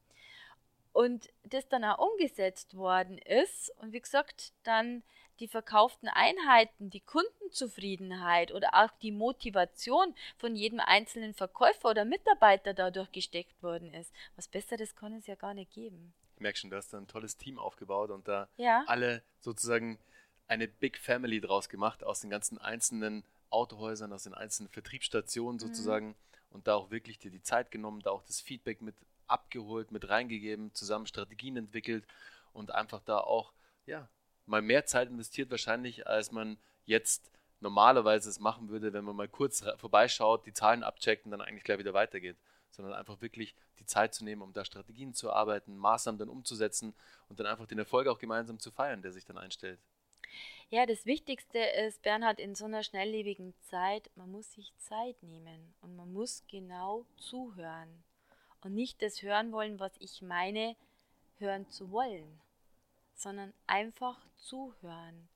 und 0.96 1.30
das 1.44 1.68
dann 1.68 1.84
auch 1.84 1.98
umgesetzt 1.98 2.78
worden 2.78 3.18
ist 3.18 3.70
und 3.82 3.92
wie 3.92 4.00
gesagt 4.00 4.54
dann 4.64 5.04
die 5.42 5.50
verkauften 5.50 6.08
Einheiten, 6.08 6.90
die 6.90 7.02
Kundenzufriedenheit 7.02 8.54
oder 8.54 8.70
auch 8.74 8.92
die 9.02 9.12
Motivation 9.12 10.16
von 10.38 10.56
jedem 10.56 10.80
einzelnen 10.80 11.34
Verkäufer 11.34 11.90
oder 11.90 12.06
Mitarbeiter 12.06 12.74
dadurch 12.74 13.12
gesteckt 13.12 13.62
worden 13.62 13.94
ist. 13.94 14.14
Was 14.38 14.48
Besseres 14.48 14.96
kann 14.96 15.14
es 15.16 15.28
ja 15.28 15.36
gar 15.36 15.54
nicht 15.54 15.74
geben. 15.74 16.14
Ich 16.36 16.42
merke 16.42 16.58
schon, 16.58 16.70
du 16.70 16.78
hast 16.78 16.94
da 16.94 16.98
ein 16.98 17.08
tolles 17.08 17.38
Team 17.38 17.58
aufgebaut 17.58 18.12
und 18.12 18.28
da 18.28 18.48
ja. 18.58 18.84
alle 18.88 19.24
sozusagen 19.40 20.00
eine 20.48 20.68
Big 20.68 20.98
Family 20.98 21.42
draus 21.42 21.70
gemacht 21.70 22.04
aus 22.04 22.22
den 22.22 22.30
ganzen 22.30 22.58
einzelnen 22.58 23.24
Autohäusern, 23.50 24.12
aus 24.14 24.24
den 24.24 24.34
einzelnen 24.34 24.70
Vertriebsstationen 24.70 25.56
mhm. 25.56 25.60
sozusagen 25.60 26.08
mhm. 26.08 26.16
und 26.52 26.68
da 26.68 26.76
auch 26.76 26.92
wirklich 26.92 27.20
dir 27.20 27.32
die 27.32 27.42
Zeit 27.42 27.72
genommen, 27.72 28.02
da 28.02 28.12
auch 28.12 28.24
das 28.24 28.42
Feedback 28.42 28.82
mit 28.82 28.96
abgeholt, 29.28 29.92
mit 29.92 30.10
reingegeben, 30.10 30.74
zusammen 30.74 31.08
Strategien 31.08 31.58
entwickelt 31.58 32.06
und 32.54 32.72
einfach 32.72 33.02
da 33.02 33.20
auch, 33.20 33.54
ja, 33.86 34.08
mal 34.46 34.62
mehr 34.62 34.86
Zeit 34.86 35.10
investiert 35.10 35.50
wahrscheinlich, 35.50 36.06
als 36.06 36.32
man 36.32 36.58
jetzt 36.86 37.32
normalerweise 37.60 38.30
es 38.30 38.40
machen 38.40 38.70
würde, 38.70 38.94
wenn 38.94 39.04
man 39.04 39.16
mal 39.16 39.28
kurz 39.28 39.64
vorbeischaut, 39.78 40.46
die 40.46 40.54
Zahlen 40.54 40.84
abcheckt 40.84 41.26
und 41.26 41.32
dann 41.32 41.42
eigentlich 41.42 41.64
gleich 41.64 41.80
wieder 41.80 41.94
weitergeht. 41.94 42.38
Sondern 42.76 42.94
einfach 42.94 43.22
wirklich 43.22 43.56
die 43.80 43.86
Zeit 43.86 44.14
zu 44.14 44.24
nehmen, 44.24 44.42
um 44.42 44.54
da 44.54 44.66
Strategien 44.66 45.14
zu 45.14 45.32
arbeiten, 45.32 45.78
Maßnahmen 45.78 46.20
dann 46.20 46.30
umzusetzen 46.30 46.94
und 47.30 47.40
dann 47.40 47.48
einfach 47.48 47.68
den 47.68 47.80
Erfolg 47.80 48.08
auch 48.08 48.20
gemeinsam 48.20 48.60
zu 48.60 48.72
feiern, 48.72 49.02
der 49.02 49.12
sich 49.12 49.26
dann 49.26 49.38
einstellt. 49.38 49.80
Ja, 50.70 50.86
das 50.86 51.06
Wichtigste 51.06 51.60
ist, 51.60 52.02
Bernhard, 52.02 52.40
in 52.40 52.56
so 52.56 52.66
einer 52.66 52.84
schnelllebigen 52.84 53.54
Zeit, 53.62 54.10
man 54.16 54.32
muss 54.32 54.52
sich 54.52 54.74
Zeit 54.78 55.22
nehmen 55.22 55.74
und 55.82 55.96
man 55.96 56.12
muss 56.12 56.44
genau 56.48 57.06
zuhören 57.18 58.04
und 58.62 58.74
nicht 58.74 59.02
das 59.02 59.22
hören 59.22 59.52
wollen, 59.52 59.80
was 59.80 59.94
ich 60.00 60.22
meine, 60.22 60.76
hören 61.38 61.70
zu 61.70 61.92
wollen, 61.92 62.42
sondern 63.14 63.54
einfach 63.68 64.18
zuhören 64.36 65.30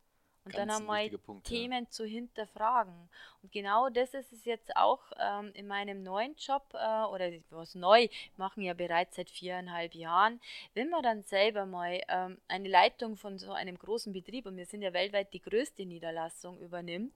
und 0.49 0.55
Ganz 0.55 0.71
dann 0.71 0.81
einmal 0.81 1.09
Punkt, 1.09 1.45
Themen 1.45 1.83
ja. 1.83 1.89
zu 1.91 2.05
hinterfragen. 2.05 3.09
Und 3.43 3.51
genau 3.51 3.89
das 3.89 4.15
ist 4.15 4.33
es 4.33 4.45
jetzt 4.45 4.75
auch 4.75 4.99
ähm, 5.19 5.51
in 5.53 5.67
meinem 5.67 6.01
neuen 6.01 6.35
Job 6.37 6.63
äh, 6.73 7.03
oder 7.03 7.29
was 7.51 7.75
neu, 7.75 8.07
machen 8.35 8.63
ja 8.63 8.73
bereits 8.73 9.15
seit 9.15 9.29
viereinhalb 9.29 9.93
Jahren. 9.93 10.41
Wenn 10.73 10.89
man 10.89 11.03
dann 11.03 11.21
selber 11.21 11.67
mal 11.67 12.01
ähm, 12.07 12.39
eine 12.47 12.67
Leitung 12.67 13.15
von 13.15 13.37
so 13.37 13.51
einem 13.51 13.77
großen 13.77 14.11
Betrieb, 14.11 14.47
und 14.47 14.57
wir 14.57 14.65
sind 14.65 14.81
ja 14.81 14.91
weltweit 14.91 15.31
die 15.33 15.41
größte 15.41 15.85
Niederlassung, 15.85 16.59
übernimmt, 16.59 17.13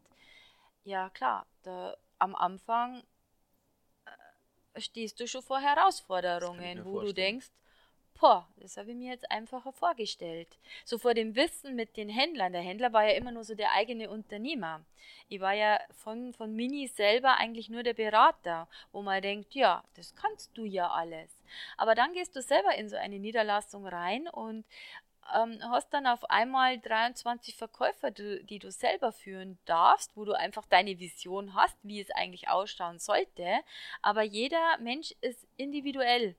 ja 0.84 1.10
klar, 1.10 1.48
da 1.64 1.98
am 2.20 2.36
Anfang 2.36 3.02
stehst 4.78 5.20
du 5.20 5.28
schon 5.28 5.42
vor 5.42 5.60
Herausforderungen, 5.60 6.86
wo 6.86 7.02
du 7.02 7.14
denkst, 7.14 7.50
boah, 8.20 8.48
das 8.58 8.78
habe 8.78 8.92
ich 8.92 8.98
mir 8.98 9.12
jetzt 9.12 9.30
einfacher 9.32 9.72
vorgestellt. 9.72 10.48
So 10.86 10.98
vor 10.98 11.14
dem 11.14 11.36
Wissen 11.36 11.76
mit 11.76 11.98
den 11.98 12.10
Händlern. 12.10 12.54
Der 12.54 12.62
Händler 12.62 12.94
war 12.94 13.06
ja 13.06 13.14
immer 13.14 13.32
nur 13.32 13.44
so 13.44 13.56
der 13.56 13.74
eigene 13.74 14.10
Unternehmer. 14.10 14.82
Ich 15.30 15.40
war 15.42 15.54
ja 15.54 15.80
von, 15.92 16.34
von 16.34 16.56
Mini 16.56 16.88
selber 16.88 17.38
eigentlich 17.38 17.70
nur 17.70 17.84
der 17.84 17.94
Berater, 17.94 18.68
wo 18.92 19.02
man 19.02 19.22
denkt, 19.22 19.56
ja, 19.56 19.84
das 19.96 20.16
kannst 20.16 20.58
du 20.58 20.66
ja 20.66 20.90
alles. 20.90 21.30
Aber 21.78 21.96
dann 21.96 22.14
gehst 22.14 22.36
du 22.36 22.42
selber 22.42 22.76
in 22.76 22.90
so 22.90 22.96
eine 22.96 23.20
Niederlassung 23.20 23.86
rein 23.86 24.28
und 24.28 24.66
ähm, 25.34 25.60
hast 25.70 25.94
dann 25.94 26.08
auf 26.08 26.30
einmal 26.30 26.80
23 26.80 27.56
Verkäufer, 27.56 28.12
die, 28.12 28.60
du 28.60 28.72
selber 28.72 29.12
führen 29.12 29.58
darfst, 29.66 30.12
wo 30.16 30.26
du 30.26 30.34
einfach 30.34 30.66
deine 30.66 31.00
Vision 31.00 31.54
hast, 31.54 31.78
wie 31.84 32.02
es 32.02 32.12
eigentlich 32.12 32.50
ausschauen 32.50 33.00
sollte. 33.00 33.60
Aber 34.02 34.22
jeder 34.22 34.78
Mensch 34.80 35.14
ist 35.22 35.48
individuell. 35.58 36.36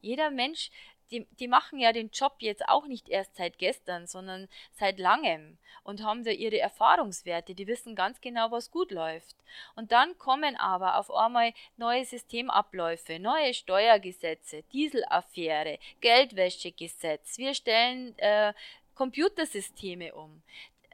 Jeder 0.00 0.30
Mensch 0.30 0.70
die, 1.10 1.26
die 1.38 1.48
machen 1.48 1.78
ja 1.78 1.92
den 1.92 2.10
Job 2.10 2.36
jetzt 2.38 2.68
auch 2.68 2.86
nicht 2.86 3.08
erst 3.08 3.36
seit 3.36 3.58
gestern, 3.58 4.06
sondern 4.06 4.48
seit 4.72 4.98
langem 4.98 5.58
und 5.84 6.02
haben 6.02 6.24
da 6.24 6.30
ihre 6.30 6.58
Erfahrungswerte, 6.58 7.54
die 7.54 7.66
wissen 7.66 7.94
ganz 7.94 8.20
genau, 8.20 8.50
was 8.50 8.70
gut 8.70 8.90
läuft. 8.90 9.36
Und 9.74 9.92
dann 9.92 10.18
kommen 10.18 10.56
aber 10.56 10.98
auf 10.98 11.10
einmal 11.10 11.54
neue 11.76 12.04
Systemabläufe, 12.04 13.18
neue 13.18 13.54
Steuergesetze, 13.54 14.64
Dieselaffäre, 14.72 15.78
Geldwäschegesetz. 16.00 17.38
Wir 17.38 17.54
stellen 17.54 18.18
äh, 18.18 18.52
Computersysteme 18.94 20.14
um. 20.14 20.42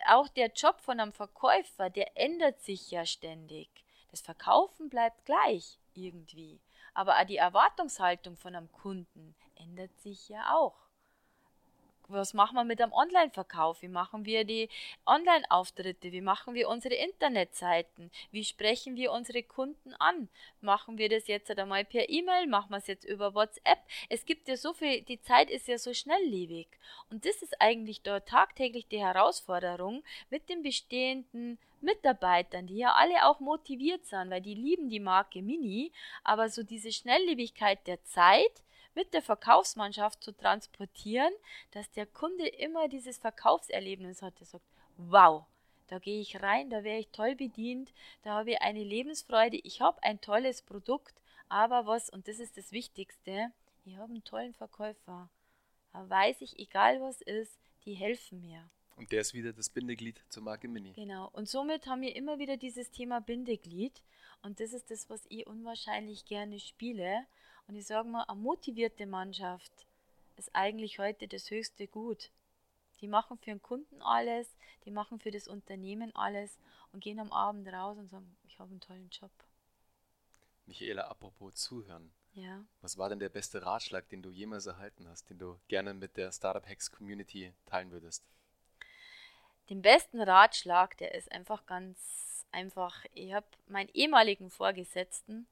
Auch 0.06 0.28
der 0.28 0.52
Job 0.52 0.80
von 0.80 1.00
einem 1.00 1.12
Verkäufer, 1.12 1.90
der 1.90 2.16
ändert 2.16 2.60
sich 2.60 2.90
ja 2.90 3.06
ständig. 3.06 3.68
Das 4.10 4.20
Verkaufen 4.20 4.90
bleibt 4.90 5.24
gleich 5.24 5.78
irgendwie. 5.94 6.60
Aber 6.94 7.22
die 7.24 7.36
Erwartungshaltung 7.36 8.36
von 8.36 8.54
einem 8.54 8.70
Kunden 8.72 9.34
ändert 9.56 9.96
sich 9.98 10.28
ja 10.28 10.54
auch. 10.54 10.83
Was 12.08 12.34
machen 12.34 12.56
wir 12.56 12.64
mit 12.64 12.80
dem 12.80 12.92
Online-Verkauf? 12.92 13.80
Wie 13.80 13.88
machen 13.88 14.26
wir 14.26 14.44
die 14.44 14.68
Online-Auftritte? 15.06 16.12
Wie 16.12 16.20
machen 16.20 16.54
wir 16.54 16.68
unsere 16.68 16.94
Internetseiten? 16.94 18.10
Wie 18.30 18.44
sprechen 18.44 18.96
wir 18.96 19.10
unsere 19.10 19.42
Kunden 19.42 19.94
an? 19.94 20.28
Machen 20.60 20.98
wir 20.98 21.08
das 21.08 21.28
jetzt 21.28 21.50
einmal 21.50 21.84
per 21.84 22.10
E-Mail? 22.10 22.46
Machen 22.46 22.70
wir 22.70 22.76
es 22.76 22.88
jetzt 22.88 23.04
über 23.04 23.34
WhatsApp? 23.34 23.78
Es 24.10 24.26
gibt 24.26 24.48
ja 24.48 24.56
so 24.56 24.74
viel, 24.74 25.00
die 25.02 25.20
Zeit 25.22 25.50
ist 25.50 25.66
ja 25.66 25.78
so 25.78 25.94
schnelllebig. 25.94 26.68
Und 27.10 27.24
das 27.24 27.40
ist 27.40 27.58
eigentlich 27.60 28.02
dort 28.02 28.28
tagtäglich 28.28 28.86
die 28.86 29.00
Herausforderung 29.00 30.04
mit 30.28 30.50
den 30.50 30.62
bestehenden 30.62 31.58
Mitarbeitern, 31.80 32.66
die 32.66 32.78
ja 32.78 32.94
alle 32.94 33.26
auch 33.26 33.40
motiviert 33.40 34.04
sind, 34.06 34.30
weil 34.30 34.40
die 34.40 34.54
lieben 34.54 34.90
die 34.90 35.00
Marke 35.00 35.42
Mini, 35.42 35.92
aber 36.22 36.48
so 36.48 36.62
diese 36.62 36.92
Schnelllebigkeit 36.92 37.86
der 37.86 38.02
Zeit, 38.04 38.62
mit 38.94 39.12
der 39.14 39.22
Verkaufsmannschaft 39.22 40.22
zu 40.22 40.32
transportieren, 40.32 41.32
dass 41.72 41.90
der 41.92 42.06
Kunde 42.06 42.46
immer 42.46 42.88
dieses 42.88 43.18
Verkaufserlebnis 43.18 44.22
hat. 44.22 44.40
Er 44.40 44.46
sagt, 44.46 44.64
wow, 44.96 45.44
da 45.88 45.98
gehe 45.98 46.20
ich 46.20 46.42
rein, 46.42 46.70
da 46.70 46.84
wäre 46.84 46.98
ich 46.98 47.08
toll 47.08 47.34
bedient, 47.36 47.92
da 48.22 48.34
habe 48.38 48.52
ich 48.52 48.62
eine 48.62 48.82
Lebensfreude, 48.82 49.58
ich 49.62 49.80
habe 49.80 50.02
ein 50.02 50.20
tolles 50.20 50.62
Produkt, 50.62 51.14
aber 51.48 51.86
was, 51.86 52.10
und 52.10 52.26
das 52.28 52.38
ist 52.38 52.56
das 52.56 52.72
Wichtigste, 52.72 53.52
ich 53.84 53.96
habe 53.96 54.10
einen 54.12 54.24
tollen 54.24 54.54
Verkäufer. 54.54 55.28
Da 55.92 56.10
weiß 56.10 56.40
ich, 56.40 56.58
egal 56.58 57.00
was 57.00 57.20
ist, 57.20 57.58
die 57.84 57.94
helfen 57.94 58.40
mir. 58.40 58.68
Und 58.96 59.12
der 59.12 59.20
ist 59.20 59.34
wieder 59.34 59.52
das 59.52 59.68
Bindeglied 59.68 60.24
zur 60.28 60.42
Marke 60.42 60.68
Mini. 60.68 60.92
Genau. 60.92 61.28
Und 61.32 61.48
somit 61.48 61.86
haben 61.86 62.00
wir 62.00 62.14
immer 62.16 62.38
wieder 62.38 62.56
dieses 62.56 62.90
Thema 62.90 63.20
Bindeglied. 63.20 64.02
Und 64.42 64.60
das 64.60 64.72
ist 64.72 64.90
das, 64.90 65.10
was 65.10 65.24
ich 65.28 65.46
unwahrscheinlich 65.46 66.24
gerne 66.26 66.60
spiele. 66.60 67.26
Und 67.66 67.76
ich 67.76 67.86
sage 67.86 68.08
mal, 68.08 68.24
eine 68.24 68.40
motivierte 68.40 69.06
Mannschaft 69.06 69.72
ist 70.36 70.54
eigentlich 70.54 70.98
heute 70.98 71.28
das 71.28 71.50
höchste 71.50 71.86
Gut. 71.86 72.30
Die 73.00 73.08
machen 73.08 73.38
für 73.38 73.50
den 73.50 73.62
Kunden 73.62 74.02
alles, 74.02 74.54
die 74.84 74.90
machen 74.90 75.18
für 75.18 75.30
das 75.30 75.48
Unternehmen 75.48 76.14
alles 76.14 76.58
und 76.92 77.00
gehen 77.00 77.18
am 77.18 77.32
Abend 77.32 77.66
raus 77.68 77.98
und 77.98 78.10
sagen, 78.10 78.36
ich 78.46 78.58
habe 78.58 78.70
einen 78.70 78.80
tollen 78.80 79.08
Job. 79.10 79.30
Michaela, 80.66 81.08
apropos 81.08 81.54
Zuhören. 81.54 82.12
Ja. 82.34 82.64
Was 82.80 82.98
war 82.98 83.08
denn 83.08 83.20
der 83.20 83.28
beste 83.28 83.64
Ratschlag, 83.64 84.08
den 84.08 84.22
du 84.22 84.30
jemals 84.30 84.66
erhalten 84.66 85.08
hast, 85.08 85.30
den 85.30 85.38
du 85.38 85.58
gerne 85.68 85.94
mit 85.94 86.16
der 86.16 86.32
Startup 86.32 86.66
Hacks 86.66 86.90
Community 86.90 87.52
teilen 87.66 87.90
würdest? 87.90 88.24
Den 89.70 89.82
besten 89.82 90.20
Ratschlag, 90.20 90.96
der 90.98 91.14
ist 91.14 91.30
einfach 91.30 91.64
ganz 91.66 92.44
einfach. 92.50 93.04
Ich 93.12 93.32
habe 93.32 93.46
meinen 93.66 93.88
ehemaligen 93.94 94.50
Vorgesetzten, 94.50 95.46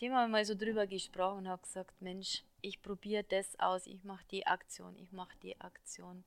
dem 0.00 0.12
haben 0.12 0.30
wir 0.30 0.38
mal 0.38 0.44
so 0.44 0.54
drüber 0.54 0.86
gesprochen 0.86 1.38
und 1.38 1.48
habe 1.48 1.62
gesagt, 1.62 2.00
Mensch, 2.00 2.42
ich 2.60 2.82
probiere 2.82 3.24
das 3.24 3.58
aus, 3.58 3.86
ich 3.86 4.04
mache 4.04 4.24
die 4.30 4.46
Aktion, 4.46 4.96
ich 4.96 5.12
mache 5.12 5.36
die 5.42 5.60
Aktion. 5.60 6.24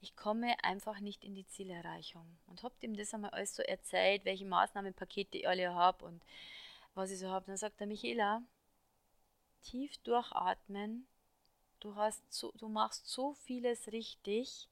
Ich 0.00 0.16
komme 0.16 0.62
einfach 0.62 1.00
nicht 1.00 1.24
in 1.24 1.34
die 1.34 1.46
Zielerreichung. 1.46 2.26
Und 2.46 2.62
habe 2.62 2.74
ihm 2.82 2.94
das 2.94 3.14
einmal 3.14 3.30
alles 3.30 3.54
so 3.54 3.62
erzählt, 3.62 4.24
welche 4.24 4.44
Maßnahmenpakete 4.44 5.38
ich 5.38 5.48
alle 5.48 5.74
habe 5.74 6.04
und 6.04 6.22
was 6.94 7.10
ich 7.10 7.18
so 7.18 7.30
habe. 7.30 7.46
Dann 7.46 7.56
sagt 7.56 7.80
er, 7.80 7.86
Michaela, 7.86 8.42
tief 9.62 9.96
durchatmen, 9.98 11.06
du, 11.80 11.96
hast 11.96 12.22
so, 12.32 12.52
du 12.58 12.68
machst 12.68 13.08
so 13.08 13.32
vieles 13.32 13.92
richtig, 13.92 14.68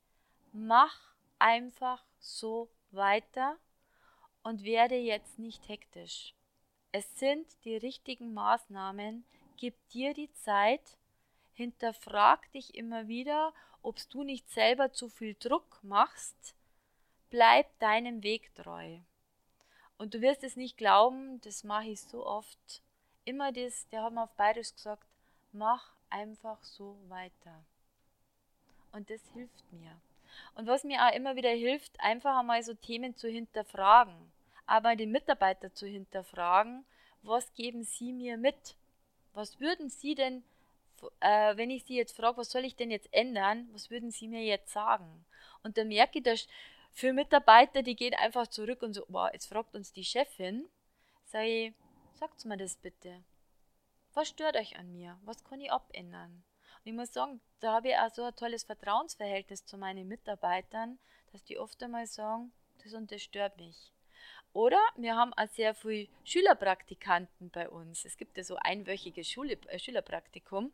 mach 0.52 1.14
einfach 1.38 2.04
so 2.18 2.68
weiter 2.90 3.56
und 4.42 4.64
werde 4.64 4.96
jetzt 4.96 5.38
nicht 5.38 5.68
hektisch. 5.68 6.34
Es 6.94 7.18
sind 7.18 7.46
die 7.64 7.76
richtigen 7.76 8.34
Maßnahmen, 8.34 9.24
gib 9.56 9.74
dir 9.88 10.12
die 10.12 10.30
Zeit, 10.34 10.98
hinterfrag 11.54 12.52
dich 12.52 12.74
immer 12.74 13.08
wieder, 13.08 13.54
ob 13.82 13.96
du 14.10 14.22
nicht 14.22 14.50
selber 14.50 14.92
zu 14.92 15.08
viel 15.08 15.34
Druck 15.34 15.80
machst, 15.82 16.54
bleib 17.30 17.66
deinem 17.78 18.22
Weg 18.22 18.54
treu. 18.54 18.98
Und 19.96 20.12
du 20.12 20.20
wirst 20.20 20.44
es 20.44 20.56
nicht 20.56 20.76
glauben, 20.76 21.40
das 21.40 21.64
mache 21.64 21.86
ich 21.86 22.02
so 22.02 22.26
oft. 22.26 22.82
Immer 23.24 23.52
das, 23.52 23.88
der 23.88 24.02
hat 24.02 24.12
mir 24.12 24.24
auf 24.24 24.32
Bayerisch 24.32 24.74
gesagt, 24.74 25.06
mach 25.52 25.94
einfach 26.10 26.62
so 26.62 26.98
weiter. 27.08 27.64
Und 28.92 29.08
das 29.08 29.20
hilft 29.32 29.72
mir. 29.72 29.96
Und 30.56 30.66
was 30.66 30.84
mir 30.84 31.06
auch 31.06 31.14
immer 31.14 31.36
wieder 31.36 31.50
hilft, 31.50 31.98
einfach 32.00 32.38
einmal 32.38 32.62
so 32.62 32.74
Themen 32.74 33.16
zu 33.16 33.28
hinterfragen, 33.28 34.32
aber 34.72 34.96
den 34.96 35.10
Mitarbeiter 35.10 35.74
zu 35.74 35.86
hinterfragen, 35.86 36.86
was 37.20 37.52
geben 37.52 37.84
sie 37.84 38.10
mir 38.10 38.38
mit? 38.38 38.74
Was 39.34 39.60
würden 39.60 39.90
sie 39.90 40.14
denn, 40.14 40.42
äh, 41.20 41.54
wenn 41.58 41.70
ich 41.70 41.84
sie 41.84 41.94
jetzt 41.94 42.16
frage, 42.16 42.38
was 42.38 42.50
soll 42.50 42.64
ich 42.64 42.74
denn 42.74 42.90
jetzt 42.90 43.12
ändern, 43.12 43.68
was 43.72 43.90
würden 43.90 44.10
sie 44.10 44.28
mir 44.28 44.42
jetzt 44.42 44.72
sagen? 44.72 45.26
Und 45.62 45.76
da 45.76 45.84
merke 45.84 46.20
ich, 46.20 46.24
dass 46.24 46.48
für 46.90 47.12
Mitarbeiter, 47.12 47.82
die 47.82 47.94
gehen 47.94 48.14
einfach 48.14 48.46
zurück 48.46 48.80
und 48.80 48.94
so, 48.94 49.04
wow, 49.08 49.28
jetzt 49.30 49.46
fragt 49.46 49.74
uns 49.74 49.92
die 49.92 50.04
Chefin, 50.04 50.66
sage 51.26 51.74
sagt 52.14 52.42
mir 52.46 52.56
das 52.56 52.76
bitte. 52.76 53.22
Was 54.14 54.28
stört 54.28 54.56
euch 54.56 54.78
an 54.78 54.90
mir? 54.90 55.18
Was 55.26 55.44
kann 55.44 55.60
ich 55.60 55.70
abändern? 55.70 56.44
Und 56.78 56.86
ich 56.86 56.94
muss 56.94 57.12
sagen, 57.12 57.42
da 57.60 57.74
habe 57.74 57.90
ich 57.90 57.98
auch 57.98 58.14
so 58.14 58.24
ein 58.24 58.36
tolles 58.36 58.64
Vertrauensverhältnis 58.64 59.66
zu 59.66 59.76
meinen 59.76 60.08
Mitarbeitern, 60.08 60.98
dass 61.30 61.44
die 61.44 61.58
oft 61.58 61.82
einmal 61.82 62.06
sagen, 62.06 62.52
das 62.82 62.94
und 62.94 63.12
das 63.12 63.20
stört 63.20 63.58
mich. 63.58 63.92
Oder 64.52 64.80
wir 64.96 65.16
haben 65.16 65.32
auch 65.34 65.48
sehr 65.48 65.74
viele 65.74 66.08
Schülerpraktikanten 66.24 67.50
bei 67.50 67.68
uns. 67.68 68.04
Es 68.04 68.16
gibt 68.16 68.36
ja 68.36 68.44
so 68.44 68.56
einwöchiges 68.56 69.28
Schule, 69.28 69.58
äh, 69.68 69.78
Schülerpraktikum. 69.78 70.72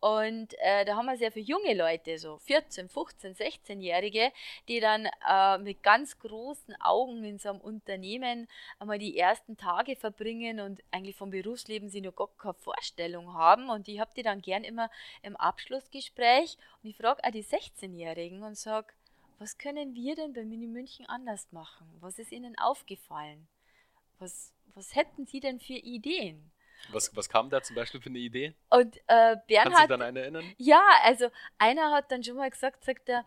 Und 0.00 0.54
äh, 0.58 0.84
da 0.84 0.94
haben 0.94 1.06
wir 1.06 1.16
sehr 1.16 1.32
viele 1.32 1.46
junge 1.46 1.74
Leute, 1.74 2.18
so 2.18 2.38
14, 2.38 2.88
15, 2.88 3.34
16-Jährige, 3.34 4.30
die 4.68 4.78
dann 4.78 5.08
äh, 5.28 5.58
mit 5.58 5.82
ganz 5.82 6.20
großen 6.20 6.80
Augen 6.80 7.24
in 7.24 7.38
so 7.38 7.48
einem 7.48 7.60
Unternehmen 7.60 8.46
einmal 8.78 8.98
die 8.98 9.18
ersten 9.18 9.56
Tage 9.56 9.96
verbringen 9.96 10.60
und 10.60 10.84
eigentlich 10.92 11.16
vom 11.16 11.30
Berufsleben 11.30 11.88
sie 11.88 12.00
noch 12.00 12.14
gar 12.14 12.28
keine 12.38 12.54
Vorstellung 12.54 13.34
haben. 13.34 13.70
Und 13.70 13.88
ich 13.88 13.98
habe 13.98 14.12
die 14.16 14.22
dann 14.22 14.40
gern 14.40 14.62
immer 14.62 14.88
im 15.22 15.34
Abschlussgespräch 15.34 16.56
und 16.82 16.90
ich 16.90 16.96
frage 16.96 17.24
auch 17.24 17.32
die 17.32 17.42
16-Jährigen 17.42 18.44
und 18.44 18.56
sage, 18.56 18.92
was 19.38 19.56
können 19.58 19.94
wir 19.94 20.16
denn 20.16 20.32
bei 20.32 20.44
Mini 20.44 20.66
München 20.66 21.06
anders 21.06 21.50
machen? 21.52 21.88
Was 22.00 22.18
ist 22.18 22.32
Ihnen 22.32 22.58
aufgefallen? 22.58 23.46
Was, 24.18 24.52
was 24.74 24.94
hätten 24.94 25.26
Sie 25.26 25.40
denn 25.40 25.60
für 25.60 25.74
Ideen? 25.74 26.50
Was, 26.90 27.14
was 27.16 27.28
kam 27.28 27.50
da 27.50 27.62
zum 27.62 27.76
Beispiel 27.76 28.00
für 28.00 28.08
eine 28.08 28.18
Idee? 28.18 28.54
Und 28.70 28.96
äh, 29.06 29.36
Bernhard. 29.46 29.74
Kannst 29.74 29.84
du 29.84 29.88
dann 29.88 30.02
eine 30.02 30.20
erinnern? 30.20 30.54
Ja, 30.58 30.82
also 31.02 31.28
einer 31.58 31.92
hat 31.92 32.10
dann 32.10 32.22
schon 32.22 32.36
mal 32.36 32.50
gesagt, 32.50 32.84
sagt 32.84 33.08
er, 33.08 33.24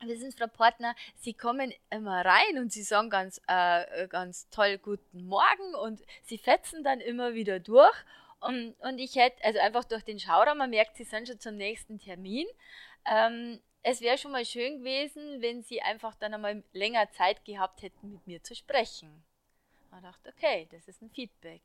wir 0.00 0.18
sind 0.18 0.36
Frau 0.36 0.48
Partner, 0.48 0.94
Sie 1.16 1.34
kommen 1.34 1.72
immer 1.90 2.24
rein 2.24 2.58
und 2.58 2.72
Sie 2.72 2.82
sagen 2.82 3.10
ganz, 3.10 3.40
äh, 3.46 4.06
ganz 4.08 4.48
toll 4.50 4.78
Guten 4.78 5.24
Morgen 5.24 5.74
und 5.82 6.02
Sie 6.24 6.38
fetzen 6.38 6.84
dann 6.84 7.00
immer 7.00 7.34
wieder 7.34 7.60
durch. 7.60 7.94
Und, 8.40 8.74
und 8.80 8.98
ich 8.98 9.16
hätte, 9.16 9.42
also 9.42 9.58
einfach 9.60 9.84
durch 9.84 10.04
den 10.04 10.18
Schauraum, 10.18 10.58
man 10.58 10.70
merkt, 10.70 10.96
Sie 10.96 11.04
sind 11.04 11.28
schon 11.28 11.40
zum 11.40 11.56
nächsten 11.56 11.98
Termin. 11.98 12.46
Ähm, 13.06 13.60
es 13.84 14.00
wäre 14.00 14.16
schon 14.18 14.32
mal 14.32 14.46
schön 14.46 14.78
gewesen, 14.78 15.42
wenn 15.42 15.62
Sie 15.62 15.82
einfach 15.82 16.14
dann 16.16 16.34
einmal 16.34 16.64
länger 16.72 17.10
Zeit 17.12 17.44
gehabt 17.44 17.82
hätten, 17.82 18.12
mit 18.12 18.26
mir 18.26 18.42
zu 18.42 18.54
sprechen. 18.54 19.22
Ich 19.94 20.00
dachte, 20.00 20.32
okay, 20.36 20.66
das 20.70 20.88
ist 20.88 21.02
ein 21.02 21.10
Feedback. 21.10 21.62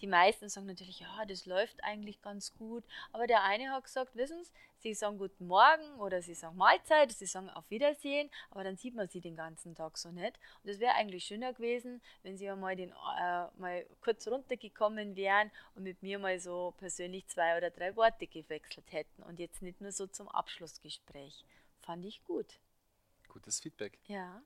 Die 0.00 0.06
meisten 0.06 0.48
sagen 0.48 0.66
natürlich, 0.66 1.00
ja, 1.00 1.24
das 1.26 1.44
läuft 1.46 1.82
eigentlich 1.84 2.22
ganz 2.22 2.54
gut. 2.54 2.84
Aber 3.12 3.26
der 3.26 3.42
eine 3.42 3.70
hat 3.70 3.84
gesagt, 3.84 4.16
wissen 4.16 4.42
Sie, 4.44 4.52
Sie 4.78 4.94
sagen 4.94 5.18
Guten 5.18 5.46
Morgen 5.46 6.00
oder 6.00 6.22
Sie 6.22 6.34
sagen 6.34 6.56
Mahlzeit, 6.56 7.12
Sie 7.12 7.26
sagen 7.26 7.50
Auf 7.50 7.68
Wiedersehen, 7.70 8.30
aber 8.50 8.64
dann 8.64 8.76
sieht 8.76 8.94
man 8.94 9.08
Sie 9.08 9.20
den 9.20 9.36
ganzen 9.36 9.74
Tag 9.74 9.98
so 9.98 10.10
nicht. 10.10 10.38
Und 10.62 10.70
es 10.70 10.80
wäre 10.80 10.94
eigentlich 10.94 11.24
schöner 11.24 11.52
gewesen, 11.52 12.00
wenn 12.22 12.38
Sie 12.38 12.48
einmal 12.48 12.76
den, 12.76 12.90
äh, 12.90 13.46
mal 13.58 13.86
kurz 14.00 14.26
runtergekommen 14.26 15.16
wären 15.16 15.50
und 15.74 15.82
mit 15.82 16.02
mir 16.02 16.18
mal 16.18 16.40
so 16.40 16.74
persönlich 16.78 17.26
zwei 17.26 17.58
oder 17.58 17.70
drei 17.70 17.94
Worte 17.94 18.26
gewechselt 18.26 18.90
hätten 18.92 19.22
und 19.24 19.38
jetzt 19.38 19.60
nicht 19.60 19.82
nur 19.82 19.92
so 19.92 20.06
zum 20.06 20.28
Abschlussgespräch. 20.28 21.44
Fand 21.82 22.04
ich 22.06 22.24
gut. 22.24 22.58
Gutes 23.28 23.60
Feedback. 23.60 23.98
Ja. 24.06 24.42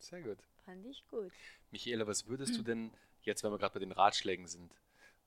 Sehr 0.00 0.22
gut. 0.22 0.38
Fand 0.64 0.84
ich 0.86 1.06
gut. 1.08 1.32
Michaela, 1.70 2.06
was 2.06 2.26
würdest 2.26 2.56
du 2.56 2.62
denn 2.62 2.90
jetzt, 3.26 3.42
wenn 3.42 3.52
wir 3.52 3.58
gerade 3.58 3.74
bei 3.74 3.80
den 3.80 3.92
Ratschlägen 3.92 4.46
sind, 4.46 4.74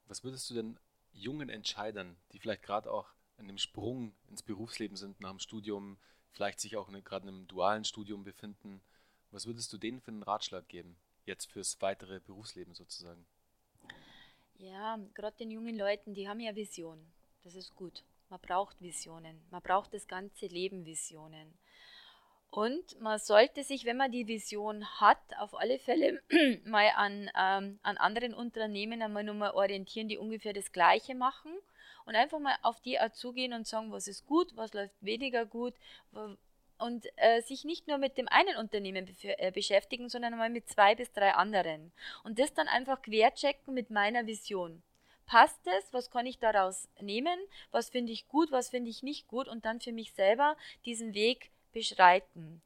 was 0.08 0.24
würdest 0.24 0.50
du 0.50 0.54
denn 0.54 0.80
jungen 1.12 1.50
Entscheidern, 1.50 2.16
die 2.32 2.40
vielleicht 2.40 2.64
gerade 2.64 2.92
auch 2.92 3.08
an 3.38 3.48
dem 3.48 3.58
Sprung 3.58 4.14
ins 4.30 4.44
Berufsleben 4.44 4.98
sind, 4.98 5.20
nach 5.20 5.32
dem 5.32 5.40
Studium, 5.40 5.98
vielleicht 6.32 6.60
sich 6.60 6.78
auch 6.78 6.90
gerade 7.04 7.28
in 7.28 7.36
einem 7.36 7.48
dualen 7.48 7.84
Studium 7.84 8.24
befinden, 8.24 8.82
was 9.32 9.46
würdest 9.46 9.72
du 9.74 9.78
denen 9.78 10.02
für 10.02 10.12
einen 10.12 10.24
Ratschlag 10.24 10.68
geben, 10.68 10.96
jetzt 11.26 11.52
fürs 11.52 11.82
weitere 11.82 12.20
Berufsleben 12.20 12.74
sozusagen? 12.74 13.26
Ja, 14.56 15.00
gerade 15.14 15.38
den 15.38 15.52
jungen 15.52 15.78
Leuten, 15.78 16.14
die 16.14 16.28
haben 16.28 16.40
ja 16.40 16.56
Visionen. 16.56 17.12
Das 17.44 17.56
ist 17.56 17.74
gut. 17.76 18.04
Man 18.30 18.40
braucht 18.40 18.82
Visionen. 18.82 19.42
Man 19.50 19.62
braucht 19.62 19.94
das 19.94 20.08
ganze 20.08 20.48
Leben 20.48 20.86
Visionen. 20.86 21.54
Und 22.54 23.02
man 23.02 23.18
sollte 23.18 23.64
sich, 23.64 23.84
wenn 23.84 23.98
man 23.98 24.12
die 24.12 24.28
Vision 24.28 24.86
hat, 25.02 25.18
auf 25.40 25.60
alle 25.60 25.80
Fälle 25.80 26.22
mal 26.66 26.88
an, 26.96 27.32
ähm, 27.36 27.80
an 27.82 27.98
anderen 27.98 28.36
Unternehmen 28.36 29.02
einmal 29.02 29.24
nur 29.24 29.34
mal 29.34 29.56
orientieren, 29.56 30.08
die 30.08 30.20
ungefähr 30.20 30.54
das 30.54 30.72
Gleiche 30.72 31.16
machen 31.16 31.52
und 32.06 32.16
einfach 32.16 32.38
mal 32.38 32.56
auf 32.62 32.80
die 32.80 33.00
zugehen 33.14 33.54
und 33.54 33.66
sagen, 33.66 33.92
was 33.92 34.08
ist 34.08 34.28
gut, 34.28 34.56
was 34.56 34.72
läuft 34.76 34.94
weniger 35.02 35.48
gut 35.48 35.74
und 36.78 37.08
äh, 37.16 37.42
sich 37.42 37.64
nicht 37.64 37.88
nur 37.88 37.98
mit 37.98 38.20
dem 38.20 38.28
einen 38.28 38.56
Unternehmen 38.58 39.10
äh, 39.24 39.52
beschäftigen, 39.52 40.08
sondern 40.08 40.38
mal 40.38 40.52
mit 40.52 40.70
zwei 40.70 40.94
bis 40.94 41.12
drei 41.12 41.34
anderen 41.34 41.92
und 42.24 42.38
das 42.38 42.54
dann 42.54 42.68
einfach 42.68 43.02
querchecken 43.02 43.74
mit 43.74 43.90
meiner 43.90 44.28
Vision. 44.28 44.84
Passt 45.26 45.66
es? 45.66 45.92
Was 45.92 46.12
kann 46.12 46.28
ich 46.28 46.38
daraus 46.38 46.88
nehmen? 47.02 47.40
Was 47.72 47.90
finde 47.90 48.12
ich 48.12 48.28
gut? 48.28 48.52
Was 48.52 48.70
finde 48.70 48.92
ich 48.92 49.02
nicht 49.02 49.28
gut? 49.28 49.48
Und 49.48 49.66
dann 49.66 49.82
für 49.82 49.92
mich 49.92 50.12
selber 50.12 50.56
diesen 50.86 51.16
Weg 51.16 51.50
beschreiten. 51.74 52.62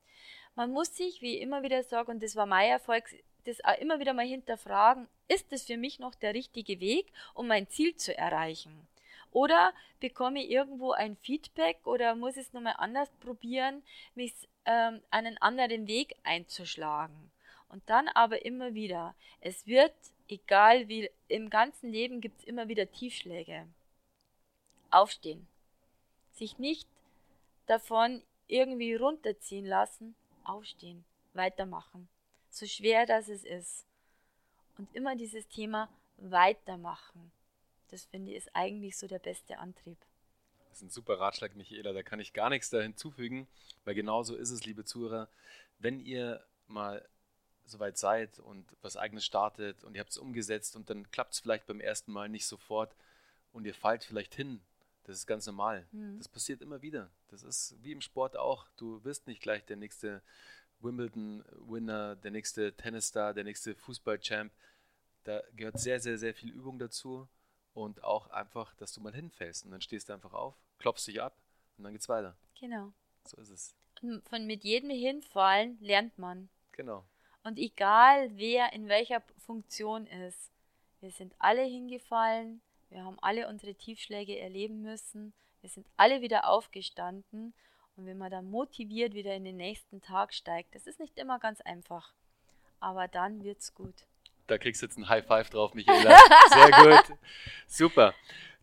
Man 0.56 0.72
muss 0.72 0.96
sich, 0.96 1.22
wie 1.22 1.38
ich 1.38 1.42
immer 1.42 1.64
wieder 1.64 1.84
sage, 1.84 2.12
und 2.12 2.22
das 2.22 2.36
war 2.36 2.46
mein 2.46 2.70
Erfolg, 2.70 3.06
das 3.46 3.64
auch 3.64 3.78
immer 3.78 4.00
wieder 4.00 4.14
mal 4.14 4.26
hinterfragen, 4.26 5.08
ist 5.28 5.52
es 5.54 5.66
für 5.66 5.78
mich 5.78 6.00
noch 6.00 6.16
der 6.16 6.34
richtige 6.34 6.80
Weg, 6.80 7.12
um 7.34 7.48
mein 7.48 7.70
Ziel 7.70 7.96
zu 7.96 8.16
erreichen? 8.18 8.88
Oder 9.32 9.74
bekomme 10.00 10.44
ich 10.44 10.50
irgendwo 10.50 10.92
ein 10.92 11.16
Feedback 11.18 11.86
oder 11.86 12.16
muss 12.16 12.38
ich 12.38 12.48
es 12.48 12.54
nochmal 12.54 12.76
anders 12.78 13.10
probieren, 13.20 13.84
mich 14.16 14.34
ähm, 14.66 15.02
einen 15.12 15.38
anderen 15.38 15.88
Weg 15.88 16.16
einzuschlagen? 16.24 17.32
Und 17.70 17.88
dann 17.90 18.08
aber 18.08 18.46
immer 18.46 18.74
wieder, 18.74 19.14
es 19.42 19.68
wird, 19.68 19.94
egal 20.30 20.88
wie, 20.88 21.10
im 21.28 21.50
ganzen 21.50 21.92
Leben 21.92 22.22
gibt 22.22 22.40
es 22.40 22.46
immer 22.46 22.68
wieder 22.68 22.90
Tiefschläge. 22.90 23.68
Aufstehen. 24.90 25.48
Sich 26.32 26.58
nicht 26.60 26.88
davon 27.66 28.22
irgendwie 28.48 28.96
runterziehen 28.96 29.66
lassen, 29.66 30.16
aufstehen, 30.44 31.06
weitermachen. 31.34 32.08
So 32.50 32.66
schwer 32.66 33.06
das 33.06 33.28
es 33.28 33.44
ist. 33.44 33.86
Und 34.78 34.94
immer 34.96 35.16
dieses 35.16 35.48
Thema 35.48 35.90
weitermachen. 36.18 37.32
Das 37.90 38.06
finde 38.06 38.32
ich 38.32 38.38
ist 38.38 38.56
eigentlich 38.56 38.98
so 38.98 39.08
der 39.08 39.20
beste 39.20 39.58
Antrieb. 39.60 39.98
Das 40.70 40.78
ist 40.78 40.84
ein 40.84 40.90
super 40.90 41.20
Ratschlag, 41.20 41.56
Michaela. 41.56 41.94
Da 41.94 42.04
kann 42.04 42.20
ich 42.20 42.34
gar 42.34 42.50
nichts 42.50 42.70
da 42.70 42.82
hinzufügen, 42.82 43.48
weil 43.86 43.96
genauso 43.96 44.36
ist 44.36 44.52
es, 44.52 44.66
liebe 44.66 44.86
Zuhörer. 44.86 45.30
Wenn 45.80 46.00
ihr 46.00 46.44
mal 46.68 47.08
soweit 47.66 47.98
seid 47.98 48.40
und 48.40 48.66
was 48.82 48.98
eigenes 48.98 49.26
startet 49.26 49.84
und 49.84 49.96
ihr 49.96 50.00
habt 50.02 50.12
es 50.12 50.18
umgesetzt 50.18 50.76
und 50.76 50.90
dann 50.90 51.10
klappt 51.12 51.34
es 51.34 51.40
vielleicht 51.40 51.68
beim 51.68 51.82
ersten 51.82 52.12
Mal 52.12 52.30
nicht 52.30 52.46
sofort 52.46 52.96
und 53.52 53.66
ihr 53.66 53.74
fallt 53.74 54.04
vielleicht 54.04 54.36
hin 54.36 54.62
das 55.08 55.18
ist 55.18 55.26
ganz 55.26 55.46
normal. 55.48 55.88
Mhm. 55.92 56.18
Das 56.18 56.28
passiert 56.28 56.62
immer 56.62 56.82
wieder. 56.82 57.10
Das 57.30 57.42
ist 57.42 57.76
wie 57.82 57.94
im 57.94 58.02
Sport 58.02 58.36
auch. 58.36 58.68
Du 58.76 59.04
wirst 59.04 59.26
nicht 59.26 59.42
gleich 59.42 59.66
der 59.66 59.78
nächste 59.78 60.22
Wimbledon-Winner, 60.82 62.18
der 62.18 62.32
nächste 62.32 62.74
Tennisstar, 62.74 63.34
der 63.34 63.46
nächste 63.46 63.74
Fußball-Champ. 63.76 64.52
da 65.24 65.42
gehört 65.56 65.80
sehr, 65.80 66.00
sehr, 66.00 66.18
sehr 66.18 66.34
viel 66.34 66.52
Übung 66.52 66.78
dazu 66.78 67.28
und 67.74 68.04
auch 68.04 68.30
einfach, 68.30 68.74
dass 68.76 68.94
du 68.94 69.02
mal 69.02 69.14
hinfällst 69.14 69.66
und 69.66 69.72
dann 69.72 69.82
stehst 69.82 70.10
du 70.10 70.14
einfach 70.14 70.34
auf, 70.34 70.56
klopfst 70.78 71.08
dich 71.08 71.22
ab 71.22 71.38
und 71.78 71.86
dann 71.86 71.94
geht's 71.94 72.10
weiter. 72.10 72.36
Genau. 72.60 72.92
So 73.26 73.38
ist 73.38 73.50
es. 73.50 73.76
Und 74.02 74.28
von 74.28 74.46
mit 74.46 74.64
jedem 74.64 74.90
Hinfallen 74.90 75.78
lernt 75.80 76.18
man. 76.18 76.50
Genau. 76.74 77.06
Und 77.44 77.58
egal 77.58 78.30
wer 78.36 78.74
in 78.74 78.88
welcher 78.90 79.22
Funktion 79.38 80.06
ist, 80.06 80.52
wir 81.00 81.12
sind 81.12 81.34
alle 81.40 81.64
hingefallen, 81.64 82.62
wir 82.90 83.04
haben 83.04 83.18
alle 83.22 83.48
unsere 83.48 83.76
Tiefschläge 83.76 84.40
erleben 84.40 84.82
müssen, 84.82 85.34
wir 85.62 85.70
sind 85.70 85.88
alle 85.98 86.22
wieder 86.22 86.48
aufgestanden 86.48 87.54
und 87.96 88.06
wenn 88.06 88.18
man 88.18 88.32
dann 88.32 88.50
motiviert 88.50 89.14
wieder 89.14 89.34
in 89.34 89.44
den 89.44 89.58
nächsten 89.58 90.02
Tag 90.02 90.34
steigt, 90.34 90.76
das 90.76 90.88
ist 90.88 91.00
nicht 91.00 91.18
immer 91.18 91.40
ganz 91.40 91.62
einfach, 91.62 92.14
aber 92.80 93.08
dann 93.08 93.44
wird's 93.44 93.74
gut. 93.74 94.06
Da 94.48 94.58
kriegst 94.58 94.82
du 94.82 94.86
jetzt 94.86 94.98
ein 94.98 95.10
High 95.10 95.26
Five 95.26 95.50
drauf, 95.50 95.74
Michaela. 95.74 96.18
Sehr 96.50 96.72
gut. 96.72 97.18
Super. 97.68 98.14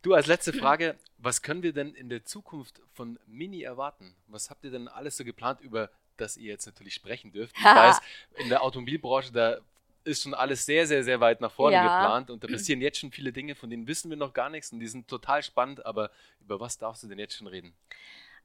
Du, 0.00 0.14
als 0.14 0.26
letzte 0.26 0.52
Frage, 0.52 0.98
was 1.18 1.42
können 1.42 1.62
wir 1.62 1.72
denn 1.72 1.94
in 1.94 2.08
der 2.08 2.24
Zukunft 2.24 2.80
von 2.92 3.18
Mini 3.26 3.62
erwarten? 3.62 4.14
Was 4.26 4.50
habt 4.50 4.64
ihr 4.64 4.70
denn 4.70 4.88
alles 4.88 5.16
so 5.16 5.24
geplant, 5.24 5.60
über 5.60 5.90
das 6.16 6.36
ihr 6.36 6.52
jetzt 6.52 6.66
natürlich 6.66 6.94
sprechen 6.94 7.32
dürft? 7.32 7.56
Ich 7.58 7.64
weiß, 7.64 8.00
in 8.36 8.48
der 8.48 8.62
Automobilbranche, 8.62 9.32
da 9.32 9.58
ist 10.04 10.22
schon 10.22 10.34
alles 10.34 10.64
sehr, 10.66 10.86
sehr, 10.86 11.02
sehr 11.02 11.20
weit 11.20 11.40
nach 11.40 11.50
vorne 11.52 11.76
Ja. 11.76 11.82
geplant 11.82 12.30
und 12.30 12.44
da 12.44 12.48
passieren 12.48 12.80
jetzt 12.80 12.98
schon 12.98 13.10
viele 13.10 13.32
Dinge, 13.32 13.54
von 13.54 13.70
denen 13.70 13.86
wissen 13.86 14.10
wir 14.10 14.16
noch 14.16 14.32
gar 14.32 14.50
nichts 14.50 14.72
und 14.72 14.80
die 14.80 14.86
sind 14.86 15.08
total 15.08 15.42
spannend, 15.42 15.84
aber 15.84 16.10
über 16.40 16.60
was 16.60 16.78
darfst 16.78 17.02
du 17.02 17.08
denn 17.08 17.18
jetzt 17.18 17.36
schon 17.36 17.46
reden? 17.46 17.74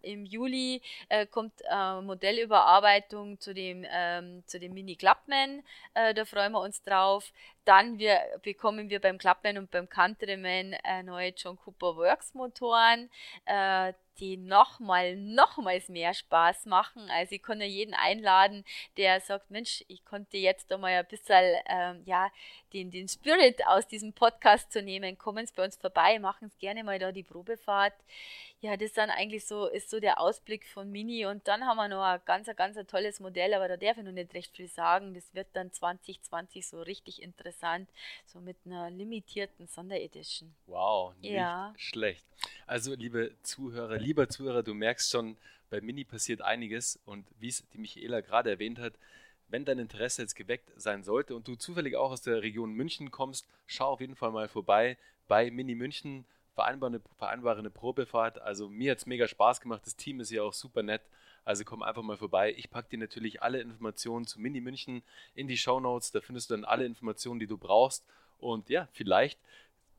Im 0.02 0.26
Juli 0.26 0.82
äh, 1.10 1.26
kommt 1.26 1.52
äh, 1.70 2.00
Modellüberarbeitung 2.02 3.38
zu 3.40 3.54
dem, 3.54 3.86
ähm, 3.90 4.44
zu 4.46 4.58
dem 4.58 4.74
Mini 4.74 4.96
Clubman. 4.96 5.62
Äh, 5.94 6.14
da 6.14 6.24
freuen 6.24 6.54
wir 6.54 6.62
uns 6.62 6.82
drauf. 6.84 7.34
Dann 7.70 8.00
wir, 8.00 8.20
bekommen 8.42 8.90
wir 8.90 9.00
beim 9.00 9.20
Clubman 9.20 9.60
und 9.60 9.70
beim 9.70 9.88
Countryman 9.88 10.74
äh, 10.84 11.04
neue 11.04 11.30
John 11.38 11.56
Cooper 11.56 11.98
Works 11.98 12.34
Motoren, 12.34 13.12
äh, 13.46 13.94
die 14.20 14.38
nochmal, 14.38 15.16
nochmals 15.16 15.88
mehr 15.88 16.16
Spaß 16.16 16.66
machen. 16.66 17.10
Also 17.10 17.36
ich 17.36 17.44
kann 17.44 17.62
ja 17.62 17.68
jeden 17.68 17.94
einladen, 17.94 18.66
der 18.98 19.20
sagt, 19.22 19.50
Mensch, 19.52 19.84
ich 19.88 20.04
konnte 20.04 20.38
jetzt 20.38 20.72
da 20.72 20.80
mal 20.80 20.92
ein 20.92 21.06
bisschen, 21.06 21.56
ähm, 21.68 22.02
ja, 22.06 22.32
den, 22.74 22.92
den 22.92 23.08
Spirit 23.08 23.66
aus 23.68 23.88
diesem 23.88 24.14
Podcast 24.14 24.72
zu 24.72 24.82
nehmen. 24.82 25.18
Kommen 25.18 25.46
Sie 25.46 25.54
bei 25.56 25.64
uns 25.64 25.78
vorbei, 25.78 26.20
machen 26.20 26.50
Sie 26.50 26.58
gerne 26.58 26.84
mal 26.84 27.00
da 27.00 27.12
die 27.12 27.24
Probefahrt. 27.24 27.94
Ja, 28.62 28.76
das 28.76 28.92
dann 28.92 29.10
eigentlich 29.10 29.46
so, 29.46 29.68
ist 29.68 29.90
so 29.90 30.02
der 30.02 30.20
Ausblick 30.20 30.68
von 30.68 30.92
Mini 30.92 31.26
und 31.26 31.48
dann 31.48 31.66
haben 31.66 31.78
wir 31.78 31.88
noch 31.88 32.04
ein 32.04 32.20
ganz, 32.26 32.50
ganz 32.58 32.78
tolles 32.88 33.22
Modell, 33.22 33.54
aber 33.54 33.70
da 33.70 33.78
darf 33.78 33.98
ich 33.98 34.04
noch 34.04 34.12
nicht 34.12 34.34
recht 34.34 34.54
viel 34.54 34.68
sagen. 34.68 35.14
Das 35.14 35.34
wird 35.34 35.48
dann 35.54 35.72
2020 35.72 36.68
so 36.68 36.82
richtig 36.82 37.22
interessant, 37.22 37.59
so 38.26 38.40
mit 38.40 38.58
einer 38.66 38.90
limitierten 38.90 39.68
Sonderedition. 39.68 40.54
Wow, 40.68 41.14
nicht 41.22 41.32
Ja. 41.32 41.74
schlecht. 41.78 42.26
Also, 42.68 42.94
liebe 42.94 43.36
Zuhörer, 43.44 43.98
lieber 43.98 44.30
Zuhörer, 44.30 44.64
du 44.64 44.74
merkst 44.74 45.12
schon, 45.12 45.38
bei 45.70 45.82
Mini 45.82 46.04
passiert 46.04 46.42
einiges 46.42 47.00
und 47.06 47.26
wie 47.40 47.50
es 47.50 47.64
die 47.74 47.78
Michaela 47.78 48.22
gerade 48.22 48.50
erwähnt 48.50 48.80
hat, 48.80 48.94
wenn 49.50 49.66
dein 49.66 49.80
Interesse 49.80 50.22
jetzt 50.22 50.36
geweckt 50.36 50.72
sein 50.78 51.04
sollte 51.04 51.36
und 51.36 51.48
du 51.48 51.56
zufällig 51.56 51.96
auch 51.96 52.12
aus 52.12 52.22
der 52.22 52.42
Region 52.42 52.72
München 52.72 53.12
kommst, 53.12 53.48
schau 53.68 53.90
auf 53.94 54.02
jeden 54.02 54.16
Fall 54.16 54.32
mal 54.32 54.48
vorbei 54.48 54.98
bei 55.28 55.50
Mini 55.52 55.76
München, 55.76 56.26
vereinbare 56.54 56.92
eine, 56.94 57.02
vereinbare 57.18 57.60
eine 57.60 57.70
Probefahrt. 57.70 58.40
Also 58.42 58.70
mir 58.70 58.92
hat 58.92 59.00
es 59.00 59.06
mega 59.06 59.28
Spaß 59.28 59.62
gemacht, 59.62 59.82
das 59.86 59.96
Team 59.96 60.20
ist 60.20 60.32
ja 60.32 60.44
auch 60.44 60.54
super 60.54 60.84
nett. 60.84 61.02
Also 61.46 61.64
komm 61.64 61.84
einfach 61.84 62.04
mal 62.04 62.18
vorbei. 62.18 62.54
Ich 62.58 62.70
packe 62.70 62.90
dir 62.90 63.00
natürlich 63.00 63.42
alle 63.42 63.62
Informationen 63.62 64.26
zu 64.26 64.40
Mini 64.40 64.62
München 64.62 65.04
in 65.36 65.48
die 65.48 65.58
Show 65.58 65.80
Notes. 65.80 66.12
Da 66.12 66.22
findest 66.22 66.50
du 66.50 66.56
dann 66.56 66.66
alle 66.66 66.86
Informationen, 66.86 67.40
die 67.40 67.48
du 67.48 67.58
brauchst. 67.58 68.06
Und 68.40 68.70
ja, 68.70 68.88
vielleicht 68.94 69.40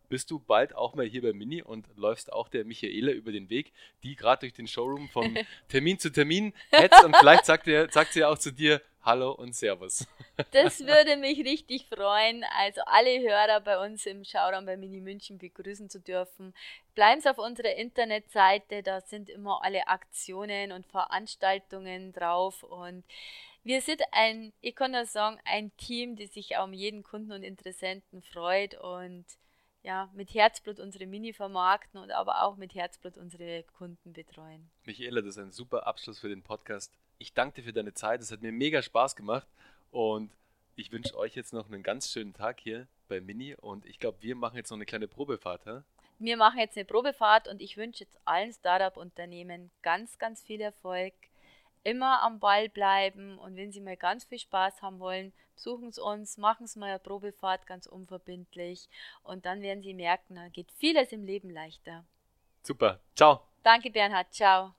bist 0.08 0.30
du 0.30 0.40
bald 0.40 0.74
auch 0.74 0.94
mal 0.94 1.06
hier 1.06 1.22
bei 1.22 1.32
Mini 1.32 1.62
und 1.62 1.86
läufst 1.96 2.32
auch 2.32 2.48
der 2.48 2.64
Michaela 2.64 3.12
über 3.12 3.32
den 3.32 3.48
Weg, 3.48 3.72
die 4.02 4.16
gerade 4.16 4.40
durch 4.40 4.52
den 4.52 4.66
Showroom 4.66 5.08
von 5.08 5.38
Termin 5.68 5.98
zu 5.98 6.10
Termin 6.10 6.52
hetzt 6.70 7.02
und 7.04 7.16
vielleicht 7.16 7.46
sagt, 7.46 7.68
er, 7.68 7.90
sagt 7.90 8.12
sie 8.12 8.24
auch 8.24 8.36
zu 8.36 8.52
dir 8.52 8.82
Hallo 9.02 9.32
und 9.32 9.54
Servus. 9.54 10.06
Das 10.52 10.80
würde 10.80 11.16
mich 11.16 11.38
richtig 11.40 11.86
freuen, 11.86 12.44
also 12.58 12.80
alle 12.86 13.20
Hörer 13.20 13.60
bei 13.60 13.84
uns 13.84 14.06
im 14.06 14.24
Schauraum 14.24 14.64
bei 14.64 14.76
Mini 14.76 15.00
München 15.00 15.38
begrüßen 15.38 15.90
zu 15.90 16.00
dürfen. 16.00 16.54
Bleiben 16.94 17.20
Sie 17.20 17.30
auf 17.30 17.38
unserer 17.38 17.74
Internetseite, 17.74 18.82
da 18.82 19.00
sind 19.02 19.28
immer 19.28 19.62
alle 19.62 19.86
Aktionen 19.86 20.72
und 20.72 20.86
Veranstaltungen 20.86 22.12
drauf 22.12 22.62
und 22.62 23.04
wir 23.64 23.82
sind 23.82 24.02
ein, 24.12 24.52
ich 24.60 24.74
kann 24.74 24.92
nur 24.92 25.04
sagen, 25.04 25.38
ein 25.44 25.76
Team, 25.76 26.16
das 26.16 26.32
sich 26.32 26.56
um 26.62 26.72
jeden 26.72 27.02
Kunden 27.02 27.32
und 27.32 27.42
Interessenten 27.42 28.22
freut 28.22 28.74
und 28.80 29.26
ja, 29.82 30.10
mit 30.14 30.32
Herzblut 30.34 30.78
unsere 30.78 31.06
Mini 31.06 31.32
vermarkten 31.32 32.00
und 32.00 32.10
aber 32.10 32.42
auch 32.42 32.56
mit 32.56 32.74
Herzblut 32.74 33.16
unsere 33.16 33.62
Kunden 33.78 34.12
betreuen. 34.12 34.70
Michaela, 34.84 35.20
das 35.20 35.36
ist 35.36 35.38
ein 35.38 35.52
super 35.52 35.86
Abschluss 35.86 36.18
für 36.18 36.28
den 36.28 36.42
Podcast. 36.42 36.92
Ich 37.20 37.34
danke 37.34 37.56
dir 37.56 37.64
für 37.64 37.72
deine 37.74 37.92
Zeit. 37.92 38.22
Es 38.22 38.32
hat 38.32 38.40
mir 38.40 38.50
mega 38.50 38.80
Spaß 38.80 39.14
gemacht 39.14 39.46
und 39.90 40.32
ich 40.74 40.90
wünsche 40.90 41.14
euch 41.18 41.36
jetzt 41.36 41.52
noch 41.52 41.66
einen 41.66 41.82
ganz 41.82 42.10
schönen 42.10 42.32
Tag 42.32 42.60
hier 42.60 42.86
bei 43.08 43.20
Mini 43.20 43.54
und 43.54 43.84
ich 43.84 43.98
glaube, 43.98 44.16
wir 44.22 44.34
machen 44.34 44.56
jetzt 44.56 44.70
noch 44.70 44.78
eine 44.78 44.86
kleine 44.86 45.06
Probefahrt. 45.06 45.66
hä? 45.66 45.82
Wir 46.18 46.38
machen 46.38 46.58
jetzt 46.58 46.78
eine 46.78 46.86
Probefahrt 46.86 47.46
und 47.46 47.60
ich 47.60 47.76
wünsche 47.76 48.04
jetzt 48.04 48.18
allen 48.24 48.54
Startup-Unternehmen 48.54 49.70
ganz, 49.82 50.18
ganz 50.18 50.42
viel 50.42 50.62
Erfolg. 50.62 51.12
Immer 51.84 52.22
am 52.22 52.40
Ball 52.40 52.70
bleiben 52.70 53.38
und 53.38 53.54
wenn 53.54 53.70
Sie 53.70 53.82
mal 53.82 53.98
ganz 53.98 54.24
viel 54.24 54.38
Spaß 54.38 54.80
haben 54.80 54.98
wollen, 54.98 55.34
besuchen 55.54 55.92
Sie 55.92 56.02
uns, 56.02 56.38
machen 56.38 56.66
Sie 56.66 56.78
mal 56.78 56.88
eine 56.88 56.98
Probefahrt 57.00 57.66
ganz 57.66 57.86
unverbindlich 57.86 58.88
und 59.24 59.44
dann 59.44 59.60
werden 59.60 59.82
Sie 59.82 59.92
merken, 59.92 60.36
dann 60.36 60.52
geht 60.52 60.72
vieles 60.78 61.12
im 61.12 61.24
Leben 61.24 61.50
leichter. 61.50 62.02
Super. 62.62 62.98
Ciao. 63.14 63.42
Danke, 63.62 63.90
Bernhard. 63.90 64.32
Ciao. 64.32 64.74